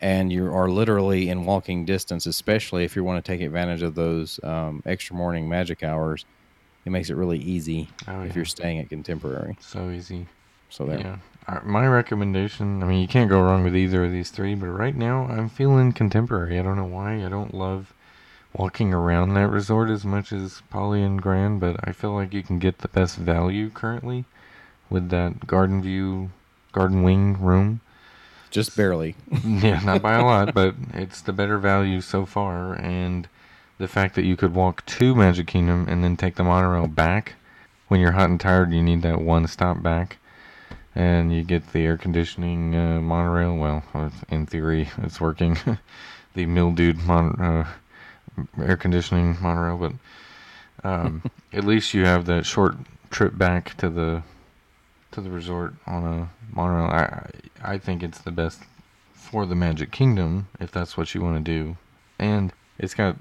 and 0.00 0.32
you 0.32 0.46
are 0.52 0.68
literally 0.70 1.28
in 1.28 1.44
walking 1.44 1.84
distance, 1.84 2.26
especially 2.26 2.84
if 2.84 2.96
you 2.96 3.04
want 3.04 3.22
to 3.24 3.32
take 3.32 3.40
advantage 3.40 3.82
of 3.82 3.94
those 3.94 4.40
um, 4.42 4.82
extra 4.86 5.14
morning 5.16 5.48
magic 5.48 5.82
hours, 5.82 6.24
it 6.84 6.90
makes 6.90 7.10
it 7.10 7.14
really 7.14 7.38
easy 7.38 7.88
Oh, 8.08 8.22
if 8.22 8.28
yeah. 8.28 8.34
you're 8.36 8.44
staying 8.44 8.78
at 8.78 8.88
contemporary. 8.88 9.56
So 9.60 9.90
easy. 9.90 10.26
So 10.70 10.86
there. 10.86 10.98
Yeah. 11.00 11.16
Uh, 11.46 11.60
My 11.64 11.86
recommendation, 11.86 12.82
I 12.82 12.86
mean, 12.86 13.00
you 13.02 13.08
can't 13.08 13.28
go 13.28 13.42
wrong 13.42 13.64
with 13.64 13.76
either 13.76 14.04
of 14.04 14.12
these 14.12 14.30
three, 14.30 14.54
but 14.54 14.68
right 14.68 14.94
now 14.94 15.26
I'm 15.26 15.48
feeling 15.48 15.92
contemporary. 15.92 16.58
I 16.58 16.62
don't 16.62 16.76
know 16.76 16.84
why. 16.84 17.24
I 17.24 17.28
don't 17.28 17.54
love 17.54 17.92
walking 18.54 18.92
around 18.94 19.34
that 19.34 19.48
resort 19.48 19.90
as 19.90 20.04
much 20.04 20.32
as 20.32 20.62
Poly 20.70 21.02
and 21.02 21.20
Grand, 21.20 21.60
but 21.60 21.76
I 21.84 21.92
feel 21.92 22.12
like 22.12 22.32
you 22.34 22.42
can 22.42 22.58
get 22.58 22.78
the 22.78 22.88
best 22.88 23.16
value 23.16 23.70
currently 23.70 24.24
with 24.88 25.08
that 25.10 25.46
Garden 25.46 25.82
View, 25.82 26.30
Garden 26.72 27.02
Wing 27.02 27.40
room. 27.40 27.80
Just 28.50 28.76
barely. 28.76 29.14
yeah, 29.44 29.80
not 29.80 30.02
by 30.02 30.14
a 30.14 30.24
lot, 30.24 30.54
but 30.54 30.74
it's 30.92 31.20
the 31.20 31.32
better 31.32 31.58
value 31.58 32.00
so 32.00 32.26
far. 32.26 32.74
And 32.74 33.28
the 33.78 33.88
fact 33.88 34.14
that 34.16 34.24
you 34.24 34.36
could 34.36 34.54
walk 34.54 34.84
to 34.86 35.14
Magic 35.14 35.46
Kingdom 35.46 35.86
and 35.88 36.02
then 36.02 36.16
take 36.16 36.34
the 36.34 36.44
monorail 36.44 36.88
back 36.88 37.34
when 37.90 37.98
you're 37.98 38.12
hot 38.12 38.30
and 38.30 38.40
tired, 38.40 38.72
you 38.72 38.82
need 38.82 39.02
that 39.02 39.20
one 39.20 39.48
stop 39.48 39.82
back. 39.82 40.18
And 40.94 41.34
you 41.34 41.42
get 41.42 41.72
the 41.72 41.84
air 41.84 41.96
conditioning 41.96 42.74
uh, 42.74 43.00
monorail. 43.00 43.56
Well, 43.56 44.12
in 44.28 44.46
theory, 44.46 44.90
it's 44.98 45.20
working. 45.20 45.58
the 46.34 46.46
mildewed 46.46 46.98
mon- 47.04 47.40
uh, 47.40 47.66
air 48.62 48.76
conditioning 48.76 49.36
monorail, 49.40 49.76
but 49.76 50.88
um, 50.88 51.22
at 51.52 51.64
least 51.64 51.94
you 51.94 52.04
have 52.04 52.26
that 52.26 52.46
short 52.46 52.76
trip 53.10 53.36
back 53.36 53.76
to 53.78 53.90
the 53.90 54.22
to 55.12 55.20
the 55.20 55.30
resort 55.30 55.74
on 55.86 56.04
a 56.04 56.30
monorail. 56.54 56.86
I 56.86 57.30
I 57.62 57.78
think 57.78 58.02
it's 58.02 58.20
the 58.20 58.30
best 58.30 58.60
for 59.14 59.46
the 59.46 59.54
Magic 59.54 59.90
Kingdom 59.90 60.48
if 60.58 60.70
that's 60.72 60.96
what 60.96 61.14
you 61.14 61.22
want 61.22 61.44
to 61.44 61.52
do, 61.52 61.76
and 62.18 62.52
it's 62.78 62.94
got 62.94 63.16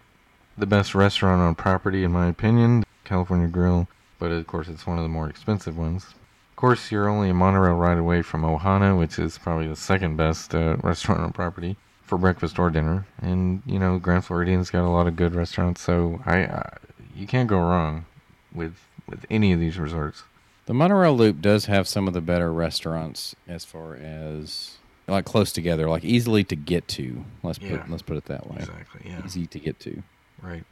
the 0.58 0.66
best 0.66 0.94
restaurant 0.94 1.42
on 1.42 1.56
property 1.56 2.04
in 2.04 2.12
my 2.12 2.28
opinion, 2.28 2.84
California 3.04 3.48
Grill. 3.48 3.88
But 4.20 4.32
of 4.32 4.46
course, 4.48 4.68
it's 4.68 4.86
one 4.86 4.98
of 4.98 5.04
the 5.04 5.10
more 5.10 5.30
expensive 5.30 5.78
ones. 5.78 6.06
Of 6.50 6.56
course, 6.56 6.92
you're 6.92 7.08
only 7.08 7.30
a 7.30 7.34
monorail 7.34 7.76
ride 7.76 7.98
away 7.98 8.22
from 8.22 8.42
Ohana, 8.42 8.98
which 8.98 9.18
is 9.18 9.38
probably 9.38 9.68
the 9.68 9.78
second 9.78 10.18
best 10.18 10.54
uh, 10.54 10.76
restaurant 10.84 11.22
on 11.22 11.32
property 11.32 11.78
for 12.04 12.18
breakfast 12.18 12.60
or 12.60 12.70
dinner. 12.70 13.06
And 13.22 13.62
you 13.66 13.80
know, 13.80 13.98
Grand 14.00 14.26
Floridian's 14.26 14.70
got 14.70 14.86
a 14.86 14.90
lot 14.90 15.08
of 15.08 15.16
good 15.16 15.36
restaurants, 15.36 15.82
so 15.82 16.22
I, 16.26 16.46
I 16.46 16.78
you 17.16 17.28
can't 17.28 17.48
go 17.48 17.60
wrong 17.60 18.06
with 18.54 18.76
with 19.08 19.26
any 19.30 19.54
of 19.54 19.60
these 19.60 19.80
resorts. 19.80 20.24
The 20.70 20.76
monorail 20.76 21.18
loop 21.18 21.42
does 21.42 21.66
have 21.66 21.88
some 21.88 22.08
of 22.08 22.14
the 22.14 22.22
better 22.22 22.54
restaurants 22.54 23.36
as 23.48 23.66
far 23.66 23.96
as 23.96 24.78
like 25.08 25.26
close 25.26 25.52
together, 25.52 25.90
like 25.90 26.06
easily 26.06 26.44
to 26.44 26.56
get 26.56 26.88
to. 26.90 27.26
Let's 27.42 27.58
Yeah. 27.58 27.78
put 27.78 27.90
let's 27.90 28.04
put 28.04 28.18
it 28.18 28.26
that 28.26 28.46
way. 28.46 28.58
Exactly. 28.60 29.10
Yeah. 29.10 29.26
Easy 29.26 29.48
to 29.48 29.60
get 29.60 29.80
to. 29.80 30.04
Right. 30.40 30.64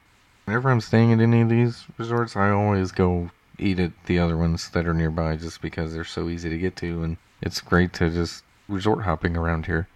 Whenever 0.46 0.70
I'm 0.70 0.82
staying 0.82 1.14
at 1.14 1.20
any 1.20 1.42
of 1.42 1.50
these 1.50 1.86
resorts, 1.98 2.36
I 2.36 2.52
always 2.52 2.92
go 2.92 3.32
eat 3.58 3.80
at 3.80 3.92
the 4.06 4.20
other 4.20 4.38
ones 4.38 4.70
that 4.70 4.86
are 4.86 4.94
nearby 4.94 5.36
just 5.36 5.64
because 5.64 5.96
they're 5.96 6.04
so 6.04 6.30
easy 6.30 6.48
to 6.48 6.60
get 6.60 6.76
to 6.76 7.02
and 7.02 7.18
it's 7.42 7.60
great 7.60 7.92
to 7.94 8.12
just 8.12 8.44
resort 8.68 9.02
hopping 9.02 9.36
around 9.36 9.66
here. 9.66 9.88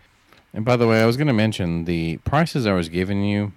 And 0.51 0.65
by 0.65 0.77
the 0.77 0.87
way, 0.87 1.03
I 1.03 1.05
was 1.05 1.15
going 1.15 1.27
to 1.27 1.31
mention 1.33 1.85
the 1.85 2.17
prices 2.25 2.65
I 2.65 2.73
was 2.73 2.89
giving 2.89 3.23
you. 3.23 3.51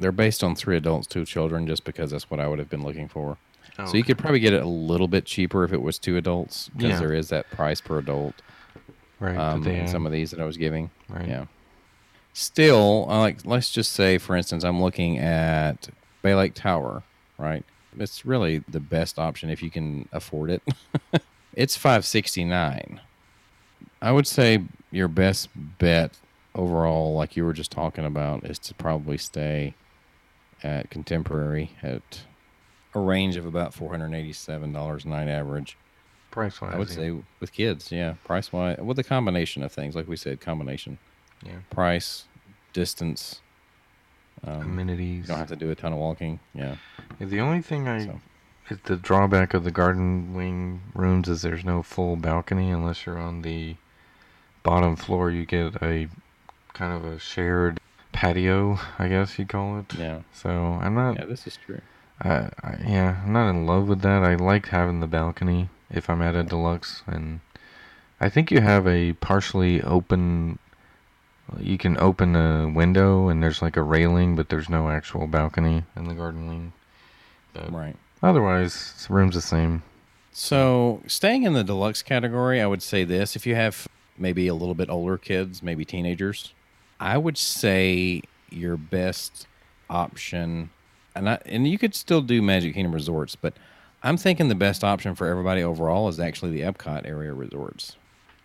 They're 0.00 0.10
based 0.10 0.42
on 0.42 0.56
three 0.56 0.76
adults, 0.76 1.06
two 1.06 1.24
children, 1.24 1.68
just 1.68 1.84
because 1.84 2.10
that's 2.10 2.28
what 2.28 2.40
I 2.40 2.48
would 2.48 2.58
have 2.58 2.68
been 2.68 2.82
looking 2.82 3.06
for. 3.06 3.38
So 3.76 3.96
you 3.96 4.04
could 4.04 4.18
probably 4.18 4.38
get 4.40 4.52
it 4.52 4.62
a 4.62 4.68
little 4.68 5.08
bit 5.08 5.24
cheaper 5.24 5.64
if 5.64 5.72
it 5.72 5.82
was 5.82 5.98
two 5.98 6.16
adults, 6.16 6.68
because 6.76 6.92
Yeah. 6.92 6.98
there 7.00 7.12
is 7.12 7.28
that 7.30 7.50
price 7.50 7.80
per 7.80 7.98
adult 7.98 8.34
right 9.18 9.36
um, 9.36 9.66
in 9.66 9.88
some 9.88 10.06
of 10.06 10.12
these 10.12 10.30
that 10.30 10.40
I 10.40 10.44
was 10.44 10.56
giving. 10.56 10.90
Right. 11.08 11.26
Yeah. 11.28 11.46
Still, 12.32 13.06
like 13.06 13.44
let's 13.44 13.70
just 13.70 13.92
say, 13.92 14.18
for 14.18 14.36
instance, 14.36 14.64
I'm 14.64 14.82
looking 14.82 15.18
at 15.18 15.88
Bay 16.22 16.34
Lake 16.34 16.54
Tower. 16.54 17.02
Right, 17.36 17.64
it's 17.98 18.24
really 18.24 18.58
the 18.68 18.78
best 18.80 19.18
option 19.18 19.50
if 19.50 19.60
you 19.62 19.70
can 19.70 20.08
afford 20.12 20.50
it. 20.50 20.62
it's 21.54 21.76
five 21.76 22.04
sixty 22.04 22.44
nine. 22.44 23.00
I 24.00 24.12
would 24.12 24.26
say 24.26 24.62
your 24.92 25.08
best 25.08 25.48
bet 25.78 26.18
overall, 26.54 27.14
like 27.14 27.36
you 27.36 27.44
were 27.44 27.52
just 27.52 27.72
talking 27.72 28.04
about, 28.04 28.44
is 28.44 28.58
to 28.60 28.74
probably 28.74 29.18
stay 29.18 29.74
at 30.62 30.90
Contemporary 30.90 31.72
at 31.82 32.22
a 32.94 32.98
range 33.00 33.36
of 33.36 33.46
about 33.46 33.74
four 33.74 33.90
hundred 33.90 34.14
eighty 34.14 34.32
seven 34.32 34.72
dollars 34.72 35.04
a 35.04 35.08
night 35.08 35.28
average. 35.28 35.76
price 36.30 36.60
wise. 36.60 36.74
I 36.74 36.78
would 36.78 36.90
say 36.90 37.14
with 37.40 37.52
kids, 37.52 37.90
yeah, 37.92 38.14
price 38.24 38.52
wise, 38.52 38.78
with 38.78 38.98
a 38.98 39.04
combination 39.04 39.62
of 39.62 39.72
things, 39.72 39.94
like 39.94 40.08
we 40.08 40.16
said, 40.16 40.40
combination, 40.40 40.98
yeah. 41.44 41.56
price, 41.70 42.24
distance. 42.72 43.40
Um, 44.46 44.58
you 44.58 44.62
Amenities. 44.64 45.26
don't 45.28 45.38
have 45.38 45.48
to 45.48 45.56
do 45.56 45.70
a 45.70 45.74
ton 45.74 45.92
of 45.92 45.98
walking. 45.98 46.38
Yeah, 46.54 46.76
Yeah, 47.18 47.26
the 47.28 47.40
only 47.40 47.62
thing 47.62 47.88
I 47.88 48.04
So. 48.04 48.20
is 48.68 48.78
the 48.84 48.96
drawback 48.96 49.54
of 49.54 49.64
the 49.64 49.70
garden 49.70 50.34
wing 50.34 50.82
rooms 50.94 51.28
is 51.28 51.40
there's 51.42 51.64
no 51.64 51.82
full 51.82 52.16
balcony 52.16 52.70
unless 52.70 53.06
you're 53.06 53.16
on 53.18 53.40
the 53.42 53.76
bottom 54.62 54.96
floor. 54.96 55.30
You 55.30 55.46
get 55.46 55.76
a 55.82 56.08
kind 56.74 56.92
of 56.92 57.04
a 57.10 57.18
shared 57.18 57.80
patio, 58.12 58.78
I 58.98 59.08
guess 59.08 59.38
you'd 59.38 59.48
call 59.48 59.78
it. 59.78 59.94
yeah, 59.98 60.20
So 60.32 60.50
I'm 60.82 60.94
not. 60.94 61.16
yeah. 61.18 61.24
This 61.24 61.46
is 61.46 61.56
true. 61.64 61.80
I, 62.20 62.50
I, 62.62 62.78
yeah, 62.86 63.22
I'm 63.24 63.32
not 63.32 63.50
in 63.50 63.66
love 63.66 63.88
with 63.88 64.02
that. 64.02 64.22
I 64.22 64.34
like 64.36 64.68
having 64.68 65.00
the 65.00 65.06
balcony 65.06 65.68
if 65.90 66.08
I'm 66.08 66.22
at 66.22 66.34
a 66.34 66.42
deluxe, 66.42 67.02
and 67.06 67.40
I 68.20 68.28
think 68.28 68.50
you 68.50 68.60
have 68.60 68.86
a 68.86 69.12
partially 69.14 69.82
open. 69.82 70.58
You 71.58 71.76
can 71.76 71.98
open 71.98 72.36
a 72.36 72.68
window, 72.68 73.28
and 73.28 73.42
there's 73.42 73.60
like 73.60 73.76
a 73.76 73.82
railing, 73.82 74.36
but 74.36 74.48
there's 74.48 74.68
no 74.68 74.88
actual 74.88 75.26
balcony 75.26 75.84
in 75.96 76.04
the 76.04 76.14
garden 76.14 76.48
wing. 76.48 76.72
But 77.52 77.72
Right. 77.72 77.96
otherwise, 78.22 79.06
the 79.06 79.14
room's 79.14 79.34
the 79.34 79.40
same. 79.40 79.82
So, 80.32 81.02
staying 81.06 81.44
in 81.44 81.52
the 81.52 81.62
deluxe 81.62 82.02
category, 82.02 82.60
I 82.60 82.66
would 82.66 82.82
say 82.82 83.04
this: 83.04 83.36
if 83.36 83.46
you 83.46 83.54
have 83.54 83.86
maybe 84.16 84.48
a 84.48 84.54
little 84.54 84.74
bit 84.74 84.88
older 84.88 85.18
kids, 85.18 85.62
maybe 85.62 85.84
teenagers, 85.84 86.52
I 86.98 87.18
would 87.18 87.36
say 87.36 88.22
your 88.50 88.76
best 88.76 89.46
option, 89.90 90.70
and 91.14 91.28
I, 91.30 91.38
and 91.46 91.66
you 91.66 91.78
could 91.78 91.94
still 91.94 92.20
do 92.20 92.42
Magic 92.42 92.74
Kingdom 92.74 92.92
resorts, 92.94 93.36
but 93.36 93.54
I'm 94.02 94.16
thinking 94.16 94.48
the 94.48 94.54
best 94.54 94.84
option 94.84 95.14
for 95.14 95.26
everybody 95.26 95.62
overall 95.62 96.08
is 96.08 96.20
actually 96.20 96.50
the 96.52 96.60
Epcot 96.60 97.06
area 97.06 97.32
resorts. 97.32 97.96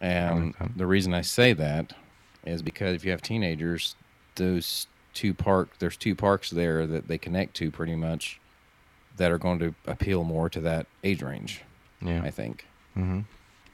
And 0.01 0.53
the 0.75 0.87
reason 0.87 1.13
I 1.13 1.21
say 1.21 1.51
that 1.53 1.93
is 2.45 2.61
because 2.61 2.95
if 2.95 3.03
you 3.03 3.11
have 3.11 3.21
teenagers, 3.21 3.95
those 4.35 4.87
two 5.13 5.33
park 5.33 5.71
there's 5.79 5.97
two 5.97 6.15
parks 6.15 6.49
there 6.51 6.87
that 6.87 7.07
they 7.07 7.17
connect 7.17 7.55
to 7.55 7.69
pretty 7.71 7.95
much 7.95 8.39
that 9.17 9.31
are 9.31 9.37
going 9.37 9.59
to 9.59 9.73
appeal 9.85 10.23
more 10.23 10.49
to 10.49 10.61
that 10.61 10.85
age 11.03 11.21
range. 11.21 11.61
Yeah. 12.01 12.21
I 12.23 12.31
think. 12.31 12.65
hmm 12.93 13.21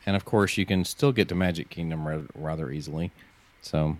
And 0.08 0.16
of 0.16 0.26
course, 0.26 0.58
you 0.58 0.66
can 0.66 0.84
still 0.86 1.12
get 1.12 1.28
to 1.30 1.36
Magic 1.36 1.70
Kingdom 1.70 2.08
ra- 2.08 2.22
rather 2.34 2.72
easily. 2.72 3.12
So, 3.62 3.98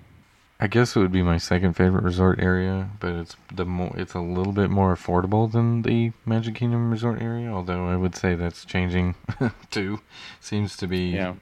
I 0.58 0.68
guess 0.68 0.96
it 0.96 1.00
would 1.00 1.12
be 1.12 1.22
my 1.22 1.38
second 1.38 1.74
favorite 1.74 2.06
resort 2.06 2.40
area, 2.40 2.90
but 3.02 3.12
it's 3.14 3.36
the 3.54 3.66
more 3.66 3.92
it's 3.98 4.14
a 4.14 4.22
little 4.22 4.54
bit 4.54 4.70
more 4.70 4.96
affordable 4.96 5.52
than 5.52 5.82
the 5.82 6.14
Magic 6.26 6.56
Kingdom 6.56 6.92
resort 6.92 7.22
area. 7.22 7.50
Although 7.50 7.88
I 7.88 7.98
would 7.98 8.16
say 8.16 8.36
that's 8.36 8.64
changing 8.64 9.16
too. 9.70 10.00
Seems 10.40 10.78
to 10.78 10.88
be 10.88 11.08
yeah. 11.08 11.34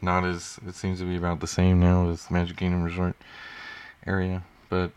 not 0.00 0.24
as 0.24 0.58
it 0.66 0.74
seems 0.74 1.00
to 1.00 1.04
be 1.04 1.16
about 1.16 1.40
the 1.40 1.46
same 1.46 1.80
now 1.80 2.08
as 2.08 2.26
the 2.26 2.32
Magic 2.32 2.56
Kingdom 2.56 2.82
resort 2.82 3.14
area. 4.06 4.42
But 4.70 4.92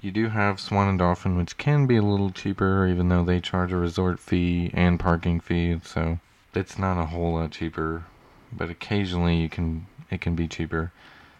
you 0.00 0.10
do 0.10 0.30
have 0.30 0.58
Swan 0.58 0.88
and 0.88 0.98
Dolphin, 0.98 1.36
which 1.36 1.58
can 1.58 1.86
be 1.86 1.96
a 1.96 2.02
little 2.02 2.30
cheaper, 2.30 2.86
even 2.86 3.10
though 3.10 3.24
they 3.24 3.40
charge 3.40 3.72
a 3.72 3.76
resort 3.76 4.18
fee 4.20 4.70
and 4.72 4.98
parking 4.98 5.40
fee. 5.40 5.78
So 5.84 6.18
it's 6.54 6.78
not 6.78 6.98
a 6.98 7.06
whole 7.06 7.34
lot 7.34 7.50
cheaper, 7.50 8.06
but 8.50 8.70
occasionally 8.70 9.36
you 9.36 9.50
can 9.50 9.86
it 10.10 10.22
can 10.22 10.34
be 10.34 10.48
cheaper. 10.48 10.92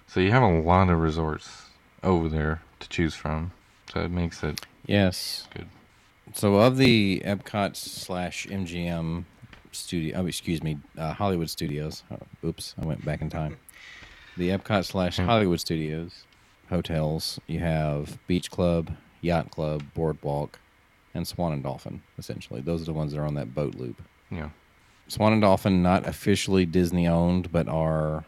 So 0.06 0.20
you 0.20 0.32
have 0.32 0.42
a 0.42 0.60
lot 0.60 0.90
of 0.90 1.00
resorts 1.00 1.67
over 2.02 2.28
there 2.28 2.62
to 2.80 2.88
choose 2.88 3.14
from. 3.14 3.52
So 3.92 4.00
it 4.00 4.10
makes 4.10 4.42
it 4.42 4.60
Yes. 4.86 5.46
good. 5.54 5.66
So, 6.34 6.56
of 6.56 6.76
the 6.76 7.22
Epcot 7.24 7.74
slash 7.74 8.46
MGM 8.50 9.24
studio, 9.72 10.18
oh, 10.20 10.26
excuse 10.26 10.62
me, 10.62 10.78
uh, 10.98 11.14
Hollywood 11.14 11.48
Studios. 11.48 12.02
Oh, 12.10 12.18
oops, 12.46 12.74
I 12.80 12.84
went 12.84 13.02
back 13.04 13.22
in 13.22 13.30
time. 13.30 13.56
The 14.36 14.50
Epcot 14.50 14.84
slash 14.84 15.16
Hmm. 15.16 15.24
Hollywood 15.24 15.58
Studios 15.60 16.24
hotels, 16.68 17.40
you 17.46 17.60
have 17.60 18.18
Beach 18.26 18.50
Club, 18.50 18.94
Yacht 19.22 19.50
Club, 19.50 19.82
Boardwalk, 19.94 20.58
and 21.14 21.26
Swan 21.26 21.52
and 21.54 21.62
Dolphin, 21.62 22.02
essentially. 22.18 22.60
Those 22.60 22.82
are 22.82 22.86
the 22.86 22.92
ones 22.92 23.12
that 23.12 23.20
are 23.20 23.26
on 23.26 23.34
that 23.34 23.54
boat 23.54 23.74
loop. 23.74 24.02
Yeah. 24.30 24.50
Swan 25.08 25.32
and 25.32 25.40
Dolphin 25.40 25.82
not 25.82 26.06
officially 26.06 26.66
Disney 26.66 27.08
owned, 27.08 27.50
but 27.50 27.66
are 27.68 28.24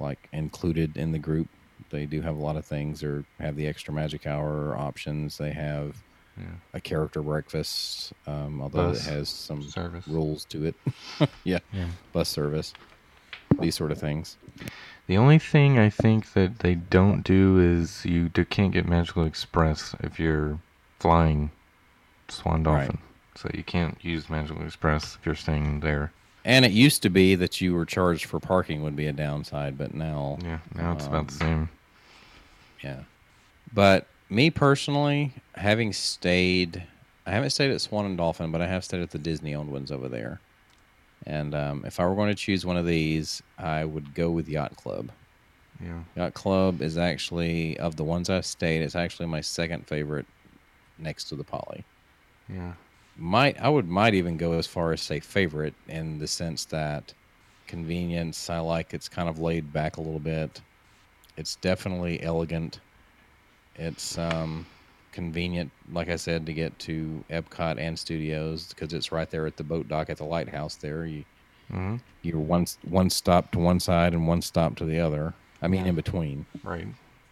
like 0.00 0.28
included 0.32 0.96
in 0.96 1.12
the 1.12 1.18
group. 1.18 1.48
They 1.92 2.06
do 2.06 2.20
have 2.22 2.36
a 2.36 2.40
lot 2.40 2.56
of 2.56 2.64
things. 2.64 3.04
Or 3.04 3.24
have 3.38 3.54
the 3.54 3.68
extra 3.68 3.94
magic 3.94 4.26
hour 4.26 4.74
options. 4.76 5.38
They 5.38 5.52
have 5.52 6.02
Yeah. 6.36 6.44
a 6.74 6.80
character 6.80 7.22
breakfast, 7.22 8.12
um, 8.26 8.60
although 8.62 8.88
Bus 8.88 9.06
it 9.06 9.10
has 9.12 9.28
some 9.28 9.62
service. 9.62 10.08
rules 10.08 10.44
to 10.46 10.64
it. 10.64 10.74
yeah, 11.44 11.58
Yeah. 11.72 11.88
bus 12.12 12.28
service, 12.30 12.72
these 13.60 13.74
sort 13.76 13.92
of 13.92 13.98
things. 13.98 14.36
The 15.08 15.18
only 15.18 15.38
thing 15.38 15.78
I 15.78 15.90
think 15.90 16.32
that 16.32 16.60
they 16.60 16.74
don't 16.74 17.22
do 17.22 17.58
is 17.60 18.04
you 18.06 18.30
do, 18.30 18.44
can't 18.46 18.72
get 18.72 18.88
Magical 18.88 19.24
Express 19.26 19.94
if 20.00 20.18
you're 20.18 20.58
flying 21.00 21.50
Swan 22.28 22.62
Right. 22.64 22.86
Dolphin. 22.86 22.98
So 23.34 23.50
you 23.52 23.62
can't 23.62 24.02
use 24.02 24.30
Magical 24.30 24.62
Express 24.64 25.16
if 25.16 25.26
you're 25.26 25.34
staying 25.34 25.80
there. 25.80 26.12
And 26.44 26.64
it 26.64 26.72
used 26.72 27.02
to 27.02 27.10
be 27.10 27.34
that 27.34 27.60
you 27.60 27.74
were 27.74 27.84
charged 27.84 28.24
for 28.24 28.40
parking 28.40 28.82
would 28.82 28.96
be 28.96 29.06
a 29.06 29.12
downside, 29.12 29.76
but 29.76 29.92
now, 29.94 30.38
Yeah, 30.42 30.58
now 30.74 30.92
it's 30.92 31.06
about 31.06 31.28
the 31.28 31.34
Um, 31.44 31.68
same. 31.68 31.68
Yeah. 32.82 33.00
But 33.72 34.06
me 34.28 34.50
personally, 34.50 35.34
having 35.54 35.92
stayed, 35.92 36.82
I 37.26 37.30
haven't 37.30 37.50
stayed 37.50 37.70
at 37.70 37.80
Swan 37.80 38.06
and 38.06 38.16
Dolphin, 38.16 38.50
but 38.50 38.60
I 38.60 38.66
have 38.66 38.84
stayed 38.84 39.02
at 39.02 39.10
the 39.10 39.18
Disney 39.18 39.54
owned 39.54 39.70
ones 39.70 39.92
over 39.92 40.08
there. 40.08 40.40
And 41.26 41.54
um, 41.54 41.84
if 41.86 42.00
I 42.00 42.06
were 42.06 42.14
going 42.14 42.30
to 42.30 42.34
choose 42.34 42.66
one 42.66 42.76
of 42.76 42.86
these, 42.86 43.42
I 43.58 43.84
would 43.84 44.14
go 44.14 44.30
with 44.30 44.48
Yacht 44.48 44.76
Club. 44.76 45.10
Yeah. 45.80 46.00
Yacht 46.16 46.34
Club 46.34 46.82
is 46.82 46.98
actually 46.98 47.78
of 47.78 47.96
the 47.96 48.04
ones 48.04 48.30
I've 48.30 48.46
stayed. 48.46 48.82
It's 48.82 48.96
actually 48.96 49.26
my 49.26 49.40
second 49.40 49.86
favorite, 49.86 50.26
next 50.98 51.24
to 51.24 51.36
the 51.36 51.44
Poly. 51.44 51.84
Yeah. 52.48 52.72
Might 53.16 53.60
I 53.60 53.68
would 53.68 53.88
might 53.88 54.14
even 54.14 54.36
go 54.36 54.52
as 54.52 54.66
far 54.66 54.92
as 54.92 55.02
say 55.02 55.20
favorite 55.20 55.74
in 55.88 56.18
the 56.18 56.26
sense 56.26 56.64
that 56.66 57.12
convenience. 57.66 58.48
I 58.48 58.58
like 58.58 58.94
it's 58.94 59.08
kind 59.08 59.28
of 59.28 59.38
laid 59.38 59.72
back 59.72 59.96
a 59.96 60.00
little 60.00 60.20
bit. 60.20 60.60
It's 61.36 61.56
definitely 61.56 62.22
elegant. 62.22 62.80
It's 63.76 64.18
um, 64.18 64.66
convenient, 65.12 65.70
like 65.90 66.08
I 66.08 66.16
said, 66.16 66.46
to 66.46 66.52
get 66.52 66.78
to 66.80 67.24
Epcot 67.30 67.78
and 67.78 67.98
Studios 67.98 68.68
because 68.68 68.92
it's 68.92 69.12
right 69.12 69.30
there 69.30 69.46
at 69.46 69.56
the 69.56 69.64
boat 69.64 69.88
dock 69.88 70.10
at 70.10 70.18
the 70.18 70.24
lighthouse. 70.24 70.76
There, 70.76 71.06
you 71.06 71.24
hmm 71.70 71.96
you're 72.22 72.38
one 72.38 72.66
one 72.84 73.10
stop 73.10 73.50
to 73.52 73.58
one 73.58 73.80
side 73.80 74.12
and 74.12 74.28
one 74.28 74.42
stop 74.42 74.76
to 74.76 74.84
the 74.84 75.00
other. 75.00 75.34
I 75.60 75.68
mean, 75.68 75.82
Yeah. 75.84 75.90
in 75.90 75.94
between. 75.96 76.46
Right. 76.62 76.86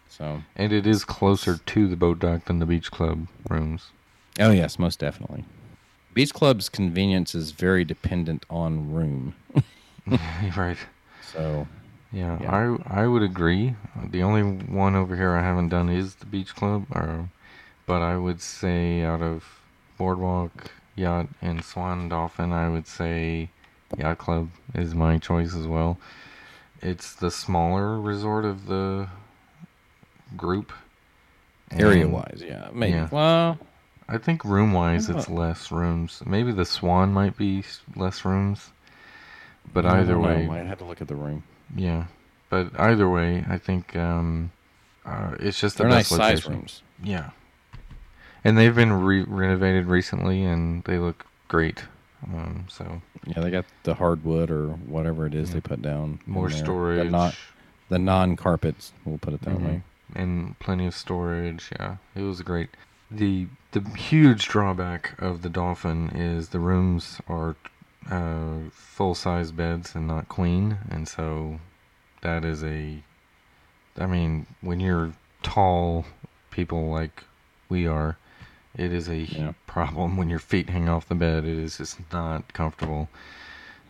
So, 0.09 0.41
And 0.55 0.73
it 0.73 0.85
is 0.85 1.05
closer 1.05 1.57
to 1.57 1.87
the 1.87 1.95
boat 1.95 2.19
dock 2.19 2.45
than 2.45 2.59
the 2.59 2.65
beach 2.65 2.91
club 2.91 3.27
rooms. 3.49 3.91
oh 4.39 4.51
yes, 4.51 4.77
most 4.79 4.99
definitely. 4.99 5.45
Beach 6.13 6.33
Club's 6.33 6.67
convenience 6.67 7.33
is 7.33 7.51
very 7.51 7.85
dependent 7.85 8.45
on 8.49 8.91
room. 8.91 9.33
right. 10.57 10.77
So, 11.21 11.67
Yeah, 12.11 12.37
Yeah. 12.41 12.77
I 12.89 13.03
I 13.03 13.07
would 13.07 13.23
agree. 13.23 13.75
The 14.09 14.23
only 14.23 14.43
one 14.43 14.95
over 14.95 15.15
here 15.15 15.31
I 15.35 15.41
haven't 15.41 15.69
done 15.69 15.89
is 15.89 16.15
the 16.15 16.25
beach 16.25 16.55
club, 16.55 16.85
or, 16.91 17.29
but 17.85 18.01
I 18.01 18.17
would 18.17 18.41
say 18.41 19.01
out 19.03 19.21
of 19.21 19.45
boardwalk, 19.97 20.71
yacht 20.95 21.27
and 21.41 21.63
Swan 21.63 22.09
Dolphin, 22.09 22.51
I 22.51 22.69
would 22.69 22.87
say 22.87 23.49
Yacht 23.97 24.17
Club 24.17 24.49
is 24.73 24.95
my 24.95 25.17
choice 25.17 25.53
as 25.55 25.67
well. 25.67 25.97
It's 26.81 27.13
the 27.13 27.29
smaller 27.31 27.99
resort 27.99 28.45
of 28.45 28.65
the 28.67 29.07
group. 30.35 30.71
Area 31.71 32.07
wise, 32.07 32.43
yeah, 32.45 32.69
maybe. 32.73 32.93
Yeah. 32.93 33.07
Well, 33.11 33.57
I 34.09 34.17
think 34.17 34.43
room 34.43 34.73
wise, 34.73 35.09
it's 35.09 35.29
less 35.29 35.71
rooms. 35.71 36.21
Maybe 36.25 36.51
the 36.51 36.65
Swan 36.65 37.13
might 37.13 37.37
be 37.37 37.63
less 37.95 38.25
rooms. 38.25 38.71
But 39.73 39.85
either 39.85 40.19
way, 40.19 40.49
I'd 40.49 40.67
have 40.67 40.79
to 40.79 40.85
look 40.85 41.01
at 41.01 41.07
the 41.07 41.15
room. 41.15 41.43
Yeah. 41.75 42.05
But 42.49 42.77
either 42.79 43.09
way, 43.09 43.45
I 43.49 43.57
think 43.57 43.95
um, 43.95 44.51
uh, 45.05 45.35
it's 45.39 45.59
just 45.59 45.77
the 45.77 45.83
They're 45.83 45.91
nice 45.91 46.09
best 46.09 46.17
size 46.17 46.29
location. 46.45 46.53
rooms. 46.53 46.83
Yeah. 47.03 47.29
And 48.43 48.57
they've 48.57 48.75
been 48.75 48.91
re- 48.93 49.23
renovated 49.23 49.85
recently, 49.85 50.43
and 50.43 50.83
they 50.83 50.97
look 50.97 51.25
great. 51.47 51.83
Um, 52.33 52.65
so 52.67 53.01
Yeah, 53.25 53.39
they 53.41 53.51
got 53.51 53.65
the 53.83 53.93
hardwood 53.95 54.49
or 54.51 54.67
whatever 54.69 55.25
it 55.27 55.33
is 55.35 55.49
Yeah. 55.49 55.55
they 55.55 55.61
put 55.61 55.81
down. 55.81 56.19
more 56.25 56.49
there. 56.49 56.57
The 56.57 56.63
storage. 56.63 57.11
non 57.11 57.31
the 57.89 57.99
non 57.99 58.35
carpets. 58.35 58.93
We'll 59.05 59.17
put 59.17 59.33
it 59.33 59.41
that 59.41 59.57
Mhm. 59.57 59.65
way. 59.65 59.81
and 60.13 60.59
plenty 60.59 60.85
of 60.87 60.93
storage. 60.93 61.69
Yeah, 61.79 61.95
it 62.15 62.21
was 62.23 62.41
great. 62.41 62.69
the 63.09 63.47
The 63.73 63.81
huge 63.95 64.47
drawback 64.49 65.13
of 65.19 65.41
the 65.41 65.49
Dolphin 65.49 66.09
is 66.09 66.49
the 66.49 66.59
rooms 66.59 67.21
are 67.29 67.55
uh, 68.09 68.69
full 68.71 69.15
size 69.15 69.51
beds 69.51 69.95
and 69.95 70.07
not 70.07 70.27
queen, 70.29 70.77
and 70.89 71.07
so 71.07 71.59
that 72.21 72.43
is 72.45 72.63
a. 72.63 73.03
I 73.97 74.05
mean, 74.05 74.47
when 74.61 74.79
you're 74.79 75.13
tall 75.43 76.05
people 76.49 76.89
like 76.89 77.23
we 77.69 77.85
are, 77.87 78.17
it 78.75 78.91
is 78.91 79.09
a 79.09 79.17
Yeah. 79.17 79.53
problem 79.67 80.17
when 80.17 80.29
your 80.29 80.39
feet 80.39 80.69
hang 80.69 80.87
off 80.89 81.07
the 81.07 81.15
bed. 81.15 81.43
It 81.45 81.57
is 81.57 81.77
just 81.77 81.99
not 82.11 82.53
comfortable. 82.53 83.09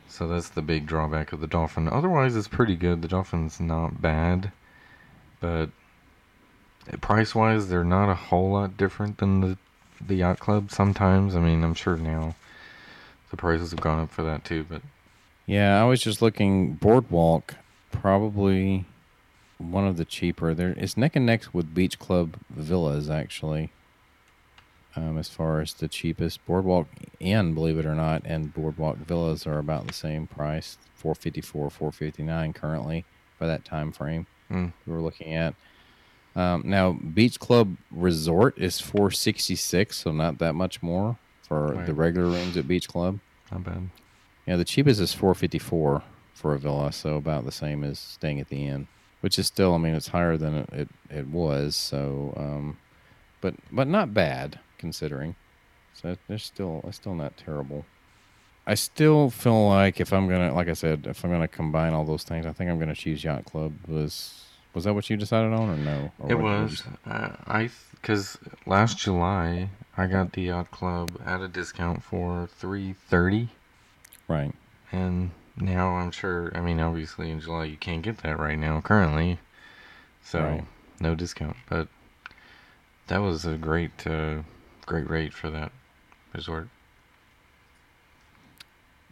So 0.08 0.28
that's 0.28 0.50
the 0.50 0.62
big 0.62 0.86
drawback 0.88 1.32
of 1.32 1.40
the 1.40 1.48
Dolphin. 1.48 1.88
Otherwise, 1.88 2.36
it's 2.36 2.48
pretty 2.48 2.76
good. 2.76 3.02
The 3.02 3.08
Dolphin's 3.08 3.60
not 3.60 4.02
bad, 4.02 4.52
but 5.40 5.70
price 7.00 7.34
wise, 7.34 7.70
they're 7.70 7.84
not 7.84 8.10
a 8.10 8.16
whole 8.16 8.52
lot 8.52 8.76
different 8.78 9.18
than 9.20 9.42
the 9.42 9.58
the 10.06 10.16
yacht 10.16 10.40
club. 10.40 10.72
Sometimes, 10.72 11.36
I 11.36 11.40
mean, 11.40 11.64
I'm 11.64 11.76
sure 11.76 11.96
now 11.96 12.36
the 13.32 13.38
prices 13.38 13.72
have 13.72 13.82
gone 13.82 14.00
up 14.00 14.12
for 14.12 14.24
that 14.24 14.44
too. 14.46 14.66
But 14.70 14.82
Yeah, 15.48 15.82
I 15.82 15.86
was 15.86 16.02
just 16.02 16.22
looking. 16.22 16.74
Boardwalk, 16.74 17.56
probably 17.92 18.86
one 19.58 19.88
of 19.88 19.98
the 19.98 20.06
cheaper. 20.06 20.54
There 20.54 20.76
it's 20.78 20.98
neck 20.98 21.16
and 21.16 21.26
neck 21.26 21.46
with 21.54 21.74
Beach 21.74 21.98
Club 21.98 22.38
Villas 22.50 23.10
actually. 23.10 23.72
Um, 24.94 25.18
as 25.18 25.30
far 25.30 25.62
as 25.62 25.74
the 25.74 25.88
cheapest, 25.88 26.46
Boardwalk 26.46 26.88
Inn, 27.22 27.54
believe 27.54 27.80
it 27.80 27.86
or 27.86 27.96
not, 27.96 28.24
and 28.26 28.54
Boardwalk 28.54 28.98
Villas 28.98 29.48
are 29.48 29.58
about 29.58 29.88
the 29.88 29.94
same 29.94 30.28
price, 30.28 30.78
four 30.94 31.16
fifty 31.16 31.42
four, 31.42 31.70
four 31.70 31.92
fifty 31.94 32.24
nine 32.24 32.52
currently 32.52 33.06
for 33.38 33.48
that 33.48 33.64
time 33.64 33.92
frame 33.92 34.28
mm, 34.52 34.74
we 34.86 34.94
were 34.94 35.02
looking 35.02 35.34
at. 35.34 35.56
Um, 36.36 36.64
now, 36.66 36.92
Beach 36.94 37.40
Club 37.40 37.78
Resort 37.90 38.58
is 38.58 38.80
four 38.80 39.12
sixty 39.12 39.56
six, 39.56 39.98
so 40.00 40.12
not 40.12 40.40
that 40.40 40.54
much 40.54 40.84
more 40.84 41.18
for 41.52 41.84
the 41.86 41.94
regular 41.94 42.30
rooms 42.30 42.56
at 42.56 42.66
Beach 42.68 42.88
Club. 42.88 43.20
not 43.52 43.64
bad. 43.66 43.90
Yeah, 44.48 44.56
the 44.56 44.64
cheapest 44.66 45.02
is 45.02 45.14
four 45.14 45.34
fifty 45.36 45.60
four 45.60 46.02
for 46.34 46.54
a 46.54 46.60
villa, 46.60 46.92
so 46.94 47.18
about 47.18 47.44
the 47.46 47.52
same 47.52 47.84
as 47.84 48.00
staying 48.00 48.40
at 48.40 48.48
the 48.50 48.66
inn, 48.66 48.88
which 49.20 49.38
is 49.38 49.48
still, 49.48 49.74
I 49.76 49.78
mean, 49.78 49.94
it's 49.94 50.08
higher 50.08 50.38
than 50.38 50.56
it 50.56 50.70
it, 50.74 50.90
it 51.10 51.28
was. 51.28 51.76
So, 51.76 52.34
um, 52.38 52.78
but 53.42 53.54
but 53.72 53.88
not 53.88 54.14
bad 54.14 54.60
considering. 54.78 55.36
So 55.94 56.16
it's 56.30 56.46
still 56.46 56.82
it's 56.88 56.98
still 56.98 57.16
not 57.16 57.36
terrible. 57.38 57.86
I 58.66 58.76
still 58.76 59.30
feel 59.30 59.68
like 59.68 60.00
if 60.00 60.14
I'm 60.14 60.30
gonna, 60.30 60.54
like 60.54 60.70
I 60.70 60.74
said, 60.74 61.06
if 61.08 61.24
I'm 61.26 61.32
gonna 61.32 61.48
combine 61.48 61.94
all 61.94 62.06
those 62.06 62.24
things, 62.24 62.46
I 62.46 62.54
think 62.54 62.70
I'm 62.72 62.80
gonna 62.80 62.96
choose 62.96 63.24
Yacht 63.24 63.44
Club. 63.46 63.74
Was 63.88 64.46
was 64.74 64.86
that 64.86 64.94
what 64.94 65.10
you 65.10 65.18
decided 65.18 65.52
on, 65.54 65.70
or 65.70 65.76
no? 65.78 66.12
Or 66.20 66.32
It 66.32 66.36
what- 66.36 66.44
what 66.44 66.56
you 66.58 66.62
was 66.64 66.84
uh, 67.06 67.36
I 67.46 67.70
because 68.02 68.38
last 68.66 68.98
July 68.98 69.70
I 69.98 70.08
got 70.08 70.34
the 70.34 70.44
yacht 70.44 70.72
club 70.72 71.20
at 71.26 71.42
a 71.42 71.48
discount 71.48 72.04
for 72.04 72.48
three 72.48 72.94
thirty, 72.94 73.50
right. 74.28 74.54
and 74.92 75.32
now 75.58 75.96
I'm 75.98 76.12
sure. 76.12 76.52
I 76.56 76.62
mean, 76.62 76.80
obviously 76.80 77.30
in 77.30 77.40
July 77.42 77.66
you 77.66 77.78
can't 77.78 78.02
get 78.02 78.20
that 78.20 78.40
right 78.40 78.58
now 78.58 78.82
currently, 78.82 79.40
so 80.24 80.42
Right. 80.42 80.64
no 81.00 81.16
discount. 81.16 81.58
But 81.70 81.88
that 83.08 83.20
was 83.20 83.46
a 83.46 83.58
great, 83.58 84.08
uh, 84.08 84.44
great 84.86 85.10
rate 85.10 85.34
for 85.34 85.50
that 85.50 85.72
resort. 86.34 86.70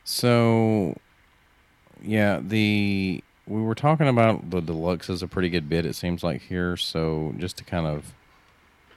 So, 0.05 0.97
yeah, 2.01 2.39
the 2.41 3.23
we 3.45 3.61
were 3.61 3.75
talking 3.75 4.07
about 4.07 4.51
the 4.51 4.61
deluxe 4.61 5.09
is 5.09 5.21
a 5.21 5.27
pretty 5.27 5.49
good 5.49 5.67
bid. 5.69 5.85
It 5.85 5.95
seems 5.95 6.23
like 6.23 6.43
here. 6.43 6.77
So 6.77 7.33
just 7.37 7.57
to 7.57 7.63
kind 7.63 7.85
of 7.85 8.13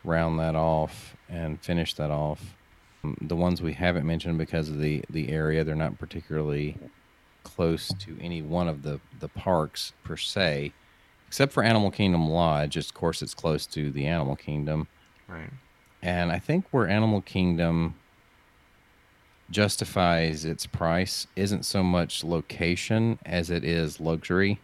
round 0.04 0.38
that 0.38 0.54
off 0.54 1.16
and 1.28 1.60
finish 1.60 1.94
that 1.94 2.10
off, 2.10 2.54
um, 3.04 3.16
the 3.20 3.36
ones 3.36 3.62
we 3.62 3.72
haven't 3.72 4.06
mentioned 4.06 4.38
because 4.38 4.68
of 4.68 4.78
the 4.78 5.04
the 5.10 5.30
area, 5.30 5.64
they're 5.64 5.74
not 5.74 5.98
particularly 5.98 6.76
close 7.42 7.88
to 7.88 8.18
any 8.20 8.42
one 8.42 8.68
of 8.68 8.82
the 8.82 9.00
the 9.20 9.28
parks 9.28 9.92
per 10.04 10.16
se, 10.16 10.72
except 11.26 11.52
for 11.52 11.62
Animal 11.62 11.90
Kingdom 11.90 12.28
Lodge. 12.28 12.76
Of 12.76 12.94
course, 12.94 13.22
it's 13.22 13.34
close 13.34 13.66
to 13.66 13.90
the 13.90 14.06
Animal 14.06 14.36
Kingdom. 14.36 14.88
Right. 15.28 15.50
And 16.02 16.32
I 16.32 16.38
think 16.38 16.66
where 16.70 16.88
Animal 16.88 17.20
Kingdom 17.20 17.94
justifies 19.50 20.44
its 20.44 20.66
price 20.66 21.26
isn't 21.36 21.64
so 21.64 21.82
much 21.82 22.24
location 22.24 23.18
as 23.24 23.50
it 23.50 23.64
is 23.64 24.00
luxury 24.00 24.58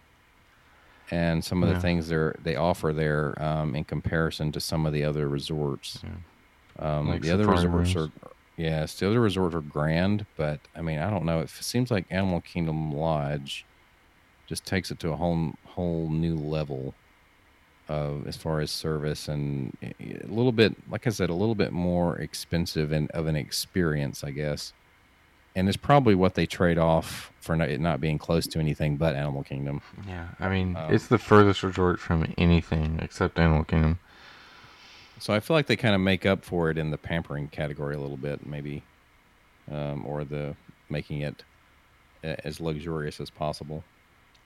and 1.11 1.45
some 1.45 1.63
of 1.63 1.69
the 1.69 1.75
Yeah. 1.77 1.81
things 1.81 2.09
they 2.09 2.33
they 2.43 2.57
offer 2.57 2.93
there 2.93 3.41
um, 3.43 3.75
in 3.75 3.85
comparison 3.85 4.53
to 4.53 4.61
some 4.61 4.87
of 4.87 4.93
the 4.93 5.05
other 5.05 5.29
resorts. 5.29 6.03
Um, 6.79 7.09
Like 7.09 7.23
the 7.23 7.31
other 7.31 7.47
resorts 7.47 7.95
rooms. 7.95 7.97
are, 7.97 8.31
yes, 8.57 8.99
the 8.99 9.07
other 9.09 9.21
resorts 9.21 9.55
are 9.55 9.61
grand, 9.61 10.27
but 10.37 10.61
I 10.77 10.81
mean, 10.83 10.99
I 10.99 11.11
don't 11.11 11.25
know. 11.25 11.41
It 11.41 11.49
seems 11.51 11.91
like 11.91 12.07
Animal 12.11 12.41
Kingdom 12.41 12.93
Lodge 12.93 13.65
just 14.47 14.65
takes 14.65 14.91
it 14.91 14.99
to 15.01 15.11
a 15.11 15.17
whole 15.17 15.53
whole 15.67 16.09
new 16.11 16.37
level 16.37 16.95
of 17.89 18.27
as 18.27 18.37
far 18.37 18.61
as 18.61 18.71
service 18.71 19.29
and 19.29 19.77
a 19.83 20.27
little 20.27 20.53
bit, 20.53 20.75
like 20.91 21.07
I 21.07 21.11
said, 21.11 21.31
a 21.31 21.35
little 21.35 21.55
bit 21.55 21.73
more 21.73 22.17
expensive 22.19 22.93
and 22.93 23.11
of 23.13 23.27
an 23.27 23.35
experience, 23.37 24.23
I 24.23 24.31
guess. 24.31 24.73
And 25.59 25.69
it's 25.69 25.77
probably 25.77 26.15
what 26.15 26.37
they 26.37 26.47
trade 26.47 26.79
off 26.79 27.33
for 27.41 27.57
not, 27.57 27.69
it 27.69 27.81
not 27.81 28.01
being 28.01 28.17
close 28.17 28.47
to 28.47 28.61
anything 28.61 28.97
but 28.97 29.17
Animal 29.17 29.43
Kingdom. 29.43 29.83
Yeah. 30.07 30.29
I 30.39 30.49
mean, 30.49 30.77
Um, 30.77 30.95
it's 30.95 31.09
the 31.09 31.19
furthest 31.19 31.65
resort 31.65 31.99
from 31.99 32.33
anything 32.39 33.01
except 33.03 33.41
Animal 33.41 33.65
Kingdom. 33.65 33.99
So 35.19 35.35
I 35.35 35.41
feel 35.41 35.57
like 35.57 35.67
they 35.67 35.75
kind 35.75 35.97
of 35.97 36.01
make 36.01 36.25
up 36.25 36.45
for 36.45 36.71
it 36.71 36.79
in 36.79 36.93
the 36.93 36.97
pampering 36.97 37.49
category 37.49 37.97
a 37.97 37.99
little 37.99 38.17
bit, 38.17 38.47
maybe, 38.47 38.85
um, 39.69 40.07
or 40.07 40.23
the 40.23 40.55
making 40.89 41.23
it 41.23 41.43
as 42.23 42.61
luxurious 42.61 43.19
as 43.21 43.29
possible. 43.29 43.83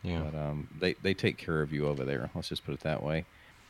Yeah. 0.02 0.20
But 0.20 0.34
um, 0.38 0.68
they 0.80 0.94
they 1.02 1.12
take 1.12 1.36
care 1.36 1.60
of 1.60 1.74
you 1.74 1.86
over 1.88 2.06
there. 2.06 2.30
Let's 2.34 2.48
just 2.48 2.64
put 2.64 2.72
it 2.72 2.80
that 2.80 3.02
way. 3.02 3.26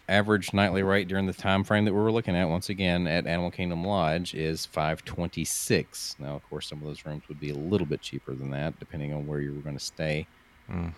Average 0.08 0.52
nightly 0.52 0.82
rate 0.82 1.08
during 1.08 1.26
the 1.26 1.32
time 1.32 1.64
frame 1.64 1.84
that 1.84 1.94
we 1.94 2.00
were 2.00 2.12
looking 2.12 2.36
at, 2.36 2.48
once 2.48 2.68
again 2.68 3.06
at 3.06 3.26
Animal 3.26 3.50
Kingdom 3.50 3.84
Lodge, 3.84 4.34
is 4.34 4.66
five 4.66 5.04
twenty 5.04 5.44
six. 5.44 6.16
Now, 6.18 6.34
of 6.34 6.48
course, 6.50 6.68
some 6.68 6.78
of 6.78 6.84
those 6.84 7.06
rooms 7.06 7.22
would 7.28 7.40
be 7.40 7.50
a 7.50 7.54
little 7.54 7.86
bit 7.86 8.02
cheaper 8.02 8.34
than 8.34 8.50
that, 8.50 8.78
depending 8.78 9.12
on 9.14 9.26
where 9.26 9.40
you 9.40 9.54
were 9.54 9.60
going 9.60 9.78
to 9.78 9.84
stay. 9.84 10.26
Mm. 10.70 10.92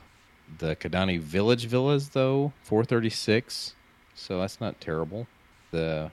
The 0.59 0.75
Kidani 0.77 1.21
Village 1.21 1.67
villas, 1.67 2.09
though, 2.09 2.53
four 2.63 2.85
thirty 2.85 3.11
six, 3.11 3.75
so 4.15 4.41
that's 4.41 4.61
not 4.61 4.81
terrible. 4.81 5.27
The 5.71 6.11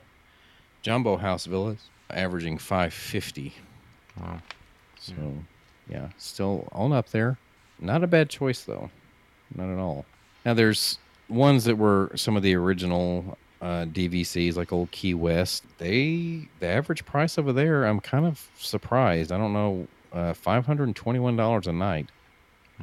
Jambo 0.82 1.18
House 1.18 1.46
villas 1.46 1.89
averaging 2.10 2.58
five 2.58 2.94
fifty. 2.94 3.54
Wow. 4.20 4.42
So, 5.00 5.14
yeah, 5.89 6.10
still 6.18 6.68
on 6.72 6.94
up 6.94 7.10
there. 7.10 7.38
Not 7.80 8.04
a 8.04 8.08
bad 8.08 8.30
choice 8.30 8.64
though, 8.64 8.92
not 9.56 9.70
at 9.70 9.80
all. 9.80 10.06
Now 10.46 10.54
there's 10.54 11.00
ones 11.32 11.64
that 11.66 11.78
were 11.78 12.12
some 12.16 12.36
of 12.38 12.44
the 12.44 12.54
original 12.56 13.38
uh, 13.62 13.86
DVCs, 13.86 14.56
like 14.56 14.72
old 14.74 14.92
Key 14.92 15.14
West. 15.14 15.64
They 15.78 16.48
the 16.60 16.68
average 16.68 17.06
price 17.06 17.38
over 17.38 17.54
there, 17.54 17.86
I'm 17.86 18.00
kind 18.00 18.26
of 18.26 18.48
surprised. 18.58 19.32
I 19.32 19.38
don't 19.38 19.54
know, 19.54 19.88
uh, 20.14 20.34
five 20.34 20.66
hundred 20.66 20.86
and 20.86 20.96
twenty 20.96 21.20
one 21.20 21.36
dollars 21.36 21.68
a 21.68 21.74
night. 21.74 22.10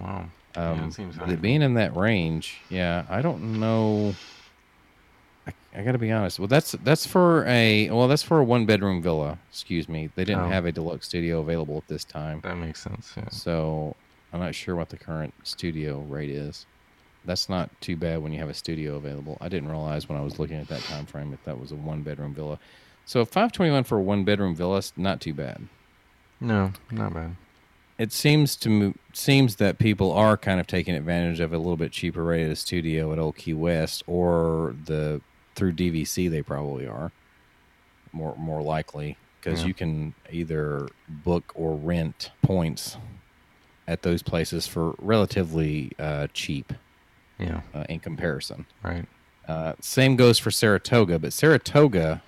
Wow. 0.01 0.27
Yeah, 0.57 0.71
Um, 0.71 0.85
it 0.89 0.93
seems 0.95 1.17
high. 1.17 1.31
it 1.33 1.43
being 1.43 1.63
in 1.63 1.75
that 1.75 1.95
range, 1.97 2.61
yeah, 2.71 3.05
I 3.11 3.21
don't 3.23 3.61
know. 3.61 4.15
I, 5.47 5.53
I 5.77 5.83
got 5.83 5.93
to 5.93 5.99
be 5.99 6.11
honest. 6.11 6.39
Well, 6.39 6.49
that's 6.49 6.73
that's 6.85 7.07
for 7.07 7.45
a 7.47 7.91
well, 7.91 8.09
that's 8.09 8.23
for 8.23 8.39
a 8.39 8.45
one 8.45 8.65
bedroom 8.67 9.03
villa. 9.03 9.39
Excuse 9.51 9.89
me, 9.89 10.11
they 10.15 10.25
didn't 10.25 10.43
Oh. 10.45 10.49
have 10.49 10.65
a 10.67 10.73
deluxe 10.73 11.07
studio 11.07 11.41
available 11.41 11.77
at 11.77 11.89
this 11.89 12.05
time. 12.05 12.41
That 12.43 12.57
makes 12.57 12.83
sense. 12.83 13.13
Yeah. 13.17 13.29
So 13.31 13.95
I'm 14.33 14.41
not 14.41 14.55
sure 14.55 14.75
what 14.77 14.89
the 14.91 14.97
current 14.97 15.35
studio 15.43 16.01
rate 16.09 16.31
is. 16.31 16.67
That's 17.29 17.49
not 17.51 17.71
too 17.83 17.95
bad 17.95 18.23
when 18.23 18.33
you 18.33 18.39
have 18.39 18.49
a 18.49 18.55
studio 18.55 18.97
available. 18.97 19.37
I 19.41 19.49
didn't 19.51 19.69
realize 19.69 20.09
when 20.09 20.17
I 20.17 20.23
was 20.23 20.39
looking 20.39 20.57
at 20.57 20.67
that 20.69 20.81
time 20.85 21.05
frame 21.05 21.35
if 21.35 21.45
that 21.45 21.61
was 21.61 21.71
a 21.73 21.77
one 21.77 22.03
bedroom 22.03 22.33
villa. 22.35 22.59
So 23.05 23.25
521 23.27 23.85
for 23.85 23.99
a 23.99 24.03
one 24.03 24.25
bedroom 24.25 24.55
villa 24.57 24.79
is 24.79 24.95
not 24.97 25.21
too 25.21 25.35
bad. 25.35 25.69
No, 26.41 26.73
not 26.91 27.13
bad. 27.13 27.37
It 27.99 28.13
seems 28.13 28.57
to 28.57 28.95
seems 29.13 29.57
that 29.57 29.79
people 29.79 30.11
are 30.13 30.39
kind 30.39 30.59
of 30.59 30.67
taking 30.67 30.95
advantage 30.95 31.39
of 31.41 31.53
a 31.53 31.59
little 31.59 31.77
bit 31.77 31.93
cheaper 31.93 32.25
rate 32.25 32.47
at 32.47 32.51
a 32.53 32.57
studio 32.57 33.13
at 33.13 33.19
Old 33.19 33.37
Key 33.37 33.53
West 33.55 34.03
or 34.07 34.75
the 34.87 35.21
through 35.55 35.73
DVC. 35.75 36.31
They 36.31 36.41
probably 36.43 36.87
are 36.87 37.13
more 38.13 38.35
more 38.39 38.63
likely 38.63 39.19
because 39.41 39.61
Yeah. 39.61 39.67
you 39.69 39.75
can 39.75 40.15
either 40.31 40.89
book 41.09 41.53
or 41.55 41.75
rent 41.77 42.31
points 42.41 42.97
at 43.87 44.03
those 44.03 44.23
places 44.23 44.67
for 44.67 44.95
relatively 44.99 45.93
uh, 45.99 46.29
cheap 46.33 46.73
Yeah, 47.39 47.61
uh, 47.75 47.85
in 47.89 48.01
comparison. 48.01 48.67
right. 48.83 49.07
Uh, 49.47 49.73
same 49.81 50.17
goes 50.17 50.39
for 50.39 50.51
Saratoga, 50.51 51.19
but 51.19 51.33
Saratoga, 51.33 52.23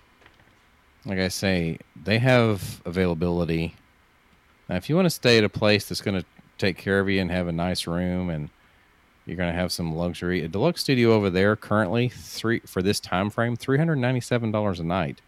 like 1.04 1.18
I 1.18 1.28
say, 1.28 1.78
they 2.02 2.18
have 2.18 2.80
availability. 2.86 3.74
Now, 4.70 4.76
if 4.76 4.88
you 4.88 4.96
want 4.96 5.04
to 5.04 5.10
stay 5.10 5.36
at 5.36 5.44
a 5.44 5.48
place 5.50 5.86
that's 5.86 6.00
going 6.00 6.18
to 6.18 6.24
take 6.56 6.78
care 6.78 6.98
of 6.98 7.10
you 7.10 7.20
and 7.20 7.30
have 7.30 7.46
a 7.46 7.52
nice 7.52 7.86
room, 7.86 8.30
and 8.30 8.48
you're 9.26 9.36
going 9.36 9.52
to 9.52 9.58
have 9.58 9.70
some 9.70 9.94
luxury, 9.94 10.42
a 10.42 10.48
deluxe 10.48 10.80
studio 10.80 11.12
over 11.12 11.28
there 11.28 11.56
currently 11.56 12.08
three 12.08 12.60
for 12.60 12.80
this 12.80 12.98
time 13.00 13.28
frame, 13.28 13.54
three 13.54 13.76
hundred 13.76 13.96
ninety-seven 13.96 14.50
dollars 14.50 14.80
a 14.80 14.84
night, 14.84 15.20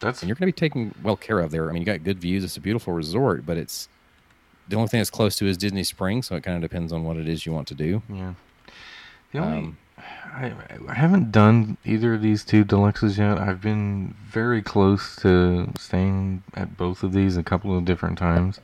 That's 0.00 0.22
and 0.22 0.28
you're 0.28 0.36
going 0.36 0.50
to 0.50 0.54
be 0.54 0.58
taken 0.58 0.94
well 1.02 1.16
care 1.16 1.40
of 1.40 1.50
there. 1.50 1.68
I 1.68 1.72
mean, 1.72 1.82
you 1.82 1.86
got 1.86 2.02
good 2.02 2.18
views. 2.18 2.44
It's 2.44 2.56
a 2.56 2.60
beautiful 2.60 2.94
resort, 2.94 3.44
but 3.44 3.58
it's 3.58 3.88
the 4.68 4.76
only 4.76 4.88
thing 4.88 5.00
that's 5.00 5.10
close 5.10 5.36
to 5.36 5.46
is 5.46 5.58
Disney 5.58 5.84
Springs, 5.84 6.28
so 6.28 6.36
it 6.36 6.42
kind 6.44 6.56
of 6.56 6.62
depends 6.62 6.92
on 6.94 7.04
what 7.04 7.18
it 7.18 7.28
is 7.28 7.44
you 7.44 7.52
want 7.52 7.68
to 7.68 7.74
do. 7.74 8.02
yeah. 8.08 8.32
The 9.32 9.38
only 9.38 9.58
Um, 9.58 9.76
I, 10.32 10.52
I 10.88 10.94
haven't 10.94 11.32
done 11.32 11.76
either 11.84 12.14
of 12.14 12.22
these 12.22 12.44
two 12.44 12.64
deluxes 12.64 13.18
yet. 13.18 13.38
I've 13.38 13.60
been 13.60 14.14
very 14.26 14.62
close 14.62 15.16
to 15.16 15.70
staying 15.78 16.42
at 16.54 16.76
both 16.76 17.02
of 17.02 17.12
these 17.12 17.36
a 17.36 17.42
couple 17.42 17.76
of 17.76 17.84
different 17.84 18.18
times, 18.18 18.60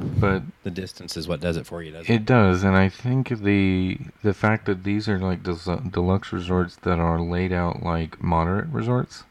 but 0.00 0.42
the 0.62 0.70
distance 0.70 1.16
is 1.16 1.26
what 1.26 1.40
does 1.40 1.56
it 1.56 1.66
for 1.66 1.82
you, 1.82 1.90
doesn't 1.92 2.12
it? 2.12 2.14
it 2.14 2.24
does, 2.26 2.62
and 2.62 2.76
I 2.76 2.88
think 2.88 3.28
the 3.28 3.98
the 4.22 4.34
fact 4.34 4.66
that 4.66 4.84
these 4.84 5.08
are 5.08 5.18
like 5.18 5.42
deluxe 5.42 6.32
resorts 6.32 6.76
that 6.76 6.98
are 6.98 7.20
laid 7.20 7.52
out 7.52 7.82
like 7.82 8.22
moderate 8.22 8.68
resorts, 8.68 9.24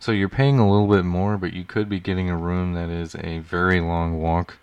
so 0.00 0.12
you're 0.12 0.28
paying 0.28 0.58
a 0.58 0.70
little 0.70 0.88
bit 0.88 1.04
more, 1.04 1.38
but 1.38 1.54
you 1.54 1.64
could 1.64 1.88
be 1.88 2.00
getting 2.00 2.28
a 2.28 2.36
room 2.36 2.74
that 2.74 2.90
is 2.90 3.14
a 3.16 3.38
very 3.38 3.80
long 3.80 4.20
walk 4.20 4.58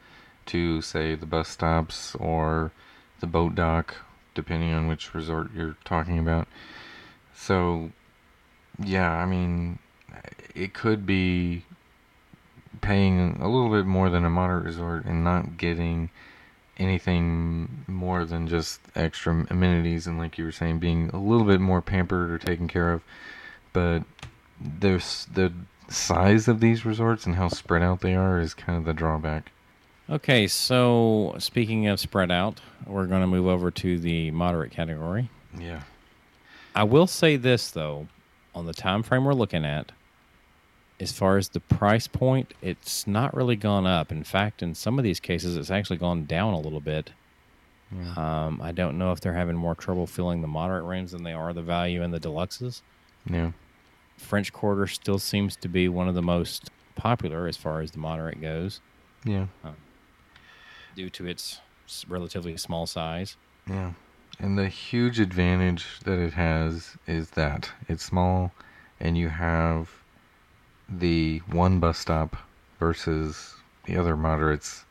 to 0.47 0.82
say 0.82 1.16
the 1.16 1.26
bus 1.26 1.47
stops 1.49 2.14
or 2.16 2.72
the 3.22 3.28
boat 3.28 3.56
dock, 3.56 3.95
depending 4.34 4.73
on 4.73 4.88
which 4.88 5.13
resort 5.13 5.53
you're 5.53 5.77
talking 5.86 6.19
about. 6.19 6.47
So, 7.36 7.91
yeah, 8.79 9.11
I 9.11 9.25
mean, 9.25 9.79
it 10.55 10.73
could 10.73 11.05
be 11.05 11.63
paying 12.82 13.38
a 13.41 13.49
little 13.49 13.69
bit 13.69 13.86
more 13.86 14.09
than 14.09 14.25
a 14.25 14.29
moderate 14.29 14.65
resort 14.65 15.05
and 15.05 15.23
not 15.23 15.57
getting 15.57 16.09
anything 16.77 17.84
more 17.88 18.25
than 18.25 18.47
just 18.47 18.79
extra 18.95 19.45
amenities 19.49 20.07
and 20.07 20.17
like 20.17 20.38
you 20.38 20.45
were 20.45 20.51
saying 20.51 20.79
being 20.79 21.09
a 21.13 21.19
little 21.19 21.45
bit 21.45 21.61
more 21.61 21.82
pampered 21.82 22.32
or 22.32 22.38
taken 22.39 22.67
care 22.67 22.91
of 22.91 23.03
but 23.71 24.03
there's 24.59 25.27
the 25.34 25.53
size 25.89 26.47
of 26.47 26.59
these 26.59 26.86
resorts 26.86 27.25
and 27.25 27.36
how 27.36 27.47
spread 27.47 27.84
out 27.84 28.01
they 28.01 28.15
are 28.15 28.39
is 28.39 28.53
kind 28.53 28.77
of 28.77 28.86
the 28.86 28.93
drawback 28.93 29.51
Okay, 30.10 30.47
so 30.47 31.36
speaking 31.39 31.88
of 31.88 31.99
spread 31.99 32.32
out, 32.32 32.60
we're 32.86 33.06
going 33.08 33.22
to 33.22 33.28
move 33.28 33.47
over 33.47 33.72
to 33.72 33.99
the 33.99 34.32
moderate 34.32 34.72
category. 34.72 35.30
yeah 35.58 35.82
I 36.74 36.84
will 36.84 37.08
say 37.08 37.36
this 37.36 37.70
though, 37.72 38.08
on 38.56 38.66
the 38.66 38.74
time 38.74 39.04
frame 39.04 39.26
we're 39.26 39.34
looking 39.34 39.66
at, 39.66 39.91
as 41.02 41.12
far 41.12 41.38
as 41.38 41.49
the 41.49 41.60
price 41.60 42.08
point, 42.08 42.54
it's 42.62 43.06
not 43.08 43.34
really 43.36 43.56
gone 43.58 43.86
up. 43.86 44.12
In 44.12 44.24
fact, 44.24 44.62
in 44.64 44.74
some 44.76 44.97
of 44.99 45.04
these 45.04 45.20
cases, 45.20 45.58
it's 45.58 45.72
actually 45.72 45.97
gone 45.97 46.26
down 46.26 46.54
a 46.54 46.60
little 46.60 46.80
bit. 46.80 47.12
yeah 47.93 48.45
Um, 48.45 48.62
I 48.62 48.72
don't 48.72 48.97
know 48.97 49.12
if 49.12 49.20
they're 49.20 49.34
having 49.34 49.56
more 49.58 49.76
trouble 49.76 50.08
filling 50.08 50.41
the 50.41 50.47
moderate 50.47 50.84
rooms 50.86 51.12
than 51.12 51.24
they 51.24 51.34
are 51.34 51.52
the 51.54 51.62
value 51.62 52.04
in 52.04 52.12
the 52.12 52.20
deluxes. 52.20 52.82
yeah 53.30 53.52
French 54.18 54.54
Quarter 54.54 54.88
still 54.88 55.18
seems 55.20 55.56
to 55.58 55.68
be 55.68 55.89
one 55.89 56.08
of 56.08 56.16
the 56.16 56.22
most 56.22 56.70
popular 56.95 57.47
as 57.47 57.58
far 57.58 57.82
as 57.82 57.91
the 57.91 57.97
moderate 57.99 58.39
goes, 58.41 58.80
yeah 59.26 59.47
due 60.96 61.10
to 61.10 61.26
its 61.28 61.60
relatively 62.08 62.56
small 62.58 62.86
size. 62.86 63.36
yeah 63.68 63.92
and 64.39 64.58
the 64.58 64.68
huge 64.68 65.20
advantage 65.20 65.86
that 66.04 66.18
it 66.18 66.34
has 66.34 66.98
is 67.06 67.32
that 67.32 67.70
it's 67.88 68.04
small 68.04 68.52
and 69.00 69.18
you 69.18 69.30
have 69.30 69.89
the 70.89 71.39
one 71.52 71.80
bus 71.80 72.00
stop 72.00 72.36
versus 72.80 73.56
the 73.86 73.96
other 73.96 74.16
moderates 74.18 74.86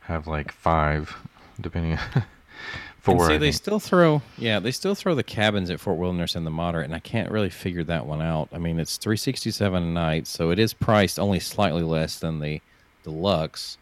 have 0.00 0.26
like 0.26 0.50
five 0.50 1.14
depending 1.60 1.92
on 1.92 2.24
four 3.00 3.14
And 3.14 3.26
see, 3.26 3.36
they 3.38 3.52
still 3.52 3.78
throw, 3.78 4.22
yeah, 4.36 4.58
they 4.58 4.70
still 4.70 4.94
throw 4.94 5.14
the 5.14 5.22
cabins 5.22 5.70
at 5.70 5.80
Fort 5.80 5.98
Wilderness 5.98 6.34
and 6.34 6.46
the 6.46 6.50
moderate, 6.50 6.84
and 6.86 6.94
I 6.94 6.98
can't 6.98 7.30
really 7.30 7.50
figure 7.50 7.84
that 7.84 8.06
one 8.06 8.22
out. 8.22 8.48
I 8.52 8.58
mean, 8.58 8.78
it's 8.78 8.96
three 8.96 9.16
sixty 9.16 9.50
seven 9.50 9.82
a 9.82 9.86
night, 9.86 10.26
so 10.26 10.50
it 10.50 10.58
is 10.58 10.72
priced 10.74 11.18
only 11.18 11.40
slightly 11.40 11.82
less 11.82 12.18
than 12.18 12.40
the 12.40 12.60
deluxe. 13.04 13.78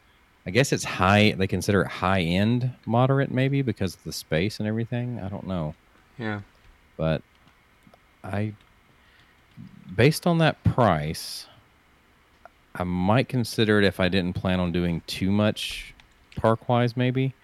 I 0.47 0.51
guess 0.51 0.72
it's 0.72 0.84
high. 0.84 1.32
They 1.32 1.47
consider 1.47 1.82
it 1.82 1.88
high 1.88 2.20
end 2.20 2.72
moderate, 2.86 3.30
maybe 3.30 3.62
because 3.62 3.94
of 3.94 4.05
the 4.05 4.12
space 4.12 4.61
and 4.61 4.68
everything. 4.68 5.20
I 5.20 5.28
don't 5.28 5.47
know, 5.47 5.74
yeah 6.18 6.40
but 6.97 7.22
I, 8.24 8.55
based 9.94 10.26
on 10.26 10.38
that 10.38 10.62
price, 10.64 11.47
I 12.74 12.84
might 12.84 13.28
consider 13.28 13.78
it 13.78 13.84
if 13.84 14.01
I 14.01 14.09
didn't 14.09 14.34
plan 14.34 14.61
on 14.61 14.72
doing 14.72 15.03
too 15.07 15.30
much 15.30 15.94
park 16.36 16.68
wise, 16.68 16.97
maybe. 16.97 17.34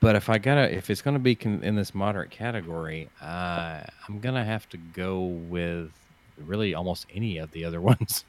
But 0.00 0.14
if 0.14 0.28
I 0.28 0.38
gotta, 0.38 0.72
if 0.74 0.90
it's 0.90 1.02
gonna 1.02 1.18
be 1.18 1.34
con- 1.34 1.62
in 1.64 1.74
this 1.74 1.94
moderate 1.94 2.30
category, 2.30 3.08
uh, 3.20 3.80
I'm 4.08 4.20
gonna 4.20 4.44
have 4.44 4.68
to 4.70 4.76
go 4.76 5.22
with 5.22 5.90
really 6.36 6.74
almost 6.74 7.06
any 7.12 7.38
of 7.38 7.50
the 7.50 7.64
other 7.64 7.80
ones 7.92 8.24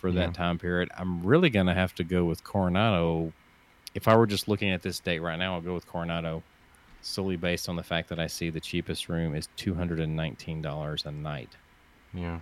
for 0.00 0.10
Yeah. 0.10 0.26
that 0.26 0.34
time 0.34 0.58
period. 0.58 0.88
I'm 0.96 1.22
really 1.22 1.50
gonna 1.50 1.74
have 1.74 1.94
to 1.96 2.04
go 2.04 2.24
with 2.24 2.42
Coronado. 2.44 3.32
If 3.94 4.08
I 4.08 4.16
were 4.16 4.26
just 4.26 4.48
looking 4.48 4.70
at 4.70 4.82
this 4.82 5.00
date 5.00 5.20
right 5.20 5.38
now, 5.38 5.54
I'll 5.54 5.60
go 5.60 5.74
with 5.74 5.86
Coronado 5.86 6.42
solely 7.02 7.36
based 7.36 7.68
on 7.68 7.76
the 7.76 7.82
fact 7.82 8.08
that 8.10 8.18
I 8.20 8.26
see 8.26 8.50
the 8.50 8.60
cheapest 8.60 9.08
room 9.08 9.34
is 9.34 9.48
two 9.56 9.74
hundred 9.74 10.00
and 10.00 10.16
nineteen 10.16 10.60
dollars 10.62 11.04
a 11.06 11.10
night. 11.10 11.56
yeah 12.12 12.40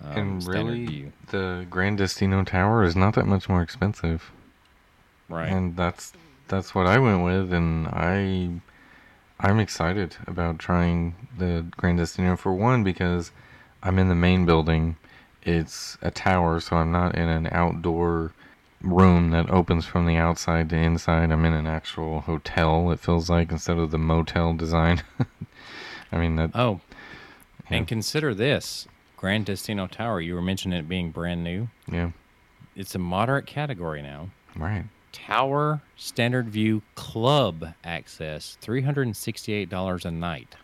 Um, 0.00 0.16
and 0.18 0.46
really 0.46 0.86
view. 0.86 1.12
the 1.28 1.66
grand 1.70 1.98
destino 1.98 2.44
tower 2.44 2.82
is 2.84 2.94
not 2.96 3.14
that 3.14 3.26
much 3.26 3.48
more 3.48 3.62
expensive 3.62 4.30
right? 5.28 5.50
and 5.52 5.76
that's 5.76 6.12
that's 6.48 6.74
what 6.74 6.86
i 6.86 6.98
went 6.98 7.22
with 7.24 7.52
and 7.52 7.86
i 7.88 8.48
i'm 9.40 9.58
excited 9.60 10.16
about 10.26 10.58
trying 10.58 11.14
the 11.36 11.66
grand 11.76 11.98
destino 11.98 12.36
for 12.36 12.52
one 12.54 12.82
because 12.84 13.30
i'm 13.82 13.98
in 13.98 14.08
the 14.08 14.14
main 14.14 14.46
building 14.46 14.96
it's 15.48 15.96
a 16.02 16.10
tower 16.10 16.60
so 16.60 16.76
i'm 16.76 16.92
not 16.92 17.14
in 17.14 17.28
an 17.28 17.48
outdoor 17.52 18.32
room 18.82 19.30
that 19.30 19.48
opens 19.50 19.84
from 19.86 20.06
the 20.06 20.16
outside 20.16 20.68
to 20.70 20.76
inside 20.76 21.30
i'm 21.32 21.44
in 21.44 21.52
an 21.52 21.66
actual 21.66 22.20
hotel 22.20 22.90
it 22.92 23.00
feels 23.00 23.28
like 23.30 23.50
instead 23.50 23.78
of 23.78 23.90
the 23.90 23.98
motel 23.98 24.52
design 24.54 25.02
i 26.12 26.18
mean 26.18 26.36
that 26.36 26.50
oh, 26.54 26.80
Yeah. 27.70 27.78
and 27.78 27.88
consider 27.88 28.34
this 28.34 28.86
Grand 29.16 29.46
Destino 29.46 29.88
Tower. 29.88 30.20
You 30.20 30.36
were 30.36 30.42
mentioning 30.42 30.78
it 30.78 30.88
being 30.88 31.10
brand 31.10 31.42
new. 31.42 31.66
yeah 31.90 32.10
It's 32.76 32.94
a 32.94 33.00
moderate 33.00 33.46
category 33.46 34.00
now. 34.00 34.28
right 34.54 34.84
Tower 35.10 35.80
Standard 35.96 36.48
View 36.48 36.82
Club 36.94 37.74
access, 37.82 38.56
three 38.60 38.82
hundred 38.82 39.06
and 39.08 39.16
sixty-eight 39.16 39.68
dollars 39.68 40.04
a 40.04 40.10
night. 40.12 40.54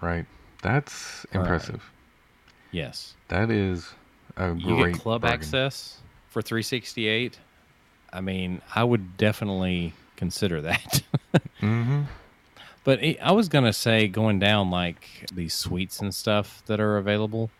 right 0.00 0.26
that's 0.62 1.24
impressive 1.32 1.90
Yes, 2.72 3.14
That 3.28 3.48
is 3.50 3.94
a 4.36 4.54
you 4.54 4.86
get 4.86 5.00
club 5.00 5.22
bargain. 5.22 5.38
access 5.38 6.00
for 6.28 6.42
three 6.42 6.62
sixty-eight. 6.62 7.38
I 8.12 8.20
mean, 8.20 8.62
I 8.74 8.84
would 8.84 9.16
definitely 9.16 9.92
consider 10.16 10.60
that. 10.62 11.02
Mm-hmm. 11.60 12.02
But 12.84 13.02
it, 13.02 13.18
I 13.22 13.32
was 13.32 13.48
gonna 13.48 13.72
say 13.72 14.06
going 14.06 14.38
down 14.38 14.70
like 14.70 15.26
these 15.32 15.54
suites 15.54 16.00
and 16.00 16.14
stuff 16.14 16.62
that 16.66 16.78
are 16.78 16.98
available. 16.98 17.50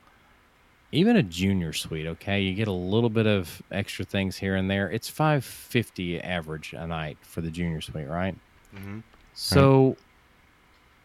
Even 0.92 1.16
a 1.16 1.22
junior 1.22 1.72
suite, 1.72 2.06
okay, 2.06 2.40
you 2.40 2.54
get 2.54 2.68
a 2.68 2.72
little 2.72 3.08
bit 3.10 3.26
of 3.26 3.62
extra 3.72 4.04
things 4.04 4.36
here 4.36 4.54
and 4.54 4.70
there. 4.70 4.90
It's 4.90 5.08
five 5.08 5.44
fifty 5.44 6.20
average 6.20 6.74
a 6.74 6.86
night 6.86 7.16
for 7.22 7.40
the 7.40 7.50
junior 7.50 7.80
suite, 7.80 8.06
right? 8.06 8.36
Mm-hmm. 8.76 9.00
So, 9.32 9.96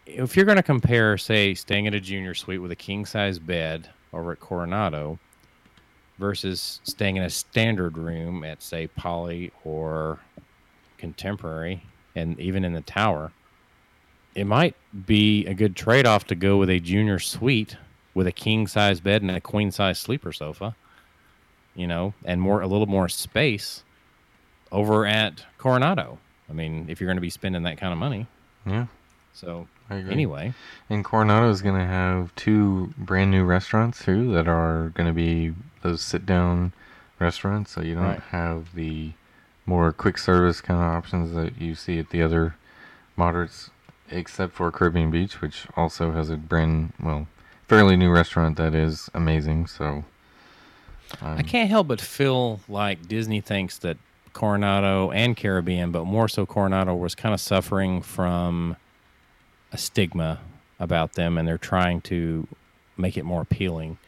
if 0.06 0.36
you're 0.36 0.44
going 0.44 0.56
to 0.56 0.62
compare, 0.62 1.18
say, 1.18 1.54
staying 1.54 1.86
at 1.86 1.94
a 1.94 2.00
junior 2.00 2.34
suite 2.34 2.60
with 2.62 2.70
a 2.70 2.76
king 2.76 3.04
size 3.06 3.38
bed 3.38 3.88
over 4.12 4.32
at 4.32 4.40
Coronado 4.40 5.18
versus 6.20 6.80
staying 6.84 7.16
in 7.16 7.24
a 7.24 7.30
standard 7.30 7.96
room 7.98 8.44
at, 8.44 8.62
say, 8.62 8.86
Poly 8.86 9.50
or 9.64 10.20
Contemporary, 10.98 11.82
and 12.14 12.38
even 12.38 12.64
in 12.64 12.74
the 12.74 12.82
Tower, 12.82 13.32
it 14.34 14.44
might 14.44 14.76
be 15.06 15.46
a 15.46 15.54
good 15.54 15.74
trade 15.74 16.06
off 16.06 16.26
to 16.26 16.34
go 16.34 16.58
with 16.58 16.70
a 16.70 16.78
junior 16.78 17.18
suite 17.18 17.76
with 18.14 18.26
a 18.26 18.32
king 18.32 18.66
size 18.66 19.00
bed 19.00 19.22
and 19.22 19.30
a 19.30 19.40
queen 19.40 19.70
size 19.70 19.98
sleeper 19.98 20.32
sofa, 20.32 20.76
you 21.74 21.86
know, 21.86 22.12
and 22.24 22.40
more 22.40 22.60
a 22.60 22.66
little 22.66 22.86
more 22.86 23.08
space 23.08 23.82
over 24.70 25.06
at 25.06 25.44
Coronado. 25.58 26.18
I 26.48 26.52
mean, 26.52 26.86
if 26.88 27.00
you're 27.00 27.08
going 27.08 27.16
to 27.16 27.22
be 27.22 27.30
spending 27.30 27.62
that 27.62 27.78
kind 27.78 27.92
of 27.92 27.98
money. 27.98 28.26
Yeah. 28.66 28.86
So 29.32 29.66
anyway, 29.90 30.52
And 30.88 31.04
Coronado 31.04 31.50
is 31.50 31.62
going 31.62 31.78
to 31.78 31.86
have 31.86 32.34
two 32.36 32.92
brand 32.98 33.30
new 33.30 33.44
restaurants 33.44 34.04
too 34.04 34.32
that 34.34 34.46
are 34.48 34.90
going 34.94 35.06
to 35.08 35.12
be 35.14 35.54
those 35.82 36.02
sit 36.02 36.26
down 36.26 36.72
restaurants. 37.18 37.70
So 37.72 37.80
you 37.80 37.94
don't 37.94 38.04
Right. 38.04 38.20
have 38.30 38.74
the 38.74 39.12
more 39.66 39.92
quick 39.92 40.18
service 40.18 40.60
kind 40.60 40.80
of 40.80 40.86
options 40.86 41.34
that 41.34 41.60
you 41.60 41.74
see 41.74 41.98
at 41.98 42.10
the 42.10 42.22
other 42.22 42.54
moderates, 43.16 43.70
except 44.10 44.52
for 44.54 44.70
Caribbean 44.70 45.10
Beach, 45.10 45.40
which 45.40 45.66
also 45.76 46.12
has 46.12 46.28
a 46.30 46.36
brand, 46.36 46.92
well, 47.00 47.26
fairly 47.68 47.96
new 47.96 48.10
restaurant 48.10 48.56
that 48.56 48.74
is 48.74 49.08
amazing. 49.14 49.66
So 49.68 50.04
um, 51.22 51.38
I 51.38 51.42
can't 51.42 51.70
help 51.70 51.88
but 51.88 52.00
feel 52.00 52.60
like 52.68 53.06
Disney 53.08 53.40
thinks 53.40 53.78
that 53.78 53.96
Coronado 54.32 55.10
and 55.12 55.36
Caribbean, 55.36 55.90
but 55.92 56.04
more 56.04 56.28
so 56.28 56.46
Coronado, 56.46 56.94
was 56.94 57.14
kind 57.14 57.34
of 57.34 57.40
suffering 57.40 58.00
from 58.02 58.76
a 59.72 59.78
stigma 59.78 60.40
about 60.78 61.12
them, 61.14 61.38
and 61.38 61.46
they're 61.46 61.58
trying 61.58 62.00
to 62.02 62.46
make 62.96 63.16
it 63.16 63.24
more 63.24 63.42
appealing. 63.42 63.98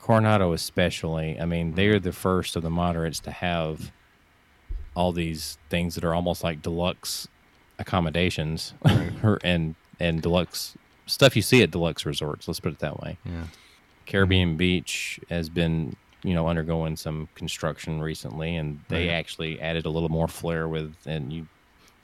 Coronado, 0.00 0.52
especially, 0.52 1.38
I 1.40 1.44
mean, 1.46 1.68
mm-hmm. 1.68 1.76
they're 1.76 2.00
the 2.00 2.12
first 2.12 2.56
of 2.56 2.62
the 2.62 2.70
moderates 2.70 3.20
to 3.20 3.30
have 3.30 3.90
all 4.94 5.12
these 5.12 5.58
things 5.70 5.94
that 5.96 6.04
are 6.04 6.14
almost 6.14 6.44
like 6.44 6.62
deluxe 6.62 7.26
accommodations 7.78 8.74
and 9.42 9.74
and 9.98 10.22
deluxe 10.22 10.76
stuff 11.06 11.34
you 11.36 11.42
see 11.42 11.62
at 11.62 11.70
deluxe 11.70 12.06
resorts. 12.06 12.46
Let's 12.48 12.60
put 12.60 12.72
it 12.72 12.78
that 12.80 13.00
way. 13.00 13.18
yeah. 13.24 13.44
Caribbean 14.06 14.50
mm-hmm. 14.50 14.56
Beach 14.58 15.18
has 15.30 15.48
been, 15.48 15.96
you 16.22 16.34
know, 16.34 16.46
undergoing 16.48 16.96
some 16.96 17.28
construction 17.34 18.00
recently, 18.00 18.56
and 18.56 18.80
they 18.88 19.08
Right. 19.08 19.14
actually 19.14 19.60
added 19.60 19.86
a 19.86 19.90
little 19.90 20.08
more 20.10 20.28
flair 20.28 20.68
with. 20.68 20.94
And 21.06 21.32
you, 21.32 21.46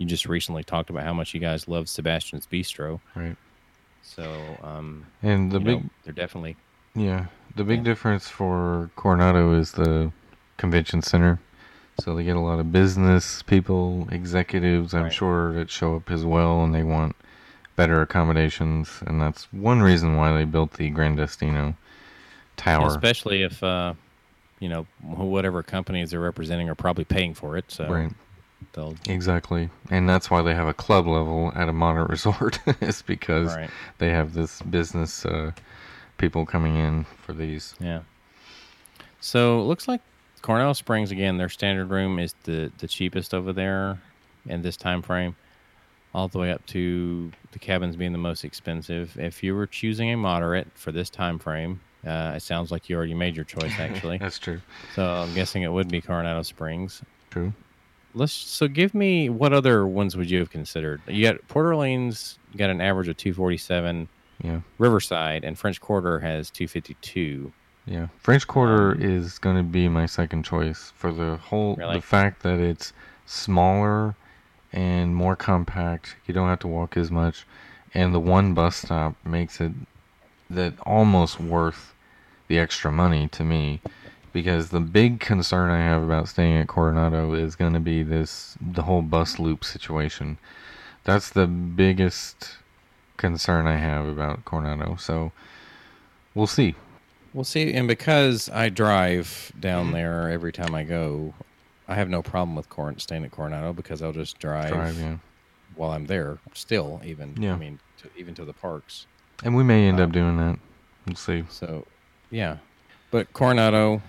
you 0.01 0.07
just 0.07 0.27
recently 0.27 0.65
talked 0.65 0.91
about 0.91 1.05
how 1.05 1.13
much 1.13 1.35
you 1.35 1.41
guys 1.41 1.69
love 1.69 1.89
Sebastian's 1.89 2.47
Bistro. 2.47 3.01
Right. 3.15 3.37
So, 4.03 4.59
um, 4.65 5.07
And 5.23 5.53
the 5.53 5.61
big 5.61 5.83
know, 5.85 5.91
they're 6.03 6.15
definitely 6.15 6.57
Yeah, 6.95 7.27
the 7.55 7.65
big 7.65 7.81
Yeah. 7.81 7.85
difference 7.85 8.29
for 8.29 8.91
Coronado 8.97 9.53
is 9.53 9.73
the 9.73 10.11
convention 10.57 11.03
center. 11.03 11.39
So 12.01 12.15
they 12.15 12.25
get 12.25 12.35
a 12.37 12.41
lot 12.41 12.59
of 12.59 12.73
business 12.73 13.43
people, 13.43 14.09
executives, 14.11 14.95
I'm 14.95 15.05
Right. 15.05 15.13
sure, 15.13 15.53
that 15.53 15.71
show 15.71 15.97
up 15.97 16.11
as 16.11 16.25
well, 16.25 16.65
and 16.65 16.75
they 16.75 16.83
want 16.83 17.15
better 17.77 18.01
accommodations, 18.01 19.03
and 19.07 19.21
that's 19.21 19.53
one 19.53 19.83
reason 19.83 20.17
why 20.17 20.33
they 20.37 20.45
built 20.45 20.73
the 20.73 20.91
Grandestino 20.91 21.77
Tower. 22.57 22.89
especially 22.89 23.43
if, 23.43 23.63
uh, 23.63 23.95
you 24.61 24.69
know, 24.69 24.87
whatever 25.03 25.63
companies 25.63 26.11
they're 26.11 26.21
representing 26.21 26.69
are 26.69 26.75
probably 26.75 27.05
paying 27.05 27.35
for 27.35 27.57
it. 27.57 27.71
So 27.71 27.89
Right, 27.91 28.13
they'll 28.73 28.97
exactly, 29.09 29.71
and 29.91 30.09
that's 30.09 30.31
why 30.31 30.43
they 30.43 30.55
have 30.55 30.67
a 30.69 30.75
club 30.75 31.07
level 31.07 31.53
at 31.55 31.69
a 31.69 31.73
moderate 31.73 32.11
resort. 32.17 32.59
it's 32.81 33.03
because 33.03 33.55
right. 33.55 33.71
they 33.99 34.11
have 34.11 34.35
this 34.35 34.63
business 34.63 35.25
uh, 35.27 35.53
people 36.19 36.47
coming 36.47 36.77
in 36.77 37.05
for 37.23 37.33
these. 37.33 37.75
Yeah. 37.81 38.01
So 39.21 39.61
it 39.61 39.65
looks 39.65 39.87
like 39.89 40.01
Coronado 40.43 40.73
Springs 40.73 41.11
again. 41.11 41.37
Their 41.37 41.49
standard 41.49 41.91
room 41.91 42.19
is 42.19 42.35
the 42.45 42.73
the 42.79 42.89
cheapest 42.89 43.35
over 43.35 43.53
there 43.53 44.01
in 44.47 44.63
this 44.63 44.77
time 44.77 45.03
frame, 45.03 45.37
all 46.15 46.29
the 46.29 46.39
way 46.39 46.51
up 46.51 46.65
to 46.67 47.31
the 47.53 47.59
cabins 47.59 47.97
being 47.97 48.13
the 48.13 48.19
most 48.19 48.45
expensive. 48.45 49.19
If 49.19 49.43
you 49.43 49.55
were 49.55 49.67
choosing 49.67 50.11
a 50.11 50.17
moderate 50.17 50.69
for 50.75 50.93
this 50.93 51.11
time 51.11 51.39
frame, 51.39 51.81
uh, 52.07 52.33
it 52.37 52.43
sounds 52.43 52.71
like 52.71 52.89
you 52.89 52.97
already 52.97 53.15
made 53.15 53.37
your 53.37 53.45
choice 53.45 53.73
actually. 53.79 54.19
That's 54.19 54.39
true. 54.39 54.61
so 54.95 55.05
I'm 55.05 55.35
guessing 55.35 55.63
it 55.63 55.73
would 55.73 55.89
be 55.89 56.01
Coronado 56.01 56.43
Springs. 56.43 57.03
True. 57.31 57.53
Let's 58.15 58.33
so 58.33 58.67
give 58.69 58.95
me 58.95 59.29
what 59.29 59.53
other 59.53 59.87
ones 59.87 60.17
would 60.17 60.31
you 60.31 60.39
have 60.41 60.51
considered? 60.51 61.01
You 61.07 61.23
got 61.25 61.47
Port 61.49 61.67
Orleans 61.67 62.39
got 62.57 62.71
an 62.71 62.81
average 62.81 63.09
of 63.09 63.17
247. 63.17 64.09
Yeah. 64.43 64.61
Riverside 64.79 65.45
and 65.45 65.59
French 65.59 65.81
Quarter 65.81 66.19
has 66.21 66.51
252. 66.51 67.53
Yeah, 67.87 68.09
French 68.19 68.47
Quarter 68.47 68.93
Um, 68.93 69.03
is 69.03 69.39
going 69.39 69.57
to 69.57 69.63
be 69.63 69.89
my 69.89 70.07
second 70.07 70.45
choice 70.45 70.93
for 70.97 71.13
the 71.13 71.37
whole 71.37 71.77
Really? 71.77 71.97
the 71.97 72.01
fact 72.03 72.43
that 72.43 72.59
it's 72.61 72.93
smaller 73.27 74.15
and 74.73 75.15
more 75.15 75.37
compact. 75.37 76.17
You 76.27 76.35
don't 76.35 76.49
have 76.49 76.61
to 76.61 76.69
walk 76.69 76.97
as 76.97 77.11
much, 77.11 77.45
and 77.95 78.15
the 78.15 78.21
one 78.21 78.55
bus 78.55 78.77
stop 78.77 79.15
makes 79.25 79.61
it 79.61 79.73
that 80.49 80.75
almost 80.85 81.39
worth 81.41 81.95
the 82.49 82.59
extra 82.59 82.91
money 82.93 83.29
to 83.29 83.45
me. 83.45 83.81
Because 84.33 84.69
the 84.71 84.81
big 84.81 85.19
concern 85.21 85.71
I 85.71 85.79
have 85.81 86.03
about 86.03 86.29
staying 86.29 86.57
at 86.59 86.69
Coronado 86.69 87.33
is 87.35 87.57
going 87.57 87.73
to 87.73 87.81
be 87.81 88.03
this 88.03 88.57
the 88.61 88.83
whole 88.83 89.03
bus 89.03 89.39
loop 89.39 89.65
situation. 89.65 90.39
That's 91.05 91.31
the 91.31 91.47
biggest 91.47 92.57
concern 93.17 93.67
I 93.67 93.77
have 93.77 94.07
about 94.07 94.45
Coronado. 94.45 94.97
So 94.97 95.33
we'll 96.35 96.47
see. 96.47 96.75
We'll 97.33 97.45
see, 97.45 97.73
and 97.75 97.87
because 97.89 98.49
I 98.49 98.69
drive 98.71 99.27
Mm-hmm. 99.53 99.61
down 99.61 99.93
there 99.93 100.29
every 100.31 100.53
time 100.53 100.75
I 100.75 100.85
go, 100.85 101.35
I 101.89 101.95
have 101.95 102.09
no 102.09 102.23
problem 102.23 102.55
with 102.57 102.69
Cor- 102.69 102.95
staying 102.99 103.25
at 103.25 103.31
Coronado 103.33 103.73
because 103.73 104.01
I'll 104.03 104.13
just 104.13 104.39
drive, 104.39 104.71
Drive, 104.73 104.99
yeah. 104.99 105.17
while 105.77 105.91
I'm 105.91 106.07
there. 106.07 106.39
Still, 106.55 107.01
even 107.05 107.35
Yeah. 107.41 107.55
I 107.55 107.57
mean, 107.57 107.79
to, 107.99 108.09
even 108.17 108.35
to 108.37 108.45
the 108.45 108.53
parks. 108.53 109.07
And 109.45 109.55
we 109.57 109.63
may 109.65 109.89
end 109.89 109.99
Um, 110.01 110.07
up 110.09 110.13
doing 110.13 110.37
that. 110.39 110.59
We'll 111.07 111.17
see. 111.17 111.45
So, 111.49 111.87
yeah, 112.31 112.59
but 113.11 113.33
Coronado, 113.33 114.03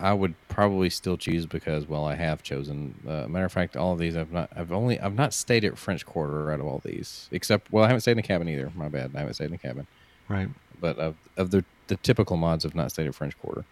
I 0.00 0.12
would 0.12 0.34
probably 0.48 0.90
still 0.90 1.16
choose 1.16 1.46
because 1.46 1.88
well, 1.88 2.04
I 2.04 2.14
have 2.14 2.42
chosen. 2.42 2.94
Uh, 3.06 3.26
matter 3.28 3.44
of 3.44 3.52
fact, 3.52 3.76
all 3.76 3.92
of 3.92 3.98
these 3.98 4.16
I've 4.16 4.32
not. 4.32 4.50
I've 4.54 4.72
only 4.72 4.98
I've 5.00 5.14
not 5.14 5.32
stayed 5.34 5.64
at 5.64 5.78
French 5.78 6.04
Quarter 6.06 6.50
out 6.52 6.60
of 6.60 6.66
all 6.66 6.80
these, 6.84 7.28
except 7.32 7.72
well, 7.72 7.84
I 7.84 7.88
haven't 7.88 8.02
stayed 8.02 8.12
in 8.12 8.16
the 8.18 8.22
cabin 8.22 8.48
either. 8.48 8.70
My 8.74 8.88
bad, 8.88 9.12
I 9.14 9.18
haven't 9.18 9.34
stayed 9.34 9.46
in 9.46 9.52
the 9.52 9.58
cabin. 9.58 9.86
Right. 10.28 10.48
but 10.80 10.98
of 10.98 11.16
of 11.36 11.50
the 11.50 11.64
the 11.86 11.96
typical 11.96 12.36
mods 12.36 12.64
have 12.64 12.74
not 12.74 12.90
stayed 12.90 13.06
at 13.06 13.14
French 13.14 13.38
Quarter, 13.40 13.64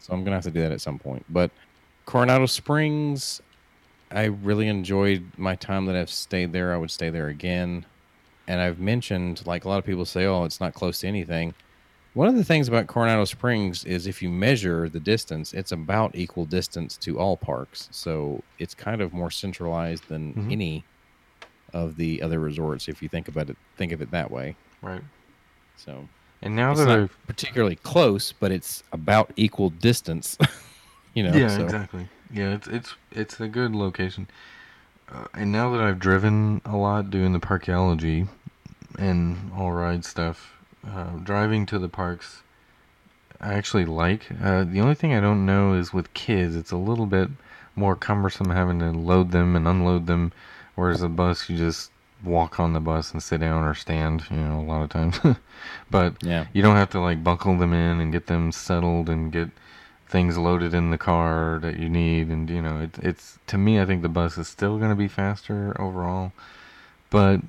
so 0.00 0.12
I'm 0.12 0.24
gonna 0.24 0.36
have 0.36 0.44
to 0.44 0.50
do 0.50 0.60
that 0.62 0.72
at 0.72 0.80
some 0.80 0.98
point. 0.98 1.24
But 1.28 1.50
Coronado 2.06 2.46
Springs, 2.46 3.42
I 4.10 4.24
really 4.24 4.68
enjoyed 4.68 5.24
my 5.36 5.54
time 5.54 5.86
that 5.86 5.96
I've 5.96 6.10
stayed 6.10 6.52
there. 6.52 6.72
I 6.72 6.76
would 6.76 6.90
stay 6.90 7.10
there 7.10 7.28
again, 7.28 7.84
and 8.48 8.60
I've 8.60 8.78
mentioned 8.78 9.46
like 9.46 9.64
a 9.64 9.68
lot 9.68 9.78
of 9.78 9.84
people 9.84 10.04
say, 10.04 10.24
oh, 10.26 10.44
it's 10.44 10.60
not 10.60 10.74
close 10.74 11.00
to 11.00 11.08
anything. 11.08 11.54
One 12.14 12.28
of 12.28 12.34
the 12.36 12.44
things 12.44 12.68
about 12.68 12.88
Coronado 12.88 13.24
Springs 13.24 13.84
is 13.84 14.06
if 14.06 14.20
you 14.20 14.28
measure 14.28 14.88
the 14.88 15.00
distance, 15.00 15.54
it's 15.54 15.72
about 15.72 16.14
equal 16.14 16.44
distance 16.44 16.98
to 16.98 17.18
all 17.18 17.36
parks. 17.38 17.88
So 17.90 18.42
it's 18.58 18.74
kind 18.74 19.00
of 19.00 19.12
more 19.14 19.30
centralized 19.30 20.08
than 20.08 20.34
Mhm. 20.34 20.52
any 20.52 20.84
of 21.72 21.96
the 21.96 22.20
other 22.20 22.38
resorts 22.38 22.86
if 22.86 23.00
you 23.00 23.08
think 23.08 23.28
about 23.28 23.48
it 23.48 23.56
think 23.78 23.92
of 23.92 24.02
it 24.02 24.10
that 24.10 24.30
way. 24.30 24.56
Right. 24.82 25.02
So 25.76 26.06
And 26.42 26.54
now 26.54 26.72
it's 26.72 26.80
that 26.80 26.86
not 26.88 26.98
I've 26.98 27.26
particularly 27.26 27.76
close, 27.76 28.32
but 28.32 28.52
it's 28.52 28.82
about 28.92 29.32
equal 29.36 29.70
distance. 29.70 30.36
you 31.14 31.22
know, 31.22 31.34
yeah, 31.34 31.48
so 31.48 31.64
exactly. 31.64 32.08
Yeah, 32.30 32.52
it's 32.54 32.68
it's 32.68 32.94
it's 33.10 33.40
a 33.40 33.48
good 33.48 33.74
location. 33.74 34.28
Uh, 35.10 35.24
and 35.34 35.50
now 35.50 35.70
that 35.72 35.80
I've 35.80 35.98
driven 35.98 36.60
a 36.66 36.76
lot 36.76 37.10
doing 37.10 37.32
the 37.32 37.40
parkology 37.40 38.28
and 38.98 39.50
all 39.54 39.72
ride 39.72 40.04
stuff, 40.04 40.52
uh, 40.86 41.16
driving 41.22 41.66
to 41.66 41.78
the 41.78 41.88
parks, 41.88 42.42
I 43.40 43.54
actually 43.54 43.84
like. 43.84 44.26
Uh, 44.42 44.64
the 44.64 44.80
only 44.80 44.94
thing 44.94 45.14
I 45.14 45.20
don't 45.20 45.46
know 45.46 45.74
is 45.74 45.92
with 45.92 46.14
kids, 46.14 46.56
it's 46.56 46.72
a 46.72 46.76
little 46.76 47.06
bit 47.06 47.28
more 47.74 47.96
cumbersome 47.96 48.50
having 48.50 48.78
to 48.80 48.90
load 48.90 49.30
them 49.30 49.56
and 49.56 49.66
unload 49.66 50.06
them, 50.06 50.32
whereas 50.74 51.02
a 51.02 51.08
bus 51.08 51.48
you 51.48 51.56
just 51.56 51.90
walk 52.22 52.60
on 52.60 52.72
the 52.72 52.80
bus 52.80 53.12
and 53.12 53.22
sit 53.22 53.40
down 53.40 53.64
or 53.64 53.74
stand. 53.74 54.24
You 54.30 54.36
know, 54.36 54.60
a 54.60 54.62
lot 54.62 54.82
of 54.82 54.90
times, 54.90 55.18
but 55.90 56.14
yeah, 56.22 56.46
you 56.52 56.62
don't 56.62 56.76
have 56.76 56.90
to 56.90 57.00
like 57.00 57.24
buckle 57.24 57.56
them 57.56 57.72
in 57.72 58.00
and 58.00 58.12
get 58.12 58.26
them 58.26 58.52
settled 58.52 59.08
and 59.08 59.32
get 59.32 59.48
things 60.12 60.36
loaded 60.36 60.74
in 60.74 60.90
the 60.90 60.98
car 60.98 61.58
that 61.62 61.78
you 61.78 61.88
need 61.88 62.28
and 62.28 62.50
you 62.50 62.60
know 62.60 62.82
it, 62.82 62.98
it's 62.98 63.38
to 63.46 63.56
me 63.56 63.80
i 63.80 63.86
think 63.86 64.02
the 64.02 64.10
bus 64.10 64.36
is 64.36 64.46
still 64.46 64.76
going 64.76 64.90
to 64.90 64.94
be 64.94 65.08
faster 65.08 65.74
overall 65.80 66.32
but 67.08 67.40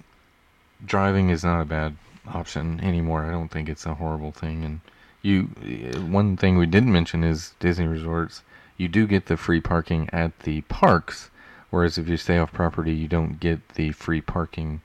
driving 0.86 1.30
is 1.30 1.44
not 1.44 1.60
a 1.60 1.66
bad 1.66 1.94
option 2.28 2.80
anymore. 2.82 3.26
I 3.26 3.32
don't 3.32 3.50
think 3.50 3.70
it's 3.70 3.86
a 3.86 3.96
horrible 3.96 4.32
thing. 4.32 4.64
And 4.64 4.82
you 5.22 5.50
uh, 5.62 6.00
one 6.02 6.38
thing 6.38 6.58
we 6.58 6.66
didn't 6.66 6.92
mention 6.92 7.24
is 7.24 7.54
disney 7.60 7.88
resorts. 7.88 8.44
You 8.78 8.88
do 8.88 9.08
get 9.08 9.28
the 9.28 9.38
free 9.38 9.62
parking 9.62 10.10
at 10.12 10.40
the 10.40 10.62
parks 10.62 11.30
whereas 11.70 11.98
if 11.98 12.08
you 12.08 12.18
stay 12.18 12.38
off 12.38 12.52
property 12.54 12.94
you 12.94 13.08
don't 13.08 13.40
get 13.40 13.70
the 13.70 13.92
free 13.92 14.22
parking 14.22 14.82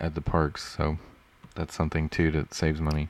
at 0.00 0.14
the 0.14 0.20
parks. 0.20 0.76
So 0.76 0.98
that's 1.54 1.74
something 1.74 2.08
too 2.08 2.30
that 2.32 2.54
saves 2.54 2.80
money. 2.80 3.08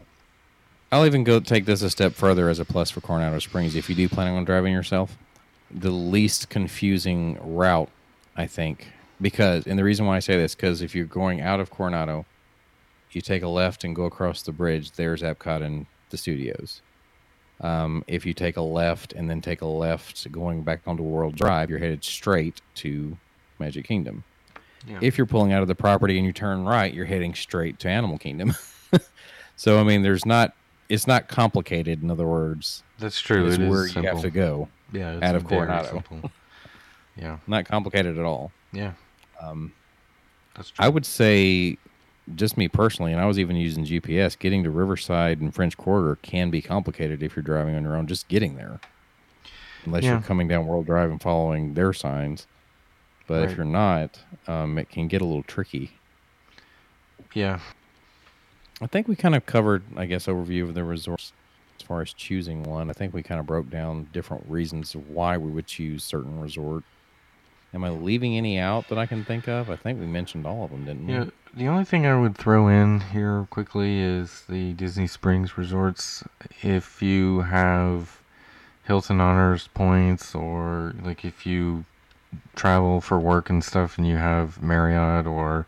I'll 0.92 1.06
even 1.06 1.24
go 1.24 1.40
take 1.40 1.64
this 1.64 1.82
a 1.82 1.90
step 1.90 2.12
further 2.12 2.48
as 2.48 2.58
a 2.58 2.64
plus 2.64 2.90
for 2.90 3.00
Coronado 3.00 3.38
Springs. 3.40 3.74
If 3.74 3.88
you 3.88 3.96
do 3.96 4.08
plan 4.08 4.34
on 4.34 4.44
driving 4.44 4.72
yourself, 4.72 5.16
the 5.70 5.90
least 5.90 6.48
confusing 6.48 7.38
route, 7.42 7.90
I 8.36 8.46
think, 8.46 8.92
because 9.20 9.66
and 9.66 9.78
the 9.78 9.84
reason 9.84 10.06
why 10.06 10.16
I 10.16 10.20
say 10.20 10.36
this 10.36 10.54
because 10.54 10.82
if 10.82 10.94
you're 10.94 11.04
going 11.04 11.40
out 11.40 11.58
of 11.58 11.70
Coronado, 11.70 12.24
you 13.16 13.22
take 13.22 13.42
a 13.42 13.48
left 13.48 13.82
and 13.82 13.96
go 13.96 14.04
across 14.04 14.42
the 14.42 14.52
bridge. 14.52 14.92
There's 14.92 15.22
Epcot 15.22 15.62
and 15.62 15.86
the 16.10 16.18
studios. 16.18 16.82
Um, 17.62 18.04
if 18.06 18.26
you 18.26 18.34
take 18.34 18.58
a 18.58 18.62
left 18.62 19.14
and 19.14 19.30
then 19.30 19.40
take 19.40 19.62
a 19.62 19.66
left 19.66 20.30
going 20.30 20.62
back 20.62 20.82
onto 20.86 21.02
World 21.02 21.34
Drive, 21.34 21.70
you're 21.70 21.78
headed 21.78 22.04
straight 22.04 22.60
to 22.76 23.16
Magic 23.58 23.86
Kingdom. 23.86 24.22
Yeah. 24.86 24.98
If 25.00 25.16
you're 25.16 25.26
pulling 25.26 25.54
out 25.54 25.62
of 25.62 25.68
the 25.68 25.74
property 25.74 26.18
and 26.18 26.26
you 26.26 26.32
turn 26.34 26.64
right, 26.66 26.92
you're 26.92 27.06
heading 27.06 27.34
straight 27.34 27.78
to 27.80 27.88
Animal 27.88 28.18
Kingdom. 28.18 28.54
so 29.56 29.80
I 29.80 29.82
mean, 29.82 30.02
there's 30.02 30.26
not 30.26 30.52
it's 30.90 31.06
not 31.06 31.26
complicated. 31.26 32.02
In 32.02 32.10
other 32.10 32.26
words, 32.28 32.82
That's 32.98 33.18
true. 33.20 33.46
it's 33.46 33.56
It 33.56 33.62
is 33.62 33.70
where 33.70 33.86
simple. 33.86 34.02
you 34.02 34.08
have 34.10 34.20
to 34.22 34.30
go. 34.30 34.68
Yeah, 34.92 35.14
it's 35.14 35.22
out 35.24 35.34
of 35.34 35.44
Coronado. 35.46 35.88
simple. 35.90 36.30
Yeah, 37.18 37.38
Not 37.46 37.64
complicated 37.64 38.18
at 38.18 38.26
all. 38.26 38.52
yeah, 38.72 38.92
Um, 39.42 39.72
that's 40.54 40.68
true. 40.68 40.84
I 40.84 40.90
would 40.90 41.06
say, 41.06 41.78
just 42.35 42.57
me 42.57 42.68
personally, 42.68 43.12
and 43.12 43.20
I 43.20 43.27
was 43.27 43.39
even 43.39 43.57
using 43.57 43.85
GPS. 43.85 44.37
Getting 44.39 44.64
to 44.64 44.70
Riverside 44.70 45.41
and 45.41 45.55
French 45.55 45.77
Quarter 45.77 46.16
can 46.16 46.51
be 46.51 46.61
complicated 46.61 47.22
if 47.22 47.37
you're 47.37 47.43
driving 47.43 47.74
on 47.77 47.83
your 47.85 47.97
own. 47.97 48.07
Just 48.07 48.29
getting 48.29 48.57
there, 48.57 48.81
unless 49.85 50.03
Yeah. 50.05 50.12
you're 50.12 50.20
coming 50.22 50.49
down 50.49 50.66
World 50.66 50.87
Drive 50.87 51.11
and 51.11 51.20
following 51.20 51.74
their 51.74 51.93
signs. 51.93 52.47
But 53.29 53.43
Right. 53.43 53.51
if 53.51 53.57
you're 53.57 53.66
not, 53.66 54.20
um, 54.47 54.79
it 54.79 54.89
can 54.89 55.09
get 55.09 55.20
a 55.22 55.24
little 55.24 55.43
tricky. 55.43 55.93
yeah, 57.35 57.59
I 58.81 58.87
think 58.87 59.09
we 59.09 59.16
kind 59.16 59.35
of 59.35 59.45
covered, 59.47 59.83
I 59.97 60.07
guess, 60.07 60.27
overview 60.27 60.62
of 60.62 60.74
the 60.74 60.85
resorts 60.85 61.33
as 61.79 61.83
far 61.87 62.01
as 62.03 62.12
choosing 62.12 62.62
one. 62.62 62.89
I 62.89 62.93
think 62.93 63.12
we 63.12 63.22
kind 63.22 63.41
of 63.41 63.47
broke 63.47 63.68
down 63.68 64.09
different 64.12 64.45
reasons 64.49 64.95
why 64.95 65.37
we 65.37 65.51
would 65.51 65.66
choose 65.66 66.03
certain 66.05 66.41
resort. 66.41 66.85
Am 67.77 67.85
I 67.85 67.91
leaving 67.91 68.39
any 68.39 68.59
out 68.59 68.89
that 68.89 68.97
I 68.97 69.05
can 69.05 69.22
think 69.22 69.49
of? 69.49 69.68
I 69.68 69.77
think 69.77 70.01
we 70.01 70.07
mentioned 70.07 70.47
all 70.47 70.64
of 70.64 70.70
them, 70.70 70.87
didn't 70.87 71.07
we? 71.07 71.12
yeah. 71.12 71.24
The 71.55 71.68
only 71.68 71.85
thing 71.85 72.07
I 72.07 72.18
would 72.18 72.35
throw 72.35 72.68
in 72.68 73.01
here 73.01 73.47
quickly 73.51 74.01
is 74.01 74.45
the 74.49 74.72
Disney 74.72 75.07
Springs 75.07 75.59
resorts. 75.59 76.24
If 76.62 77.03
you 77.03 77.41
have 77.43 78.18
Hilton 78.85 79.20
Honors 79.20 79.68
points, 79.74 80.35
or 80.35 80.95
like 81.03 81.22
if 81.22 81.45
you 81.45 81.85
travel 82.55 83.03
for 83.03 83.18
work 83.18 83.51
and 83.51 83.62
stuff, 83.62 83.99
and 83.99 84.07
you 84.07 84.16
have 84.16 84.62
Marriott 84.62 85.27
or 85.27 85.66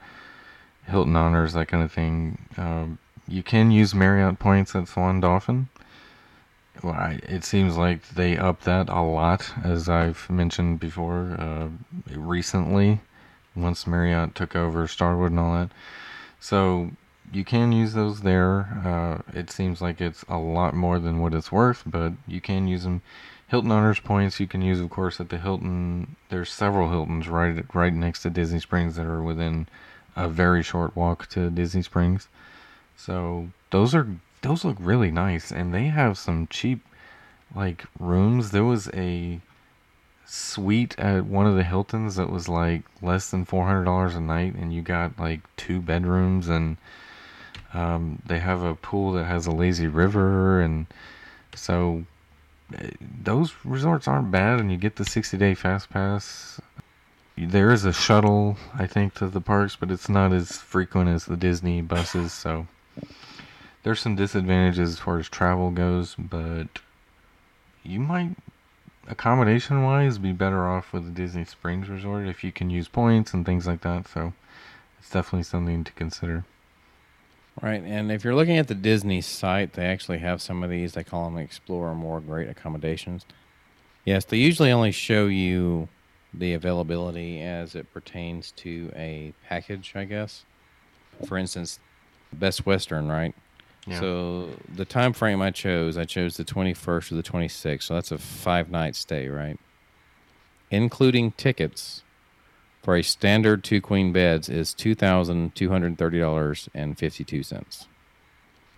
Hilton 0.86 1.14
Honors, 1.14 1.52
that 1.52 1.68
kind 1.68 1.82
of 1.82 1.92
thing, 1.92 2.38
um, 2.56 2.96
you 3.26 3.42
can 3.42 3.70
use 3.70 3.94
Marriott 3.94 4.38
points 4.38 4.74
at 4.74 4.88
Swan 4.88 5.20
Dolphin. 5.20 5.68
Well, 6.82 6.94
I, 6.94 7.20
it 7.24 7.44
seems 7.44 7.76
like 7.76 8.08
they 8.10 8.36
up 8.36 8.62
that 8.62 8.88
a 8.88 9.00
lot, 9.00 9.50
as 9.64 9.88
I've 9.88 10.28
mentioned 10.30 10.78
before, 10.78 11.36
uh, 11.38 11.68
recently, 12.14 13.00
once 13.56 13.86
Marriott 13.86 14.34
took 14.34 14.54
over 14.54 14.86
Starwood 14.86 15.32
and 15.32 15.40
all 15.40 15.54
that. 15.54 15.70
So 16.40 16.92
you 17.32 17.44
can 17.44 17.72
use 17.72 17.94
those 17.94 18.20
there. 18.20 18.60
Uh, 18.84 19.38
it 19.38 19.50
seems 19.50 19.80
like 19.80 20.00
it's 20.00 20.24
a 20.28 20.38
lot 20.38 20.74
more 20.74 20.98
than 20.98 21.18
what 21.18 21.34
it's 21.34 21.50
worth, 21.50 21.82
but 21.84 22.12
you 22.26 22.40
can 22.40 22.68
use 22.68 22.84
them. 22.84 23.02
Hilton 23.48 23.72
Honors 23.72 24.00
points 24.00 24.40
you 24.40 24.46
can 24.46 24.62
use, 24.62 24.78
of 24.78 24.90
course, 24.90 25.20
at 25.20 25.30
the 25.30 25.38
Hilton. 25.38 26.16
There's 26.28 26.52
several 26.52 26.90
Hiltons 26.90 27.28
right 27.28 27.64
right 27.74 27.92
next 27.92 28.22
to 28.22 28.30
Disney 28.30 28.60
Springs 28.60 28.96
that 28.96 29.06
are 29.06 29.22
within 29.22 29.66
a 30.14 30.28
very 30.28 30.62
short 30.62 30.94
walk 30.94 31.28
to 31.30 31.50
Disney 31.50 31.82
Springs. 31.82 32.28
So 32.96 33.48
those 33.70 33.94
are 33.94 34.06
those 34.42 34.64
look 34.64 34.76
really 34.80 35.10
nice, 35.10 35.50
and 35.50 35.72
they 35.74 35.86
have 35.86 36.18
some 36.18 36.46
cheap 36.48 36.80
like 37.54 37.84
rooms. 37.98 38.50
There 38.50 38.64
was 38.64 38.88
a 38.94 39.40
suite 40.26 40.98
at 40.98 41.24
one 41.24 41.46
of 41.46 41.56
the 41.56 41.64
Hiltons 41.64 42.16
that 42.16 42.30
was 42.30 42.48
like 42.48 42.82
less 43.00 43.30
than 43.30 43.44
four 43.44 43.66
hundred 43.66 43.84
dollars 43.84 44.14
a 44.14 44.20
night, 44.20 44.54
and 44.54 44.72
you 44.72 44.82
got 44.82 45.18
like 45.18 45.40
two 45.56 45.80
bedrooms, 45.80 46.48
and 46.48 46.76
um, 47.74 48.20
they 48.26 48.38
have 48.38 48.62
a 48.62 48.74
pool 48.74 49.12
that 49.12 49.24
has 49.24 49.46
a 49.46 49.52
lazy 49.52 49.86
river, 49.86 50.60
and 50.60 50.86
so 51.54 52.04
eh, 52.76 52.90
those 53.22 53.54
resorts 53.64 54.06
aren't 54.06 54.30
bad, 54.30 54.60
and 54.60 54.70
you 54.70 54.76
get 54.76 54.96
the 54.96 55.04
sixty 55.04 55.36
day 55.36 55.54
fast 55.54 55.90
pass. 55.90 56.60
There 57.36 57.70
is 57.70 57.84
a 57.84 57.92
shuttle, 57.92 58.56
I 58.74 58.86
think, 58.88 59.14
to 59.14 59.28
the 59.28 59.40
parks, 59.40 59.76
but 59.76 59.92
it's 59.92 60.08
not 60.08 60.32
as 60.32 60.58
frequent 60.58 61.08
as 61.08 61.24
the 61.24 61.36
Disney 61.36 61.82
buses, 61.82 62.32
so 62.32 62.66
there's 63.88 64.00
some 64.00 64.16
disadvantages 64.16 64.90
as 64.90 64.98
far 64.98 65.18
as 65.18 65.30
travel 65.30 65.70
goes, 65.70 66.14
but 66.18 66.66
you 67.82 67.98
might 67.98 68.36
accommodation 69.08 69.82
wise 69.82 70.18
be 70.18 70.30
better 70.30 70.68
off 70.68 70.92
with 70.92 71.06
the 71.06 71.10
Disney 71.10 71.46
Springs 71.46 71.88
Resort 71.88 72.28
if 72.28 72.44
you 72.44 72.52
can 72.52 72.68
use 72.68 72.86
points 72.86 73.32
and 73.32 73.46
things 73.46 73.66
like 73.66 73.80
that. 73.80 74.06
So 74.06 74.34
it's 74.98 75.08
definitely 75.08 75.44
something 75.44 75.84
to 75.84 75.92
consider. 75.92 76.44
Right, 77.62 77.82
and 77.82 78.12
if 78.12 78.24
you're 78.24 78.34
looking 78.34 78.58
at 78.58 78.68
the 78.68 78.74
Disney 78.74 79.22
site, 79.22 79.72
they 79.72 79.86
actually 79.86 80.18
have 80.18 80.42
some 80.42 80.62
of 80.62 80.68
these. 80.68 80.92
They 80.92 81.02
call 81.02 81.24
them 81.24 81.38
Explore 81.38 81.94
More 81.94 82.20
Great 82.20 82.50
Accommodations. 82.50 83.24
Yes, 84.04 84.26
they 84.26 84.36
usually 84.36 84.70
only 84.70 84.92
show 84.92 85.28
you 85.28 85.88
the 86.34 86.52
availability 86.52 87.40
as 87.40 87.74
it 87.74 87.90
pertains 87.94 88.50
to 88.56 88.92
a 88.94 89.32
package, 89.48 89.92
I 89.94 90.04
guess. 90.04 90.44
For 91.24 91.38
instance, 91.38 91.80
Best 92.34 92.66
Western, 92.66 93.08
right? 93.08 93.34
Yeah. 93.88 94.00
So 94.00 94.50
the 94.74 94.84
time 94.84 95.12
frame 95.12 95.40
I 95.40 95.50
chose, 95.50 95.96
I 95.96 96.04
chose 96.04 96.36
the 96.36 96.44
21st 96.44 97.12
or 97.12 97.14
the 97.14 97.22
26th. 97.22 97.82
So 97.84 97.94
that's 97.94 98.12
a 98.12 98.18
five 98.18 98.70
night 98.70 98.96
stay, 98.96 99.28
right? 99.28 99.58
Including 100.70 101.32
tickets 101.32 102.02
for 102.82 102.96
a 102.96 103.02
standard 103.02 103.64
two 103.64 103.80
queen 103.80 104.12
beds 104.12 104.48
is 104.48 104.72
two 104.72 104.94
thousand 104.94 105.54
two 105.54 105.68
hundred 105.68 105.98
thirty 105.98 106.20
dollars 106.20 106.68
and 106.74 106.98
fifty 106.98 107.24
two 107.24 107.42
cents. 107.42 107.86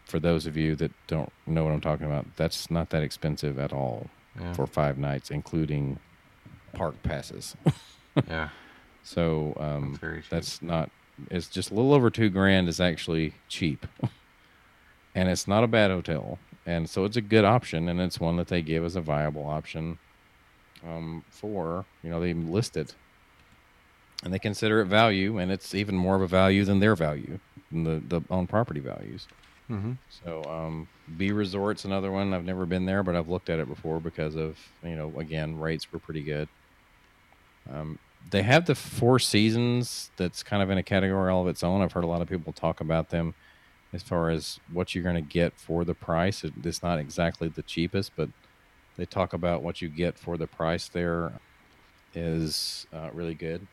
For 0.05 0.19
those 0.19 0.47
of 0.47 0.57
you 0.57 0.75
that 0.77 0.91
don't 1.07 1.33
know 1.47 1.65
what 1.65 1.73
I'm 1.73 1.81
talking 1.81 2.07
about, 2.07 2.27
that's 2.37 2.71
not 2.71 2.91
that 2.91 3.03
expensive 3.03 3.59
at 3.59 3.73
all 3.73 4.09
yeah. 4.41 4.53
for 4.53 4.67
five 4.67 4.99
nights, 4.99 5.31
including 5.31 5.99
park 6.73 7.01
passes. 7.03 7.57
yeah. 8.29 8.49
So 9.03 9.57
um, 9.61 9.99
That's 10.01 10.29
that's 10.29 10.63
not. 10.63 10.91
It's 11.31 11.49
just 11.49 11.71
a 11.71 11.75
little 11.75 11.93
over 11.93 12.11
two 12.11 12.31
grand 12.31 12.69
is 12.69 12.81
actually 12.81 13.35
cheap, 13.49 13.87
and 15.15 15.29
it's 15.29 15.49
not 15.49 15.65
a 15.65 15.69
bad 15.69 15.91
hotel, 15.91 16.39
and 16.67 16.89
so 16.89 17.05
it's 17.05 17.17
a 17.17 17.23
good 17.23 17.45
option, 17.45 17.89
and 17.89 18.01
it's 18.01 18.21
one 18.21 18.37
that 18.37 18.49
they 18.49 18.63
give 18.63 18.85
as 18.85 18.97
a 18.97 19.01
viable 19.01 19.47
option. 19.47 19.99
Um, 20.83 21.25
for 21.29 21.85
you 22.03 22.09
know 22.09 22.21
they 22.21 22.33
list 22.33 22.77
it, 22.77 22.95
and 24.25 24.33
they 24.33 24.39
consider 24.39 24.81
it 24.81 24.87
value, 24.87 25.39
and 25.39 25.53
it's 25.53 25.75
even 25.75 25.95
more 25.95 26.17
of 26.17 26.23
a 26.23 26.27
value 26.27 26.65
than 26.65 26.81
their 26.81 26.97
value, 26.97 27.39
than 27.71 27.85
the 27.85 28.03
the 28.09 28.25
own 28.31 28.47
property 28.47 28.81
values. 28.81 29.27
Mm-hmm. 29.71 29.93
So, 30.25 30.43
um, 30.45 30.89
B 31.17 31.31
Resort's 31.31 31.85
another 31.85 32.11
one. 32.11 32.35
I've 32.35 32.45
never 32.45 32.67
been 32.67 32.87
there, 32.87 33.03
but 33.03 33.15
I've 33.15 33.29
looked 33.29 33.51
at 33.51 33.61
it 33.61 33.69
before 33.69 34.01
because 34.01 34.35
of 34.37 34.59
you 34.83 34.97
know 34.97 35.13
again 35.19 35.59
rates 35.59 35.93
were 35.93 35.99
pretty 35.99 36.23
good. 36.23 36.49
Um, 37.73 37.99
they 38.31 38.43
have 38.43 38.67
the 38.67 38.75
Four 38.75 39.19
Seasons 39.19 40.11
that's 40.17 40.43
kind 40.43 40.63
of 40.63 40.71
in 40.71 40.79
a 40.79 40.83
category 40.83 41.31
all 41.31 41.43
of 41.43 41.49
its 41.49 41.63
own. 41.63 41.83
I've 41.83 41.93
heard 41.93 42.05
a 42.05 42.09
lot 42.09 42.23
of 42.23 42.29
people 42.29 42.53
talk 42.53 42.81
about 42.81 43.11
them 43.11 43.35
as 43.93 44.03
far 44.03 44.31
as 44.31 44.61
what 44.73 44.95
you're 44.95 45.05
going 45.05 45.17
to 45.17 45.21
get 45.21 45.53
for 45.55 45.85
the 45.85 45.95
price. 45.95 46.45
It's 46.65 46.83
not 46.83 46.99
exactly 46.99 47.49
the 47.49 47.63
cheapest, 47.63 48.13
but 48.17 48.29
they 48.97 49.05
talk 49.07 49.33
about 49.33 49.63
what 49.63 49.81
you 49.83 49.89
get 49.89 50.19
for 50.19 50.37
the 50.37 50.47
price 50.47 50.89
there 50.89 51.33
is 52.15 52.87
uh, 52.93 53.11
really 53.13 53.35
good. 53.35 53.67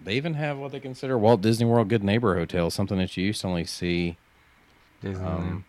They 0.00 0.14
even 0.14 0.34
have 0.34 0.58
what 0.58 0.72
they 0.72 0.80
consider 0.80 1.18
Walt 1.18 1.40
Disney 1.40 1.66
World 1.66 1.88
Good 1.88 2.04
Neighbor 2.04 2.36
Hotel, 2.36 2.70
something 2.70 2.98
that 2.98 3.16
you 3.16 3.26
used 3.26 3.40
to 3.40 3.48
only 3.48 3.64
see 3.64 4.16
Disneyland. 5.02 5.26
um, 5.26 5.64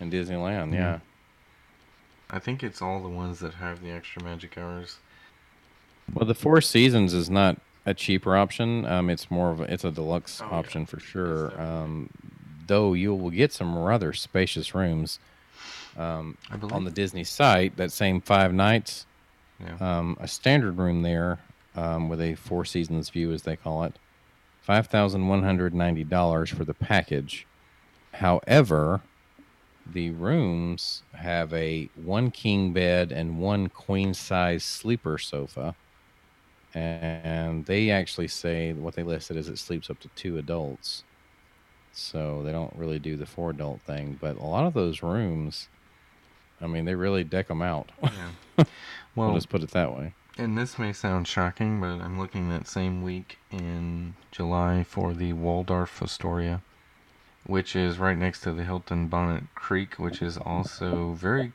in 0.00 0.10
Disneyland. 0.10 0.70
Mhm. 0.70 0.74
Yeah. 0.74 0.98
I 2.30 2.38
think 2.38 2.62
it's 2.62 2.82
all 2.82 3.00
the 3.02 3.08
ones 3.08 3.38
that 3.40 3.54
have 3.54 3.82
the 3.82 3.90
extra 3.90 4.22
magic 4.22 4.58
hours. 4.58 4.98
Well, 6.12 6.26
the 6.26 6.34
Four 6.34 6.60
Seasons 6.60 7.14
is 7.14 7.30
not 7.30 7.58
a 7.86 7.94
cheaper 7.94 8.36
option. 8.36 8.84
Um, 8.84 9.08
it's 9.08 9.30
more 9.30 9.50
of 9.50 9.60
a, 9.60 9.72
it's 9.72 9.84
a 9.84 9.90
deluxe 9.90 10.40
Oh, 10.42 10.48
yeah. 10.50 10.56
option 10.58 10.84
for 10.86 11.00
sure. 11.00 11.58
Um, 11.60 12.10
though 12.68 12.92
you 12.92 13.14
will 13.14 13.30
get 13.30 13.52
some 13.52 13.76
rather 13.76 14.12
spacious 14.12 14.74
rooms. 14.74 15.18
Um, 15.96 16.38
on 16.70 16.84
the 16.84 16.92
Disney 16.92 17.24
site, 17.24 17.76
that 17.76 17.90
same 17.90 18.20
five 18.20 18.54
nights, 18.54 19.04
yeah. 19.58 19.98
um, 19.98 20.16
a 20.20 20.28
standard 20.28 20.78
room 20.78 21.02
there 21.02 21.40
um, 21.74 22.08
with 22.08 22.20
a 22.20 22.36
Four 22.36 22.64
Seasons 22.64 23.10
view, 23.10 23.32
as 23.32 23.42
they 23.42 23.56
call 23.56 23.82
it, 23.82 23.94
five 24.62 24.86
thousand 24.86 25.26
one 25.26 25.42
hundred 25.42 25.74
ninety 25.74 26.04
dollars 26.04 26.50
for 26.50 26.64
the 26.64 26.74
package. 26.74 27.48
However, 28.12 29.00
the 29.92 30.10
rooms 30.10 31.02
have 31.14 31.52
a 31.52 31.88
one 31.96 32.30
king 32.30 32.72
bed 32.72 33.10
and 33.10 33.40
one 33.40 33.68
queen 33.68 34.14
size 34.14 34.62
sleeper 34.62 35.18
sofa, 35.18 35.74
and 36.74 37.64
they 37.66 37.90
actually 37.90 38.28
say 38.28 38.72
what 38.72 38.94
they 38.94 39.02
listed 39.02 39.36
is 39.36 39.48
it 39.48 39.58
sleeps 39.58 39.90
up 39.90 39.98
to 40.00 40.08
two 40.14 40.38
adults. 40.38 41.02
So 41.98 42.42
they 42.44 42.52
don't 42.52 42.74
really 42.76 42.98
do 42.98 43.16
the 43.16 43.26
four 43.26 43.50
adult 43.50 43.80
thing, 43.82 44.18
but 44.20 44.36
a 44.36 44.44
lot 44.44 44.66
of 44.66 44.74
those 44.74 45.02
rooms, 45.02 45.68
I 46.60 46.66
mean, 46.66 46.84
they 46.84 46.94
really 46.94 47.24
deck 47.24 47.48
them 47.48 47.62
out. 47.62 47.90
yeah. 48.02 48.30
We'll 49.16 49.28
Well, 49.28 49.34
just 49.36 49.48
put 49.48 49.62
it 49.64 49.72
that 49.72 49.96
way. 49.96 50.14
and 50.36 50.56
this 50.56 50.78
may 50.78 50.92
sound 50.92 51.26
shocking, 51.26 51.80
but 51.80 52.00
I'm 52.00 52.18
looking 52.20 52.50
that 52.50 52.68
same 52.68 53.02
week 53.02 53.38
in 53.50 54.14
July 54.30 54.84
for 54.84 55.12
the 55.12 55.32
Waldorf 55.32 56.00
Astoria, 56.00 56.62
which 57.44 57.74
is 57.74 57.98
right 57.98 58.16
next 58.16 58.42
to 58.42 58.52
the 58.52 58.62
Hilton 58.64 59.08
Bonnet 59.08 59.44
Creek, 59.56 59.94
which 59.98 60.22
is 60.22 60.36
also 60.38 61.14
very 61.14 61.52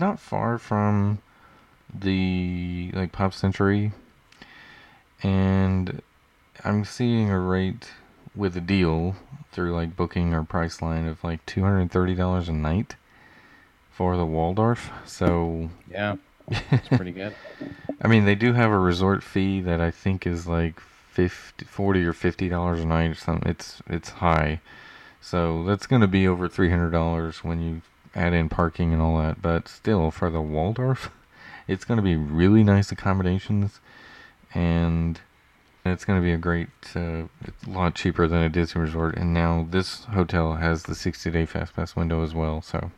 not 0.00 0.18
far 0.18 0.56
from 0.56 1.18
the 1.94 2.90
like 2.94 3.12
Pop 3.12 3.34
Century, 3.34 3.92
and 5.22 6.00
I'm 6.64 6.84
seeing 6.86 7.28
a 7.30 7.38
rate 7.38 7.90
with 8.34 8.56
a 8.56 8.60
deal 8.60 9.16
through 9.50 9.74
like 9.74 9.96
booking 9.96 10.32
or 10.32 10.42
Priceline 10.42 11.08
of 11.08 11.22
like 11.22 11.44
two 11.46 11.62
hundred 11.62 11.90
thirty 11.90 12.14
dollars 12.14 12.48
a 12.48 12.52
night 12.52 12.96
for 13.90 14.16
the 14.16 14.26
Waldorf. 14.26 14.90
So 15.04 15.70
Yeah, 15.90 16.16
it's 16.48 16.88
pretty 16.88 17.12
good. 17.22 17.34
I 18.00 18.08
mean, 18.08 18.24
they 18.24 18.34
do 18.34 18.52
have 18.54 18.70
a 18.70 18.78
resort 18.78 19.22
fee 19.22 19.60
that 19.60 19.80
I 19.80 19.90
think 19.90 20.26
is 20.26 20.46
like 20.46 20.80
50, 20.80 21.66
40 21.66 22.04
or 22.04 22.12
fifty 22.12 22.48
dollars 22.48 22.80
a 22.80 22.86
night 22.86 23.10
or 23.10 23.14
something. 23.14 23.48
It's 23.48 23.82
it's 23.86 24.10
high, 24.10 24.60
so 25.20 25.62
that's 25.64 25.86
going 25.86 26.00
to 26.02 26.08
be 26.08 26.26
over 26.26 26.48
three 26.48 26.70
hundred 26.70 26.90
dollars 26.90 27.44
when 27.44 27.60
you 27.60 27.82
add 28.14 28.32
in 28.32 28.48
parking 28.48 28.92
and 28.92 29.02
all 29.02 29.18
that. 29.18 29.42
But 29.42 29.68
still, 29.68 30.10
for 30.10 30.30
the 30.30 30.40
Waldorf, 30.40 31.10
it's 31.68 31.84
going 31.84 31.98
to 31.98 32.02
be 32.02 32.16
really 32.16 32.64
nice 32.64 32.90
accommodations, 32.90 33.80
and 34.54 35.20
it's 35.84 36.04
going 36.04 36.18
to 36.20 36.22
be 36.22 36.32
a 36.32 36.38
great, 36.38 36.68
uh, 36.94 37.24
a 37.24 37.28
lot 37.66 37.94
cheaper 37.94 38.28
than 38.28 38.42
a 38.42 38.48
Disney 38.48 38.80
resort. 38.80 39.16
And 39.16 39.34
now 39.34 39.66
this 39.70 40.04
hotel 40.04 40.54
has 40.54 40.84
the 40.84 40.94
sixty 40.94 41.30
day 41.30 41.44
fast 41.46 41.74
pass 41.74 41.96
window 41.96 42.22
as 42.22 42.34
well. 42.34 42.62
So 42.62 42.90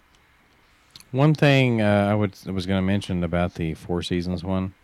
One 1.10 1.32
thing 1.34 1.80
uh, 1.80 2.08
I 2.10 2.14
would 2.14 2.34
was 2.46 2.66
going 2.66 2.78
to 2.78 2.86
mention 2.86 3.22
about 3.22 3.54
the 3.54 3.74
Four 3.74 4.02
Seasons 4.02 4.42
one, 4.42 4.74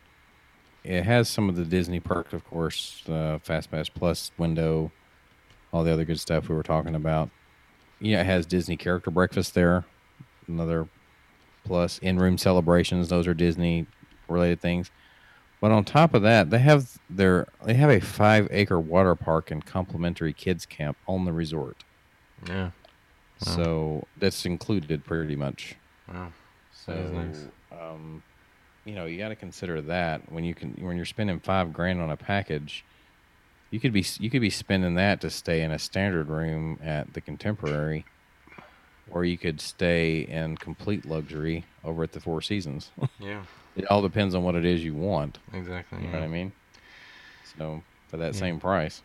it 0.85 1.05
has 1.05 1.29
some 1.29 1.49
of 1.49 1.57
the 1.57 1.65
Disney 1.65 2.01
perks, 2.01 2.33
of 2.33 2.45
course, 2.45 3.03
uh, 3.09 3.39
Fast 3.43 3.71
Pass 3.71 3.89
Plus 3.89 4.31
window, 4.39 4.93
all 5.73 5.83
the 5.83 5.93
other 5.93 6.05
good 6.05 6.21
stuff 6.21 6.49
we 6.49 6.55
were 6.55 6.63
talking 6.63 6.95
about. 6.95 7.31
Yeah, 7.99 8.21
it 8.21 8.27
has 8.27 8.47
Disney 8.47 8.77
character 8.77 9.11
breakfast 9.11 9.55
there, 9.55 9.85
another 10.49 10.89
plus 11.65 11.99
in 11.99 12.19
room 12.19 12.39
celebrations. 12.39 13.09
Those 13.09 13.27
are 13.27 13.35
Disney 13.35 13.87
related 14.29 14.61
things. 14.61 14.91
But 15.61 15.71
on 15.73 15.85
top 15.85 16.15
of 16.15 16.23
that, 16.23 16.49
they 16.51 16.59
have 16.61 16.99
their 17.11 17.47
they 17.65 17.75
have 17.75 17.91
a 17.91 18.01
five 18.01 18.49
acre 18.51 18.81
water 18.81 19.15
park 19.15 19.51
and 19.51 19.65
complimentary 19.65 20.33
kids 20.33 20.65
camp 20.65 20.97
on 21.07 21.25
the 21.27 21.33
resort. 21.33 21.85
yeah, 22.47 22.71
Wow. 23.47 23.55
So 23.57 24.09
that's 24.17 24.45
included 24.47 25.05
pretty 25.05 25.37
much. 25.37 25.77
wow, 26.13 26.33
So, 26.73 26.93
nice. 27.11 27.49
um, 27.73 28.23
you 28.85 28.95
know, 28.95 29.05
you 29.05 29.19
got 29.19 29.29
to 29.29 29.37
consider 29.37 29.83
that 29.83 30.33
when 30.33 30.45
you 30.45 30.55
can 30.55 30.71
when 30.81 30.97
you're 30.97 31.05
spending 31.05 31.41
five 31.41 31.73
grand 31.75 32.01
on 32.01 32.11
a 32.11 32.17
package, 32.17 32.85
you 33.71 33.79
could 33.81 33.93
be 33.93 34.05
you 34.19 34.31
could 34.31 34.41
be 34.41 34.51
spending 34.51 34.95
that 34.95 35.21
to 35.21 35.29
stay 35.31 35.61
in 35.63 35.71
a 35.73 35.79
standard 35.79 36.29
room 36.29 36.79
at 36.83 37.13
the 37.13 37.21
Contemporary, 37.21 38.07
or 39.11 39.25
you 39.27 39.37
could 39.37 39.61
stay 39.61 40.21
in 40.21 40.57
complete 40.57 41.05
luxury 41.05 41.67
over 41.85 42.03
at 42.03 42.13
the 42.13 42.21
Four 42.21 42.41
Seasons. 42.41 42.91
yeah, 43.21 43.43
it 43.77 43.87
all 43.87 44.03
depends 44.03 44.35
on 44.35 44.43
what 44.43 44.55
it 44.55 44.65
is 44.65 44.85
you 44.85 44.95
want. 44.95 45.39
exactly. 45.53 45.99
You 46.03 46.09
know 46.09 46.19
what 46.19 46.25
I 46.25 46.29
mean? 46.29 46.53
So 47.59 47.83
for 48.09 48.17
that 48.19 48.35
Yeah. 48.35 48.41
same 48.41 48.61
price, 48.61 49.03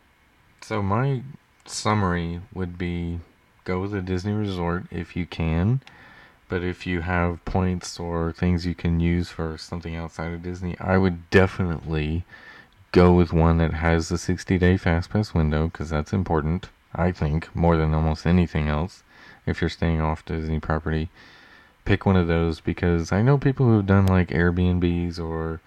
So 0.61 0.81
my 0.81 1.21
summary 1.65 2.41
would 2.53 2.77
be 2.77 3.19
go 3.63 3.79
with 3.81 3.93
a 3.93 4.01
Disney 4.01 4.33
resort 4.33 4.85
if 4.91 5.15
you 5.15 5.25
can, 5.25 5.81
but 6.49 6.63
if 6.63 6.85
you 6.87 7.01
have 7.01 7.43
points 7.45 7.99
or 7.99 8.31
things 8.31 8.65
you 8.65 8.75
can 8.75 8.99
use 8.99 9.29
for 9.29 9.57
something 9.57 9.95
outside 9.95 10.31
of 10.33 10.43
Disney, 10.43 10.75
I 10.79 10.97
would 10.97 11.29
definitely 11.29 12.23
go 12.91 13.13
with 13.13 13.33
one 13.33 13.57
that 13.57 13.73
has 13.73 14.09
the 14.09 14.15
60-day 14.17 14.77
fast 14.77 15.09
pass 15.09 15.33
window 15.33 15.65
because 15.67 15.89
that's 15.89 16.13
important, 16.13 16.69
I 16.93 17.11
think, 17.11 17.53
more 17.55 17.77
than 17.77 17.93
almost 17.93 18.25
anything 18.25 18.67
else 18.67 19.03
if 19.45 19.61
you're 19.61 19.69
staying 19.69 20.01
off 20.01 20.25
Disney 20.25 20.59
property. 20.59 21.09
Pick 21.85 22.05
one 22.05 22.15
of 22.15 22.27
those 22.27 22.59
because 22.59 23.11
I 23.11 23.21
know 23.21 23.37
people 23.37 23.67
who've 23.67 23.85
done 23.85 24.07
like 24.07 24.29
Airbnbs 24.29 25.19
or 25.19 25.61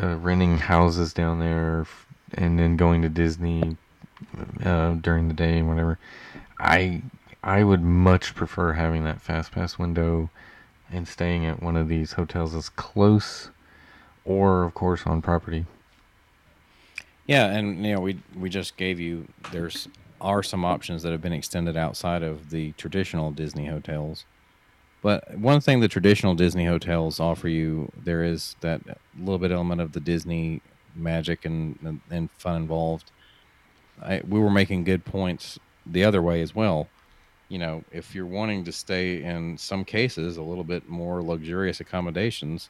uh, 0.00 0.16
renting 0.16 0.58
houses 0.58 1.12
down 1.12 1.40
there 1.40 1.86
and 2.34 2.58
then 2.58 2.76
going 2.76 3.02
to 3.02 3.08
Disney 3.08 3.76
uh, 4.64 4.94
during 4.94 5.28
the 5.28 5.34
day 5.34 5.58
and 5.58 5.68
whatever. 5.68 5.98
I 6.58 7.02
I 7.42 7.62
would 7.62 7.82
much 7.82 8.34
prefer 8.34 8.72
having 8.72 9.04
that 9.04 9.20
fast 9.20 9.52
pass 9.52 9.78
window 9.78 10.30
and 10.90 11.06
staying 11.06 11.46
at 11.46 11.62
one 11.62 11.76
of 11.76 11.88
these 11.88 12.12
hotels 12.12 12.54
as 12.54 12.68
close 12.68 13.50
or 14.24 14.64
of 14.64 14.74
course 14.74 15.06
on 15.06 15.22
property. 15.22 15.66
Yeah, 17.26 17.46
and 17.46 17.84
you 17.84 17.94
know, 17.94 18.00
we 18.00 18.18
we 18.36 18.48
just 18.48 18.76
gave 18.76 19.00
you 19.00 19.26
there's 19.52 19.88
are 20.20 20.42
some 20.42 20.64
options 20.64 21.02
that 21.02 21.12
have 21.12 21.20
been 21.20 21.32
extended 21.32 21.76
outside 21.76 22.22
of 22.22 22.50
the 22.50 22.72
traditional 22.72 23.30
Disney 23.30 23.66
hotels. 23.66 24.24
But 25.06 25.38
one 25.38 25.60
thing 25.60 25.78
the 25.78 25.86
traditional 25.86 26.34
Disney 26.34 26.64
hotels 26.64 27.20
offer 27.20 27.46
you, 27.46 27.92
there 27.96 28.24
is 28.24 28.56
that 28.60 28.80
little 29.16 29.38
bit 29.38 29.52
element 29.52 29.80
of 29.80 29.92
the 29.92 30.00
Disney 30.00 30.62
magic 30.96 31.44
and 31.44 31.78
and, 31.84 32.00
and 32.10 32.28
fun 32.32 32.62
involved. 32.62 33.12
I, 34.02 34.20
we 34.28 34.40
were 34.40 34.50
making 34.50 34.82
good 34.82 35.04
points 35.04 35.60
the 35.86 36.02
other 36.02 36.20
way 36.20 36.42
as 36.42 36.56
well. 36.56 36.88
You 37.48 37.60
know, 37.60 37.84
if 37.92 38.16
you're 38.16 38.26
wanting 38.26 38.64
to 38.64 38.72
stay 38.72 39.22
in 39.22 39.56
some 39.58 39.84
cases 39.84 40.38
a 40.38 40.42
little 40.42 40.64
bit 40.64 40.88
more 40.88 41.22
luxurious 41.22 41.78
accommodations, 41.78 42.68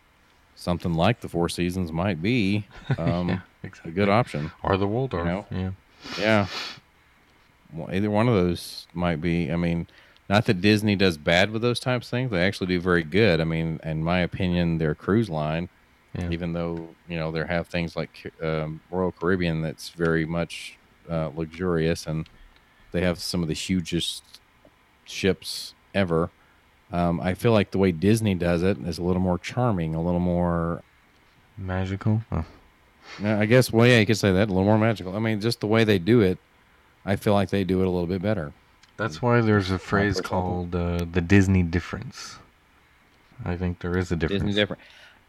something 0.57 0.93
like 0.93 1.23
the 1.23 1.31
Four 1.31 1.49
Seasons 1.49 1.91
might 1.91 2.21
be 2.21 2.67
um, 2.99 3.31
yeah, 3.31 3.71
a 3.83 3.91
good 3.91 4.11
option. 4.11 4.53
Or 4.63 4.77
the 4.77 4.87
Waldorf. 4.87 5.25
know? 5.25 5.47
Yeah. 5.51 5.71
Yeah. 6.21 6.47
Well, 7.73 7.89
either 7.95 8.11
one 8.11 8.29
of 8.29 8.35
those 8.35 8.87
might 8.93 9.23
be. 9.23 9.51
I 9.51 9.57
mean, 9.57 9.87
not 10.29 10.45
that 10.47 10.61
Disney 10.61 10.97
does 10.97 11.17
bad 11.19 11.51
with 11.51 11.63
those 11.63 11.79
types 11.81 12.07
of 12.07 12.11
things. 12.11 12.31
They 12.31 12.45
actually 12.45 12.67
do 12.69 12.81
very 12.81 13.03
good. 13.03 13.41
I 13.41 13.45
mean, 13.45 13.81
in 13.85 14.03
my 14.03 14.21
opinion, 14.21 14.79
their 14.79 14.95
cruise 14.95 15.29
line, 15.31 15.69
Yeah. 16.19 16.31
even 16.31 16.53
though 16.53 16.89
you 17.09 17.17
know 17.17 17.31
they 17.31 17.45
have 17.47 17.69
things 17.69 17.95
like 17.97 18.33
um, 18.43 18.81
Royal 18.91 19.13
Caribbean 19.13 19.63
that's 19.63 19.91
very 19.91 20.25
much 20.27 20.77
uh, 21.11 21.31
luxurious, 21.37 22.07
and 22.07 22.29
they 22.93 23.01
have 23.03 23.19
some 23.21 23.43
of 23.43 23.49
the 23.49 23.55
hugest 23.55 24.23
ships 25.05 25.75
ever. 25.95 26.31
Um, 26.93 27.21
I 27.21 27.35
feel 27.35 27.53
like 27.53 27.73
the 27.73 27.79
way 27.79 27.91
Disney 27.93 28.35
does 28.35 28.63
it 28.63 28.79
is 28.79 28.99
a 28.99 29.03
little 29.03 29.23
more 29.23 29.39
charming, 29.39 29.95
a 29.95 30.03
little 30.03 30.21
more 30.21 30.83
Magical. 31.59 32.23
Oh. 32.31 32.45
I 33.25 33.47
guess. 33.47 33.73
Well, 33.73 33.87
yeah, 33.87 33.99
you 34.01 34.07
could 34.07 34.19
say 34.19 34.31
that 34.33 34.49
a 34.49 34.53
little 34.53 34.65
more 34.65 34.77
magical. 34.79 35.17
I 35.17 35.21
mean, 35.21 35.41
just 35.41 35.61
the 35.61 35.67
way 35.67 35.85
they 35.85 35.99
do 35.99 36.21
it, 36.21 36.39
I 37.05 37.17
feel 37.17 37.33
like 37.33 37.49
they 37.51 37.65
do 37.65 37.81
it 37.81 37.87
a 37.87 37.91
little 37.91 38.07
bit 38.09 38.21
better. 38.21 38.53
That's 38.97 39.21
why 39.21 39.41
there's 39.41 39.71
a 39.71 39.79
phrase 39.79 40.21
called 40.21 40.75
uh, 40.75 41.05
the 41.11 41.21
Disney 41.21 41.63
difference. 41.63 42.37
I 43.45 43.57
think 43.57 43.81
there 43.81 43.97
is 43.99 44.11
a 44.11 44.17
difference. 44.17 44.43
Disney 44.45 44.55
different. 44.61 44.83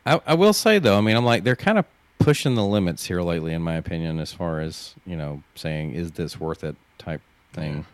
I, 0.05 0.21
I 0.25 0.33
will 0.35 0.53
say 0.53 0.79
though, 0.79 0.97
I 0.97 1.01
mean, 1.01 1.17
I'm 1.17 1.25
like 1.25 1.43
they're 1.43 1.55
kind 1.57 1.77
of 1.77 1.85
pushing 2.19 2.55
the 2.55 2.65
limits 2.65 3.05
here 3.05 3.21
lately, 3.21 3.53
in 3.53 3.61
my 3.61 3.75
opinion, 3.75 4.19
as 4.19 4.31
far 4.33 4.61
as 4.61 4.95
you 5.05 5.15
know, 5.15 5.43
saying 5.55 5.91
is 5.91 6.11
this 6.13 6.39
worth 6.39 6.63
it 6.63 6.75
type 6.97 7.21
thing. 7.53 7.85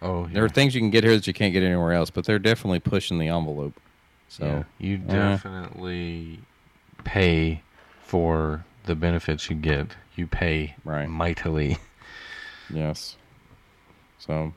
Oh, 0.00 0.26
yeah. 0.26 0.34
There 0.34 0.44
are 0.44 0.48
things 0.48 0.74
you 0.74 0.80
can 0.80 0.90
get 0.90 1.04
here 1.04 1.14
that 1.14 1.26
you 1.26 1.34
can't 1.34 1.52
get 1.52 1.62
anywhere 1.62 1.92
else, 1.92 2.08
but 2.08 2.24
they're 2.24 2.38
definitely 2.38 2.80
pushing 2.80 3.18
the 3.18 3.28
envelope. 3.28 3.78
So 4.28 4.44
Yeah, 4.44 4.62
you 4.78 4.96
yeah. 5.08 5.30
definitely 5.32 6.38
pay 7.04 7.62
for 8.04 8.64
the 8.84 8.94
benefits 8.94 9.50
you 9.50 9.56
get. 9.56 9.88
You 10.16 10.26
pay 10.26 10.76
Right. 10.84 11.08
mightily. 11.08 11.78
yes. 12.72 13.16
So, 14.18 14.52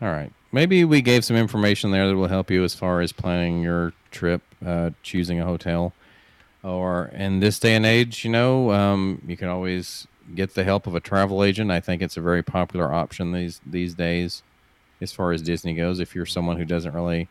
all 0.00 0.08
right. 0.08 0.32
Maybe 0.52 0.84
we 0.84 1.02
gave 1.02 1.24
some 1.24 1.36
information 1.36 1.90
there 1.90 2.06
that 2.06 2.14
will 2.14 2.28
help 2.28 2.50
you 2.50 2.62
as 2.62 2.74
far 2.74 3.00
as 3.00 3.12
planning 3.12 3.62
your 3.62 3.92
trip, 4.10 4.42
uh, 4.64 4.90
choosing 5.02 5.40
a 5.40 5.44
hotel, 5.44 5.92
or 6.62 7.06
in 7.14 7.40
this 7.40 7.58
day 7.58 7.74
and 7.74 7.84
age, 7.84 8.24
you 8.24 8.30
know, 8.30 8.70
um, 8.70 9.20
you 9.26 9.36
can 9.36 9.48
always 9.48 10.06
get 10.34 10.54
the 10.54 10.64
help 10.64 10.86
of 10.86 10.94
a 10.94 11.00
travel 11.00 11.42
agent. 11.44 11.70
I 11.70 11.80
think 11.80 12.00
it's 12.00 12.16
a 12.16 12.20
very 12.20 12.42
popular 12.42 12.92
option 12.92 13.32
these 13.32 13.60
these 13.66 13.94
days, 13.94 14.42
as 15.00 15.12
far 15.12 15.32
as 15.32 15.42
Disney 15.42 15.74
goes. 15.74 16.00
If 16.00 16.14
you're 16.14 16.26
someone 16.26 16.56
who 16.56 16.64
doesn't 16.64 16.94
really 16.94 17.28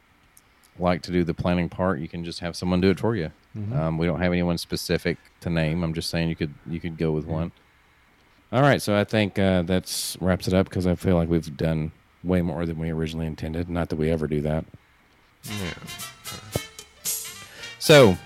like 0.78 1.01
to 1.03 1.11
do 1.11 1.24
the 1.24 1.34
planning 1.34 1.70
part, 1.70 1.99
you 1.99 2.07
can 2.07 2.24
just 2.24 2.39
have 2.41 2.55
someone 2.55 2.82
do 2.82 2.89
it 2.89 2.99
for 2.99 3.16
you. 3.16 3.32
Um, 3.74 3.97
we 3.97 4.05
don't 4.05 4.20
have 4.20 4.32
anyone 4.32 4.57
specific 4.57 5.18
to 5.41 5.49
name. 5.49 5.84
I'm 5.84 5.93
just 5.93 6.09
saying 6.09 6.30
you 6.30 6.36
could 6.36 6.53
you 6.68 6.80
could 6.80 6.97
go 6.97 7.11
with 7.11 7.26
one. 7.26 7.51
All 8.51 8.61
right, 8.61 8.82
so 8.82 8.95
I 8.95 9.03
think 9.03 9.39
uh, 9.39 9.64
that's 9.64 10.18
wraps 10.20 10.47
it 10.47 10.53
up 10.53 10.70
because 10.70 10.86
I 10.86 10.95
feel 10.95 11.16
like 11.16 11.30
we've 11.30 11.55
done 11.57 11.91
way 12.24 12.41
more 12.41 12.65
than 12.65 12.80
we 12.80 12.89
originally 12.89 13.28
intended. 13.28 13.69
Not 13.69 13.89
that 13.89 13.95
we 13.97 14.09
ever 14.09 14.28
do 14.28 14.41
that. 14.41 14.65
Yeah. 15.45 15.74
So, 17.80 18.17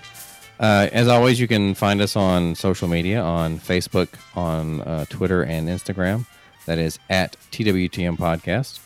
uh, 0.60 0.88
as 0.92 1.08
always, 1.08 1.40
you 1.40 1.48
can 1.48 1.74
find 1.74 2.00
us 2.00 2.16
on 2.16 2.54
social 2.54 2.88
media 2.88 3.20
on 3.20 3.58
Facebook, 3.58 4.08
on 4.34 4.80
uh, 4.82 5.04
Twitter, 5.06 5.42
and 5.42 5.68
Instagram. 5.68 6.26
That 6.66 6.78
is 6.78 6.98
at 7.10 7.36
TWTM 7.50 8.18
Podcast. 8.18 8.80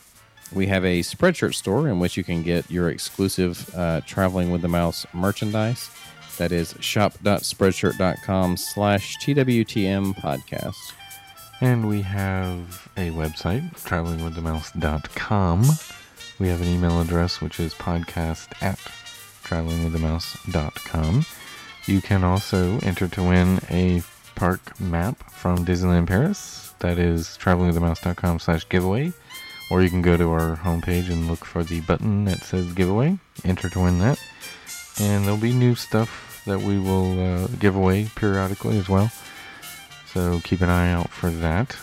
We 0.53 0.67
have 0.67 0.85
a 0.85 1.01
Spreadshirt 1.01 1.55
store 1.55 1.89
in 1.89 1.99
which 1.99 2.17
you 2.17 2.25
can 2.25 2.43
get 2.43 2.71
your 2.71 2.91
exclusive 2.91 3.75
uh, 3.75 4.03
Traveling 4.07 4.51
with 4.51 4.63
the 4.63 4.69
Mouse 4.69 5.07
merchandise. 5.13 5.91
That 6.39 6.53
is 6.53 6.75
shop.spreadshirt.com 6.81 8.57
slash 8.57 9.17
TWTM 9.19 10.15
Podcast. 10.17 10.93
And 11.63 11.89
we 11.89 12.03
have 12.03 12.91
a 12.97 13.11
website, 13.11 13.71
travelingwiththemouse.com. 13.85 15.65
We 16.41 16.49
have 16.49 16.61
an 16.61 16.67
email 16.67 17.01
address, 17.01 17.41
which 17.41 17.61
is 17.61 17.73
podcast 17.73 18.49
at 18.61 18.81
travelingwiththemouse.com. 19.45 21.25
You 21.87 22.01
can 22.01 22.25
also 22.25 22.81
enter 22.81 23.07
to 23.07 23.23
win 23.23 23.61
a 23.71 24.03
park 24.35 24.81
map 24.81 25.31
from 25.31 25.65
Disneyland 25.65 26.09
Paris. 26.09 26.75
That 26.81 26.99
is 26.99 27.39
travelingwiththemouse.com 27.41 28.41
slash 28.41 28.69
giveaway. 28.69 29.13
Or 29.71 29.83
you 29.83 29.89
can 29.89 30.03
go 30.03 30.17
to 30.17 30.33
our 30.33 30.57
homepage 30.57 31.13
and 31.13 31.29
look 31.29 31.45
for 31.45 31.63
the 31.63 31.81
button 31.83 32.25
that 32.25 32.43
says 32.43 32.73
giveaway. 32.73 33.21
Enter 33.45 33.69
to 33.69 33.79
win 33.79 34.01
that. 34.01 34.21
And 34.99 35.25
there'll 35.25 35.39
be 35.39 35.53
new 35.53 35.77
stuff 35.77 36.43
that 36.45 36.61
we 36.61 36.81
will 36.81 37.45
uh, 37.45 37.47
give 37.61 37.77
away 37.77 38.11
periodically 38.17 38.79
as 38.79 38.89
well. 38.89 39.13
So 40.13 40.41
keep 40.45 40.61
an 40.61 40.69
eye 40.69 40.93
out 40.93 41.11
for 41.11 41.31
that. 41.31 41.77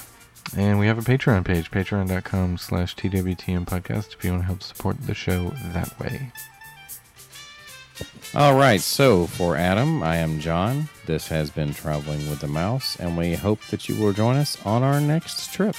And 0.56 0.80
we 0.80 0.88
have 0.88 0.98
a 0.98 1.02
Patreon 1.02 1.46
page, 1.46 1.72
patreon.com 1.72 2.58
slash 2.58 2.96
TWTM 2.96 3.66
podcast, 3.66 4.14
if 4.16 4.24
you 4.24 4.32
want 4.32 4.44
to 4.44 4.48
help 4.48 4.64
support 4.64 5.02
the 5.02 5.14
show 5.14 5.52
that 5.74 6.00
way. 6.00 6.32
All 8.36 8.56
right, 8.56 8.82
so 8.82 9.26
for 9.26 9.56
Adam, 9.56 10.04
I 10.04 10.18
am 10.18 10.40
John. 10.40 10.90
This 11.06 11.28
has 11.28 11.50
been 11.50 11.74
Traveling 11.74 12.30
with 12.30 12.40
the 12.40 12.48
Mouse, 12.48 12.96
and 13.00 13.18
we 13.18 13.34
hope 13.34 13.62
that 13.66 13.90
you 13.90 14.02
will 14.02 14.14
join 14.14 14.38
us 14.38 14.64
on 14.66 14.84
our 14.84 15.02
next 15.02 15.52
trip. 15.52 15.76